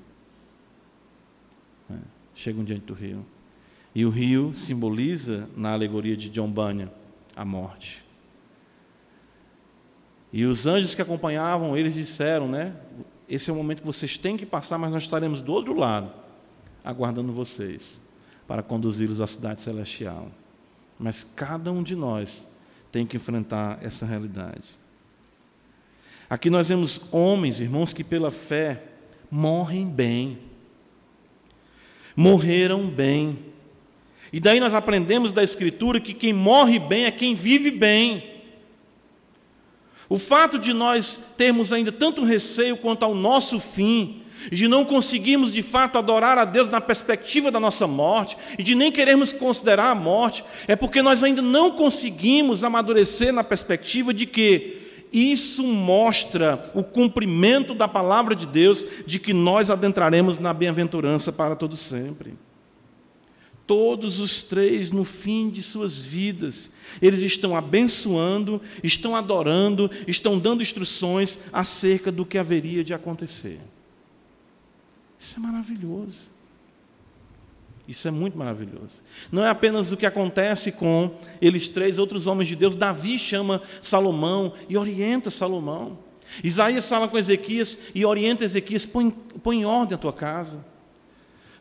É, 1.91 1.97
chegam 2.33 2.63
diante 2.63 2.85
do 2.85 2.95
rio. 2.95 3.23
E 3.93 4.03
o 4.03 4.09
rio 4.09 4.51
simboliza, 4.55 5.47
na 5.55 5.73
alegoria 5.73 6.17
de 6.17 6.27
John 6.29 6.49
Bunyan, 6.49 6.89
a 7.35 7.45
morte. 7.45 8.03
E 10.31 10.45
os 10.45 10.65
anjos 10.65 10.95
que 10.95 11.01
acompanhavam 11.01 11.77
eles 11.77 11.93
disseram, 11.93 12.47
né? 12.47 12.75
Esse 13.29 13.49
é 13.49 13.53
o 13.53 13.55
momento 13.55 13.81
que 13.81 13.85
vocês 13.85 14.17
têm 14.17 14.35
que 14.35 14.45
passar, 14.45 14.77
mas 14.77 14.91
nós 14.91 15.03
estaremos 15.03 15.41
do 15.41 15.53
outro 15.53 15.73
lado, 15.75 16.11
aguardando 16.83 17.31
vocês, 17.31 17.99
para 18.47 18.63
conduzi-los 18.63 19.21
à 19.21 19.27
cidade 19.27 19.61
celestial. 19.61 20.31
Mas 20.97 21.23
cada 21.23 21.71
um 21.71 21.83
de 21.83 21.95
nós 21.95 22.47
tem 22.91 23.05
que 23.05 23.17
enfrentar 23.17 23.79
essa 23.81 24.05
realidade. 24.05 24.77
Aqui 26.29 26.49
nós 26.49 26.69
vemos 26.69 27.13
homens, 27.13 27.59
irmãos, 27.59 27.93
que 27.93 28.03
pela 28.03 28.31
fé 28.31 28.83
morrem 29.29 29.87
bem, 29.87 30.39
morreram 32.15 32.87
bem, 32.89 33.37
e 34.33 34.39
daí 34.39 34.59
nós 34.59 34.73
aprendemos 34.73 35.31
da 35.31 35.43
Escritura 35.43 35.99
que 35.99 36.11
quem 36.11 36.33
morre 36.33 36.79
bem 36.79 37.05
é 37.05 37.11
quem 37.11 37.35
vive 37.35 37.69
bem. 37.69 38.31
O 40.09 40.17
fato 40.17 40.57
de 40.57 40.73
nós 40.73 41.35
termos 41.37 41.71
ainda 41.71 41.91
tanto 41.91 42.23
receio 42.23 42.75
quanto 42.75 43.03
ao 43.03 43.13
nosso 43.13 43.59
fim, 43.59 44.23
de 44.51 44.67
não 44.67 44.83
conseguirmos 44.83 45.53
de 45.53 45.61
fato 45.61 45.99
adorar 45.99 46.39
a 46.39 46.45
Deus 46.45 46.67
na 46.67 46.81
perspectiva 46.81 47.51
da 47.51 47.59
nossa 47.59 47.85
morte, 47.85 48.35
e 48.57 48.63
de 48.63 48.73
nem 48.73 48.91
querermos 48.91 49.31
considerar 49.31 49.91
a 49.91 49.95
morte, 49.95 50.43
é 50.67 50.75
porque 50.75 51.03
nós 51.03 51.23
ainda 51.23 51.41
não 51.41 51.69
conseguimos 51.69 52.63
amadurecer 52.63 53.31
na 53.31 53.43
perspectiva 53.43 54.11
de 54.11 54.25
que 54.25 54.79
isso 55.13 55.61
mostra 55.61 56.71
o 56.73 56.83
cumprimento 56.83 57.75
da 57.75 57.87
palavra 57.87 58.35
de 58.35 58.47
Deus, 58.47 58.83
de 59.05 59.19
que 59.19 59.31
nós 59.31 59.69
adentraremos 59.69 60.39
na 60.39 60.55
bem-aventurança 60.55 61.31
para 61.31 61.55
todo 61.55 61.77
sempre. 61.77 62.33
Todos 63.65 64.19
os 64.19 64.43
três, 64.43 64.91
no 64.91 65.05
fim 65.05 65.49
de 65.49 65.63
suas 65.63 66.03
vidas, 66.03 66.71
eles 67.01 67.21
estão 67.21 67.55
abençoando, 67.55 68.61
estão 68.83 69.15
adorando, 69.15 69.89
estão 70.05 70.37
dando 70.37 70.61
instruções 70.61 71.39
acerca 71.51 72.11
do 72.11 72.25
que 72.25 72.37
haveria 72.37 72.83
de 72.83 72.93
acontecer. 72.93 73.59
Isso 75.17 75.39
é 75.39 75.41
maravilhoso. 75.41 76.31
Isso 77.87 78.07
é 78.07 78.11
muito 78.11 78.37
maravilhoso. 78.37 79.01
Não 79.31 79.45
é 79.45 79.49
apenas 79.49 79.91
o 79.91 79.97
que 79.97 80.05
acontece 80.05 80.71
com 80.71 81.15
eles 81.41 81.67
três, 81.69 81.97
outros 81.97 82.27
homens 82.27 82.47
de 82.47 82.55
Deus. 82.55 82.75
Davi 82.75 83.17
chama 83.19 83.61
Salomão 83.81 84.53
e 84.67 84.77
orienta 84.77 85.29
Salomão. 85.29 85.97
Isaías 86.43 86.87
fala 86.87 87.07
com 87.07 87.17
Ezequias 87.17 87.77
e 87.93 88.05
orienta 88.05 88.45
Ezequias: 88.45 88.85
põe, 88.85 89.11
põe 89.11 89.61
em 89.61 89.65
ordem 89.65 89.95
a 89.95 89.97
tua 89.97 90.13
casa. 90.13 90.65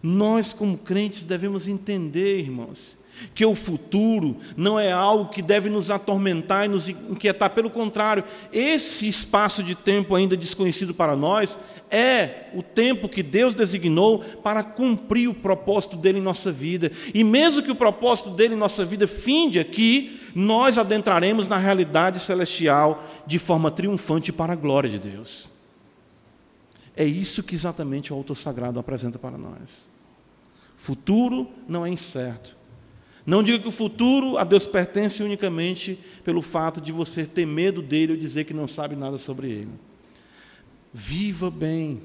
Nós, 0.03 0.53
como 0.53 0.77
crentes, 0.77 1.25
devemos 1.25 1.69
entender, 1.69 2.41
irmãos, 2.41 2.99
que 3.35 3.45
o 3.45 3.55
futuro 3.55 4.37
não 4.57 4.79
é 4.79 4.91
algo 4.91 5.31
que 5.31 5.43
deve 5.43 5.71
nos 5.71 5.91
atormentar 5.91 6.65
e 6.65 6.69
nos 6.69 6.89
inquietar, 6.89 7.51
pelo 7.51 7.71
contrário, 7.71 8.25
esse 8.53 9.07
espaço 9.07 9.63
de 9.63 9.75
tempo 9.75 10.15
ainda 10.15 10.37
desconhecido 10.37 10.93
para 10.93 11.15
nós 11.15 11.59
é 11.91 12.49
o 12.55 12.63
tempo 12.63 13.09
que 13.09 13.23
Deus 13.23 13.55
designou 13.55 14.21
para 14.21 14.63
cumprir 14.65 15.29
o 15.29 15.35
propósito 15.35 15.97
dele 15.97 16.19
em 16.19 16.23
nossa 16.23 16.51
vida. 16.51 16.91
E 17.13 17.23
mesmo 17.23 17.63
que 17.63 17.71
o 17.71 17.77
propósito 17.77 18.31
dele 18.31 18.55
em 18.55 18.59
nossa 18.59 18.85
vida 18.85 19.07
finde 19.07 19.61
aqui, 19.61 20.19
nós 20.35 20.79
adentraremos 20.79 21.47
na 21.47 21.59
realidade 21.59 22.19
celestial 22.19 23.05
de 23.27 23.39
forma 23.39 23.71
triunfante 23.71 24.33
para 24.33 24.55
a 24.55 24.57
glória 24.57 24.89
de 24.89 24.99
Deus. 24.99 25.53
É 26.97 27.05
isso 27.05 27.43
que 27.43 27.55
exatamente 27.55 28.13
o 28.13 28.17
autor 28.17 28.37
sagrado 28.37 28.81
apresenta 28.81 29.19
para 29.19 29.37
nós. 29.37 29.92
Futuro 30.83 31.49
não 31.69 31.87
é 31.87 31.91
incerto. 31.91 32.57
Não 33.25 33.41
diga 33.41 33.61
que 33.61 33.69
o 33.69 33.71
futuro 33.71 34.37
a 34.37 34.43
Deus 34.43 34.67
pertence 34.67 35.23
unicamente 35.23 35.97
pelo 36.25 36.43
fato 36.43 36.81
de 36.81 36.91
você 36.91 37.25
ter 37.25 37.47
medo 37.47 37.81
dele 37.81 38.15
ou 38.15 38.19
dizer 38.19 38.47
que 38.47 38.53
não 38.53 38.67
sabe 38.67 38.97
nada 38.97 39.17
sobre 39.17 39.49
ele. 39.49 39.71
Viva 40.93 41.53
bem, 41.53 42.03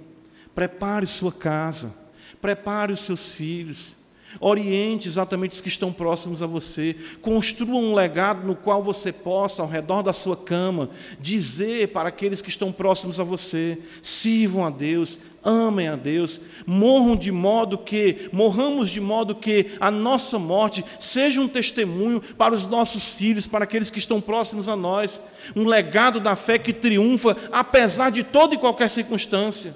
prepare 0.53 1.07
sua 1.07 1.32
casa, 1.32 1.91
prepare 2.39 2.93
os 2.93 2.99
seus 2.99 3.32
filhos. 3.32 3.95
Oriente 4.39 5.07
exatamente 5.07 5.53
os 5.53 5.61
que 5.61 5.69
estão 5.69 5.91
próximos 5.91 6.43
a 6.43 6.45
você. 6.45 6.95
Construa 7.21 7.80
um 7.80 7.95
legado 7.95 8.45
no 8.45 8.55
qual 8.55 8.84
você 8.84 9.11
possa, 9.11 9.63
ao 9.63 9.67
redor 9.67 10.03
da 10.03 10.13
sua 10.13 10.38
cama, 10.38 10.91
dizer 11.19 11.88
para 11.88 12.09
aqueles 12.09 12.41
que 12.41 12.49
estão 12.49 12.71
próximos 12.71 13.19
a 13.19 13.23
você: 13.23 13.80
sirvam 14.03 14.65
a 14.65 14.69
Deus, 14.69 15.19
amem 15.48 15.88
a 15.88 15.95
Deus, 15.95 16.41
morram 16.66 17.16
de 17.16 17.32
modo 17.32 17.78
que, 17.78 18.30
morramos 18.34 18.89
de 18.89 19.00
modo 19.00 19.34
que 19.34 19.72
a 19.80 19.89
nossa 19.89 20.38
morte 20.38 20.84
seja 21.00 21.39
um 21.39 21.48
testemunho 21.48 22.20
para 22.20 22.54
os 22.54 22.68
nossos 22.68 23.08
filhos, 23.08 23.48
para 23.48 23.64
aqueles 23.64 23.89
que 23.89 23.98
estão 23.98 24.20
próximos 24.20 24.68
a 24.68 24.76
nós, 24.76 25.22
um 25.56 25.64
legado 25.64 26.20
da 26.20 26.36
fé 26.36 26.60
que 26.60 26.74
triunfa 26.74 27.38
apesar 27.52 28.10
de 28.10 28.24
toda 28.24 28.56
e 28.56 28.58
qualquer 28.58 28.89
circunstância. 28.89 29.74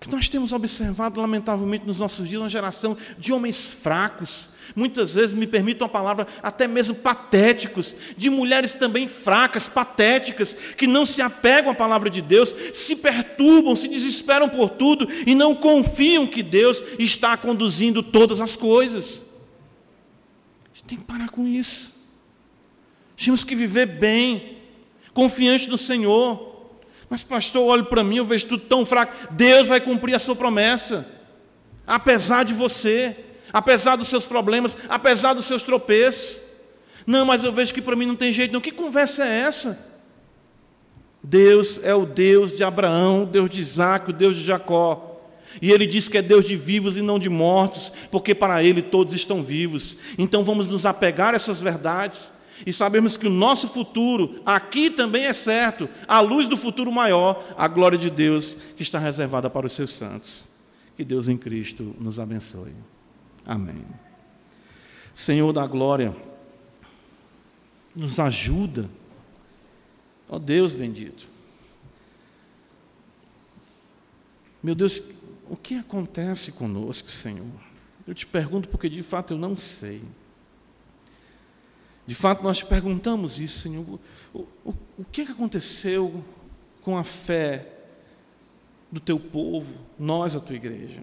Que 0.00 0.10
nós 0.10 0.28
temos 0.28 0.52
observado, 0.52 1.20
lamentavelmente, 1.20 1.86
nos 1.86 1.98
nossos 1.98 2.28
dias, 2.28 2.40
uma 2.40 2.48
geração 2.48 2.96
de 3.18 3.32
homens 3.32 3.72
fracos, 3.72 4.50
muitas 4.74 5.14
vezes, 5.14 5.34
me 5.34 5.46
permitam 5.46 5.86
a 5.86 5.88
palavra, 5.88 6.26
até 6.42 6.66
mesmo 6.66 6.94
patéticos, 6.94 7.94
de 8.16 8.30
mulheres 8.30 8.74
também 8.74 9.08
fracas, 9.08 9.68
patéticas, 9.68 10.54
que 10.76 10.86
não 10.86 11.04
se 11.04 11.22
apegam 11.22 11.70
à 11.70 11.74
palavra 11.74 12.10
de 12.10 12.20
Deus, 12.20 12.54
se 12.72 12.96
perturbam, 12.96 13.74
se 13.74 13.88
desesperam 13.88 14.48
por 14.48 14.70
tudo 14.70 15.08
e 15.26 15.34
não 15.34 15.54
confiam 15.54 16.26
que 16.26 16.42
Deus 16.42 16.82
está 16.98 17.36
conduzindo 17.36 18.02
todas 18.02 18.40
as 18.40 18.56
coisas. 18.56 19.26
A 20.66 20.76
gente 20.76 20.84
tem 20.84 20.98
que 20.98 21.04
parar 21.04 21.30
com 21.30 21.46
isso. 21.46 21.98
Temos 23.16 23.42
que 23.42 23.54
viver 23.54 23.86
bem, 23.86 24.58
confiante 25.12 25.68
no 25.68 25.76
Senhor. 25.76 26.48
Mas, 27.10 27.24
pastor, 27.24 27.64
olho 27.64 27.86
para 27.86 28.04
mim, 28.04 28.18
eu 28.18 28.24
vejo 28.24 28.46
tudo 28.46 28.64
tão 28.64 28.84
fraco. 28.86 29.32
Deus 29.32 29.66
vai 29.66 29.80
cumprir 29.80 30.14
a 30.14 30.18
sua 30.18 30.36
promessa, 30.36 31.08
apesar 31.86 32.44
de 32.44 32.54
você, 32.54 33.16
apesar 33.58 33.96
dos 33.96 34.08
seus 34.08 34.26
problemas, 34.26 34.76
apesar 34.88 35.34
dos 35.34 35.44
seus 35.44 35.62
tropeços. 35.62 36.42
Não, 37.06 37.24
mas 37.24 37.42
eu 37.42 37.52
vejo 37.52 37.74
que 37.74 37.82
para 37.82 37.96
mim 37.96 38.06
não 38.06 38.16
tem 38.16 38.32
jeito, 38.32 38.52
não. 38.52 38.60
Que 38.60 38.70
conversa 38.70 39.24
é 39.24 39.40
essa? 39.40 39.86
Deus 41.22 41.82
é 41.82 41.94
o 41.94 42.06
Deus 42.06 42.56
de 42.56 42.62
Abraão, 42.62 43.24
o 43.24 43.26
Deus 43.26 43.50
de 43.50 43.60
Isaac, 43.60 44.10
o 44.10 44.12
Deus 44.12 44.36
de 44.36 44.44
Jacó. 44.44 45.04
E 45.60 45.72
ele 45.72 45.86
diz 45.86 46.06
que 46.08 46.18
é 46.18 46.22
Deus 46.22 46.44
de 46.44 46.56
vivos 46.56 46.96
e 46.96 47.02
não 47.02 47.18
de 47.18 47.28
mortos, 47.28 47.92
porque 48.10 48.34
para 48.34 48.62
ele 48.62 48.80
todos 48.80 49.12
estão 49.14 49.42
vivos. 49.42 49.96
Então 50.16 50.44
vamos 50.44 50.68
nos 50.68 50.86
apegar 50.86 51.32
a 51.32 51.36
essas 51.36 51.60
verdades 51.60 52.32
e 52.66 52.72
sabemos 52.72 53.16
que 53.16 53.26
o 53.26 53.30
nosso 53.30 53.68
futuro 53.68 54.40
aqui 54.44 54.90
também 54.90 55.24
é 55.24 55.32
certo, 55.32 55.88
à 56.06 56.20
luz 56.20 56.48
do 56.48 56.56
futuro 56.56 56.92
maior, 56.92 57.44
a 57.56 57.66
glória 57.68 57.98
de 57.98 58.10
Deus 58.10 58.54
que 58.76 58.82
está 58.82 58.98
reservada 58.98 59.48
para 59.48 59.66
os 59.66 59.72
seus 59.72 59.92
santos. 59.92 60.46
Que 60.96 61.04
Deus 61.04 61.28
em 61.28 61.36
Cristo 61.36 61.94
nos 61.98 62.18
abençoe. 62.20 62.72
Amém. 63.48 63.82
Senhor 65.14 65.54
da 65.54 65.66
glória, 65.66 66.14
nos 67.96 68.20
ajuda. 68.20 68.90
Ó 70.28 70.36
oh 70.36 70.38
Deus 70.38 70.74
bendito. 70.74 71.26
Meu 74.62 74.74
Deus, 74.74 75.00
o 75.48 75.56
que 75.56 75.76
acontece 75.76 76.52
conosco, 76.52 77.10
Senhor? 77.10 77.46
Eu 78.06 78.14
te 78.14 78.26
pergunto 78.26 78.68
porque 78.68 78.88
de 78.88 79.02
fato 79.02 79.32
eu 79.32 79.38
não 79.38 79.56
sei. 79.56 80.02
De 82.06 82.14
fato, 82.14 82.42
nós 82.42 82.62
perguntamos 82.62 83.38
isso, 83.38 83.60
Senhor. 83.60 83.98
O, 84.34 84.46
o, 84.64 84.74
o 84.98 85.04
que 85.10 85.22
aconteceu 85.22 86.22
com 86.82 86.96
a 86.96 87.04
fé 87.04 87.70
do 88.90 89.00
teu 89.00 89.18
povo, 89.18 89.74
nós, 89.98 90.34
a 90.34 90.40
tua 90.40 90.56
igreja? 90.56 91.02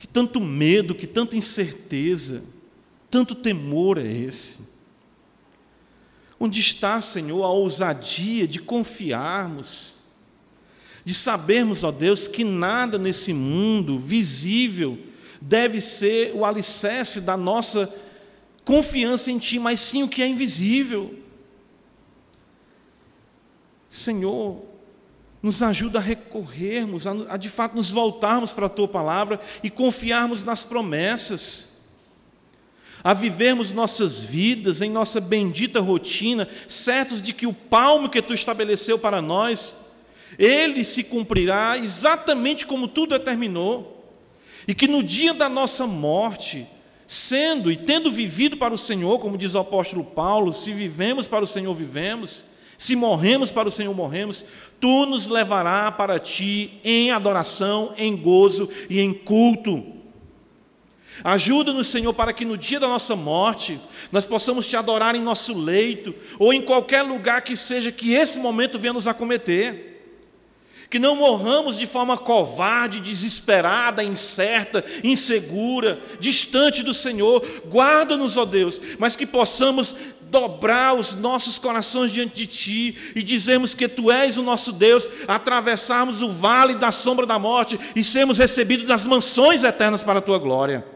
Que 0.00 0.08
tanto 0.08 0.40
medo, 0.40 0.94
que 0.94 1.06
tanta 1.06 1.36
incerteza, 1.36 2.42
tanto 3.10 3.34
temor 3.34 3.98
é 3.98 4.10
esse? 4.10 4.70
Onde 6.38 6.58
está, 6.58 7.02
Senhor, 7.02 7.44
a 7.44 7.50
ousadia 7.50 8.48
de 8.48 8.60
confiarmos, 8.60 9.96
de 11.04 11.12
sabermos, 11.12 11.84
ó 11.84 11.92
Deus, 11.92 12.26
que 12.26 12.44
nada 12.44 12.96
nesse 12.96 13.34
mundo 13.34 14.00
visível 14.00 14.98
deve 15.38 15.82
ser 15.82 16.32
o 16.34 16.46
alicerce 16.46 17.20
da 17.20 17.36
nossa 17.36 17.94
confiança 18.64 19.30
em 19.30 19.38
Ti, 19.38 19.58
mas 19.58 19.80
sim 19.80 20.02
o 20.02 20.08
que 20.08 20.22
é 20.22 20.26
invisível. 20.26 21.14
Senhor, 23.90 24.64
nos 25.42 25.62
ajuda 25.62 25.98
a 25.98 26.02
recorrermos, 26.02 27.06
a, 27.06 27.12
a, 27.30 27.36
de 27.36 27.48
fato 27.48 27.74
nos 27.74 27.90
voltarmos 27.90 28.52
para 28.52 28.66
a 28.66 28.70
Tua 28.70 28.88
palavra 28.88 29.40
e 29.62 29.70
confiarmos 29.70 30.44
nas 30.44 30.64
promessas, 30.64 31.80
a 33.02 33.14
vivermos 33.14 33.72
nossas 33.72 34.22
vidas 34.22 34.82
em 34.82 34.90
nossa 34.90 35.20
bendita 35.20 35.80
rotina, 35.80 36.46
certos 36.68 37.22
de 37.22 37.32
que 37.32 37.46
o 37.46 37.54
palmo 37.54 38.10
que 38.10 38.20
Tu 38.20 38.34
estabeleceu 38.34 38.98
para 38.98 39.22
nós, 39.22 39.76
ele 40.38 40.84
se 40.84 41.04
cumprirá 41.04 41.78
exatamente 41.78 42.66
como 42.66 42.86
tu 42.86 43.06
determinou, 43.06 43.96
e 44.68 44.74
que 44.74 44.86
no 44.86 45.02
dia 45.02 45.32
da 45.32 45.48
nossa 45.48 45.86
morte, 45.86 46.66
sendo 47.06 47.72
e 47.72 47.76
tendo 47.76 48.12
vivido 48.12 48.58
para 48.58 48.74
o 48.74 48.78
Senhor, 48.78 49.18
como 49.18 49.38
diz 49.38 49.54
o 49.54 49.58
apóstolo 49.58 50.04
Paulo, 50.04 50.52
se 50.52 50.72
vivemos 50.72 51.26
para 51.26 51.42
o 51.42 51.46
Senhor, 51.46 51.74
vivemos, 51.74 52.44
se 52.80 52.96
morremos 52.96 53.52
para 53.52 53.68
o 53.68 53.70
Senhor, 53.70 53.94
morremos, 53.94 54.42
tu 54.80 55.04
nos 55.04 55.28
levará 55.28 55.92
para 55.92 56.18
ti 56.18 56.80
em 56.82 57.10
adoração, 57.10 57.92
em 57.94 58.16
gozo 58.16 58.70
e 58.88 59.00
em 59.00 59.12
culto. 59.12 59.84
Ajuda-nos, 61.22 61.88
Senhor, 61.88 62.14
para 62.14 62.32
que 62.32 62.42
no 62.42 62.56
dia 62.56 62.80
da 62.80 62.88
nossa 62.88 63.14
morte 63.14 63.78
nós 64.10 64.24
possamos 64.24 64.66
te 64.66 64.78
adorar 64.78 65.14
em 65.14 65.20
nosso 65.20 65.52
leito 65.52 66.14
ou 66.38 66.54
em 66.54 66.62
qualquer 66.62 67.02
lugar 67.02 67.42
que 67.42 67.54
seja 67.54 67.92
que 67.92 68.14
esse 68.14 68.38
momento 68.38 68.78
venha 68.78 68.94
nos 68.94 69.06
acometer 69.06 69.90
que 70.90 70.98
não 70.98 71.14
morramos 71.14 71.78
de 71.78 71.86
forma 71.86 72.18
covarde, 72.18 72.98
desesperada, 72.98 74.02
incerta, 74.02 74.84
insegura, 75.04 76.00
distante 76.18 76.82
do 76.82 76.92
Senhor. 76.92 77.46
Guarda-nos, 77.66 78.36
ó 78.36 78.44
Deus, 78.44 78.80
mas 78.98 79.14
que 79.14 79.24
possamos 79.24 79.94
dobrar 80.30 80.94
os 80.94 81.14
nossos 81.14 81.58
corações 81.58 82.10
diante 82.10 82.34
de 82.36 82.46
Ti 82.46 83.12
e 83.14 83.22
dizermos 83.22 83.74
que 83.74 83.88
Tu 83.88 84.10
és 84.10 84.38
o 84.38 84.42
nosso 84.42 84.72
Deus, 84.72 85.08
atravessarmos 85.26 86.22
o 86.22 86.28
vale 86.28 86.74
da 86.74 86.92
sombra 86.92 87.26
da 87.26 87.38
morte 87.38 87.78
e 87.94 88.04
sermos 88.04 88.38
recebidos 88.38 88.86
nas 88.86 89.04
mansões 89.04 89.64
eternas 89.64 90.02
para 90.02 90.20
a 90.20 90.22
Tua 90.22 90.38
glória. 90.38 90.86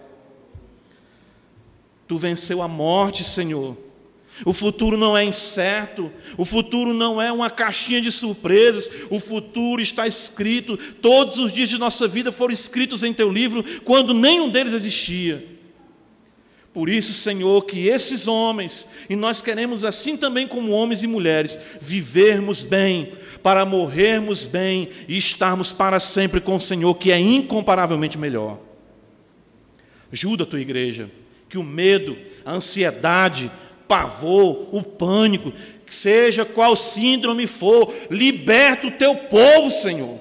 Tu 2.07 2.16
venceu 2.16 2.62
a 2.62 2.68
morte, 2.68 3.24
Senhor 3.24 3.76
o 4.45 4.53
futuro 4.53 4.97
não 4.97 5.16
é 5.16 5.24
incerto, 5.24 6.11
o 6.37 6.45
futuro 6.45 6.93
não 6.93 7.22
é 7.22 7.30
uma 7.30 7.49
caixinha 7.49 8.01
de 8.01 8.11
surpresas, 8.11 8.91
o 9.11 9.20
futuro 9.20 9.80
está 9.80 10.09
escrito, 10.09 10.76
todos 10.76 11.39
os 11.39 11.53
dias 11.53 11.68
de 11.68 11.78
nossa 11.78 12.09
vida 12.09 12.32
foram 12.32 12.53
escritos 12.53 13.05
em 13.05 13.12
teu 13.12 13.30
livro, 13.30 13.62
quando 13.82 14.12
nenhum 14.12 14.49
deles 14.49 14.72
existia. 14.72 15.54
Por 16.75 16.89
isso, 16.89 17.14
Senhor, 17.14 17.64
que 17.66 17.87
esses 17.87 18.27
homens, 18.27 18.89
e 19.09 19.14
nós 19.14 19.41
queremos 19.41 19.85
assim 19.85 20.16
também 20.16 20.49
como 20.49 20.72
homens 20.72 21.05
e 21.05 21.07
mulheres, 21.07 21.57
vivermos 21.81 22.64
bem, 22.64 23.12
para 23.45 23.64
morrermos 23.64 24.45
bem 24.45 24.89
e 25.07 25.16
estarmos 25.16 25.72
para 25.72 26.01
sempre 26.01 26.41
com 26.41 26.57
o 26.57 26.61
Senhor, 26.61 26.93
que 26.97 27.12
é 27.12 27.18
incomparavelmente 27.18 28.18
melhor. 28.18 28.59
Ajuda 30.12 30.43
a 30.43 30.47
tua 30.47 30.61
igreja, 30.61 31.09
que 31.49 31.57
o 31.57 31.62
medo, 31.62 32.18
a 32.45 32.55
ansiedade, 32.55 33.53
pavor, 33.87 34.68
o 34.75 34.83
pânico, 34.83 35.53
seja 35.87 36.45
qual 36.45 36.75
síndrome 36.75 37.47
for, 37.47 37.95
liberta 38.11 38.89
o 38.89 38.91
teu 38.91 39.14
povo, 39.14 39.70
Senhor. 39.70 40.18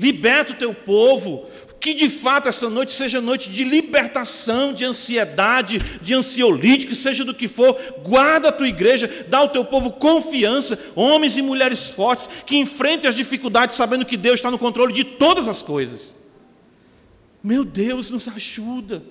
Liberta 0.00 0.52
o 0.52 0.56
teu 0.56 0.72
povo, 0.72 1.46
que 1.82 1.92
de 1.92 2.08
fato 2.08 2.48
essa 2.48 2.70
noite 2.70 2.92
seja 2.92 3.20
noite 3.20 3.50
de 3.50 3.64
libertação, 3.64 4.72
de 4.72 4.84
ansiedade, 4.84 5.80
de 6.00 6.14
ansiolite, 6.14 6.86
que 6.86 6.94
seja 6.94 7.24
do 7.24 7.34
que 7.34 7.48
for, 7.48 7.76
guarda 8.04 8.50
a 8.50 8.52
tua 8.52 8.68
igreja, 8.68 9.26
dá 9.28 9.38
ao 9.38 9.48
teu 9.48 9.64
povo 9.64 9.90
confiança, 9.90 10.78
homens 10.94 11.36
e 11.36 11.42
mulheres 11.42 11.88
fortes, 11.88 12.28
que 12.46 12.56
enfrentem 12.56 13.08
as 13.10 13.16
dificuldades 13.16 13.74
sabendo 13.74 14.06
que 14.06 14.16
Deus 14.16 14.34
está 14.34 14.48
no 14.48 14.60
controle 14.60 14.92
de 14.92 15.02
todas 15.02 15.48
as 15.48 15.60
coisas. 15.60 16.14
Meu 17.42 17.64
Deus, 17.64 18.10
nos 18.12 18.28
ajuda. 18.28 19.02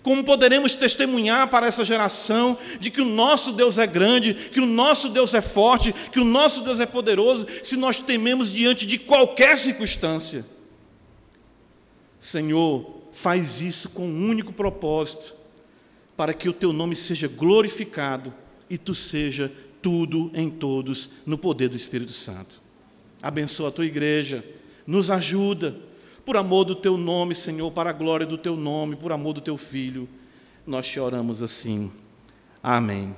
Como 0.00 0.22
poderemos 0.22 0.76
testemunhar 0.76 1.48
para 1.48 1.66
essa 1.66 1.84
geração 1.84 2.56
de 2.78 2.92
que 2.92 3.00
o 3.00 3.04
nosso 3.04 3.50
Deus 3.50 3.76
é 3.76 3.88
grande, 3.88 4.34
que 4.34 4.60
o 4.60 4.66
nosso 4.66 5.08
Deus 5.08 5.34
é 5.34 5.40
forte, 5.40 5.92
que 6.12 6.20
o 6.20 6.24
nosso 6.24 6.62
Deus 6.62 6.78
é 6.78 6.86
poderoso, 6.86 7.44
se 7.64 7.76
nós 7.76 7.98
tememos 7.98 8.52
diante 8.52 8.86
de 8.86 9.00
qualquer 9.00 9.58
circunstância? 9.58 10.44
Senhor, 12.20 13.02
faz 13.12 13.60
isso 13.60 13.90
com 13.90 14.06
um 14.06 14.28
único 14.28 14.52
propósito, 14.52 15.34
para 16.16 16.34
que 16.34 16.48
o 16.48 16.52
teu 16.52 16.72
nome 16.72 16.96
seja 16.96 17.28
glorificado 17.28 18.32
e 18.68 18.76
tu 18.76 18.94
seja 18.94 19.52
tudo 19.80 20.30
em 20.34 20.50
todos 20.50 21.12
no 21.24 21.38
poder 21.38 21.68
do 21.68 21.76
Espírito 21.76 22.12
Santo. 22.12 22.60
Abençoa 23.22 23.68
a 23.68 23.72
tua 23.72 23.86
igreja, 23.86 24.44
nos 24.86 25.10
ajuda 25.10 25.76
por 26.24 26.36
amor 26.36 26.64
do 26.64 26.74
teu 26.74 26.96
nome, 26.96 27.34
Senhor, 27.34 27.70
para 27.70 27.90
a 27.90 27.92
glória 27.92 28.26
do 28.26 28.36
teu 28.36 28.56
nome, 28.56 28.96
por 28.96 29.12
amor 29.12 29.32
do 29.32 29.40
teu 29.40 29.56
filho. 29.56 30.08
Nós 30.66 30.86
te 30.86 31.00
oramos 31.00 31.42
assim. 31.42 31.90
Amém. 32.62 33.14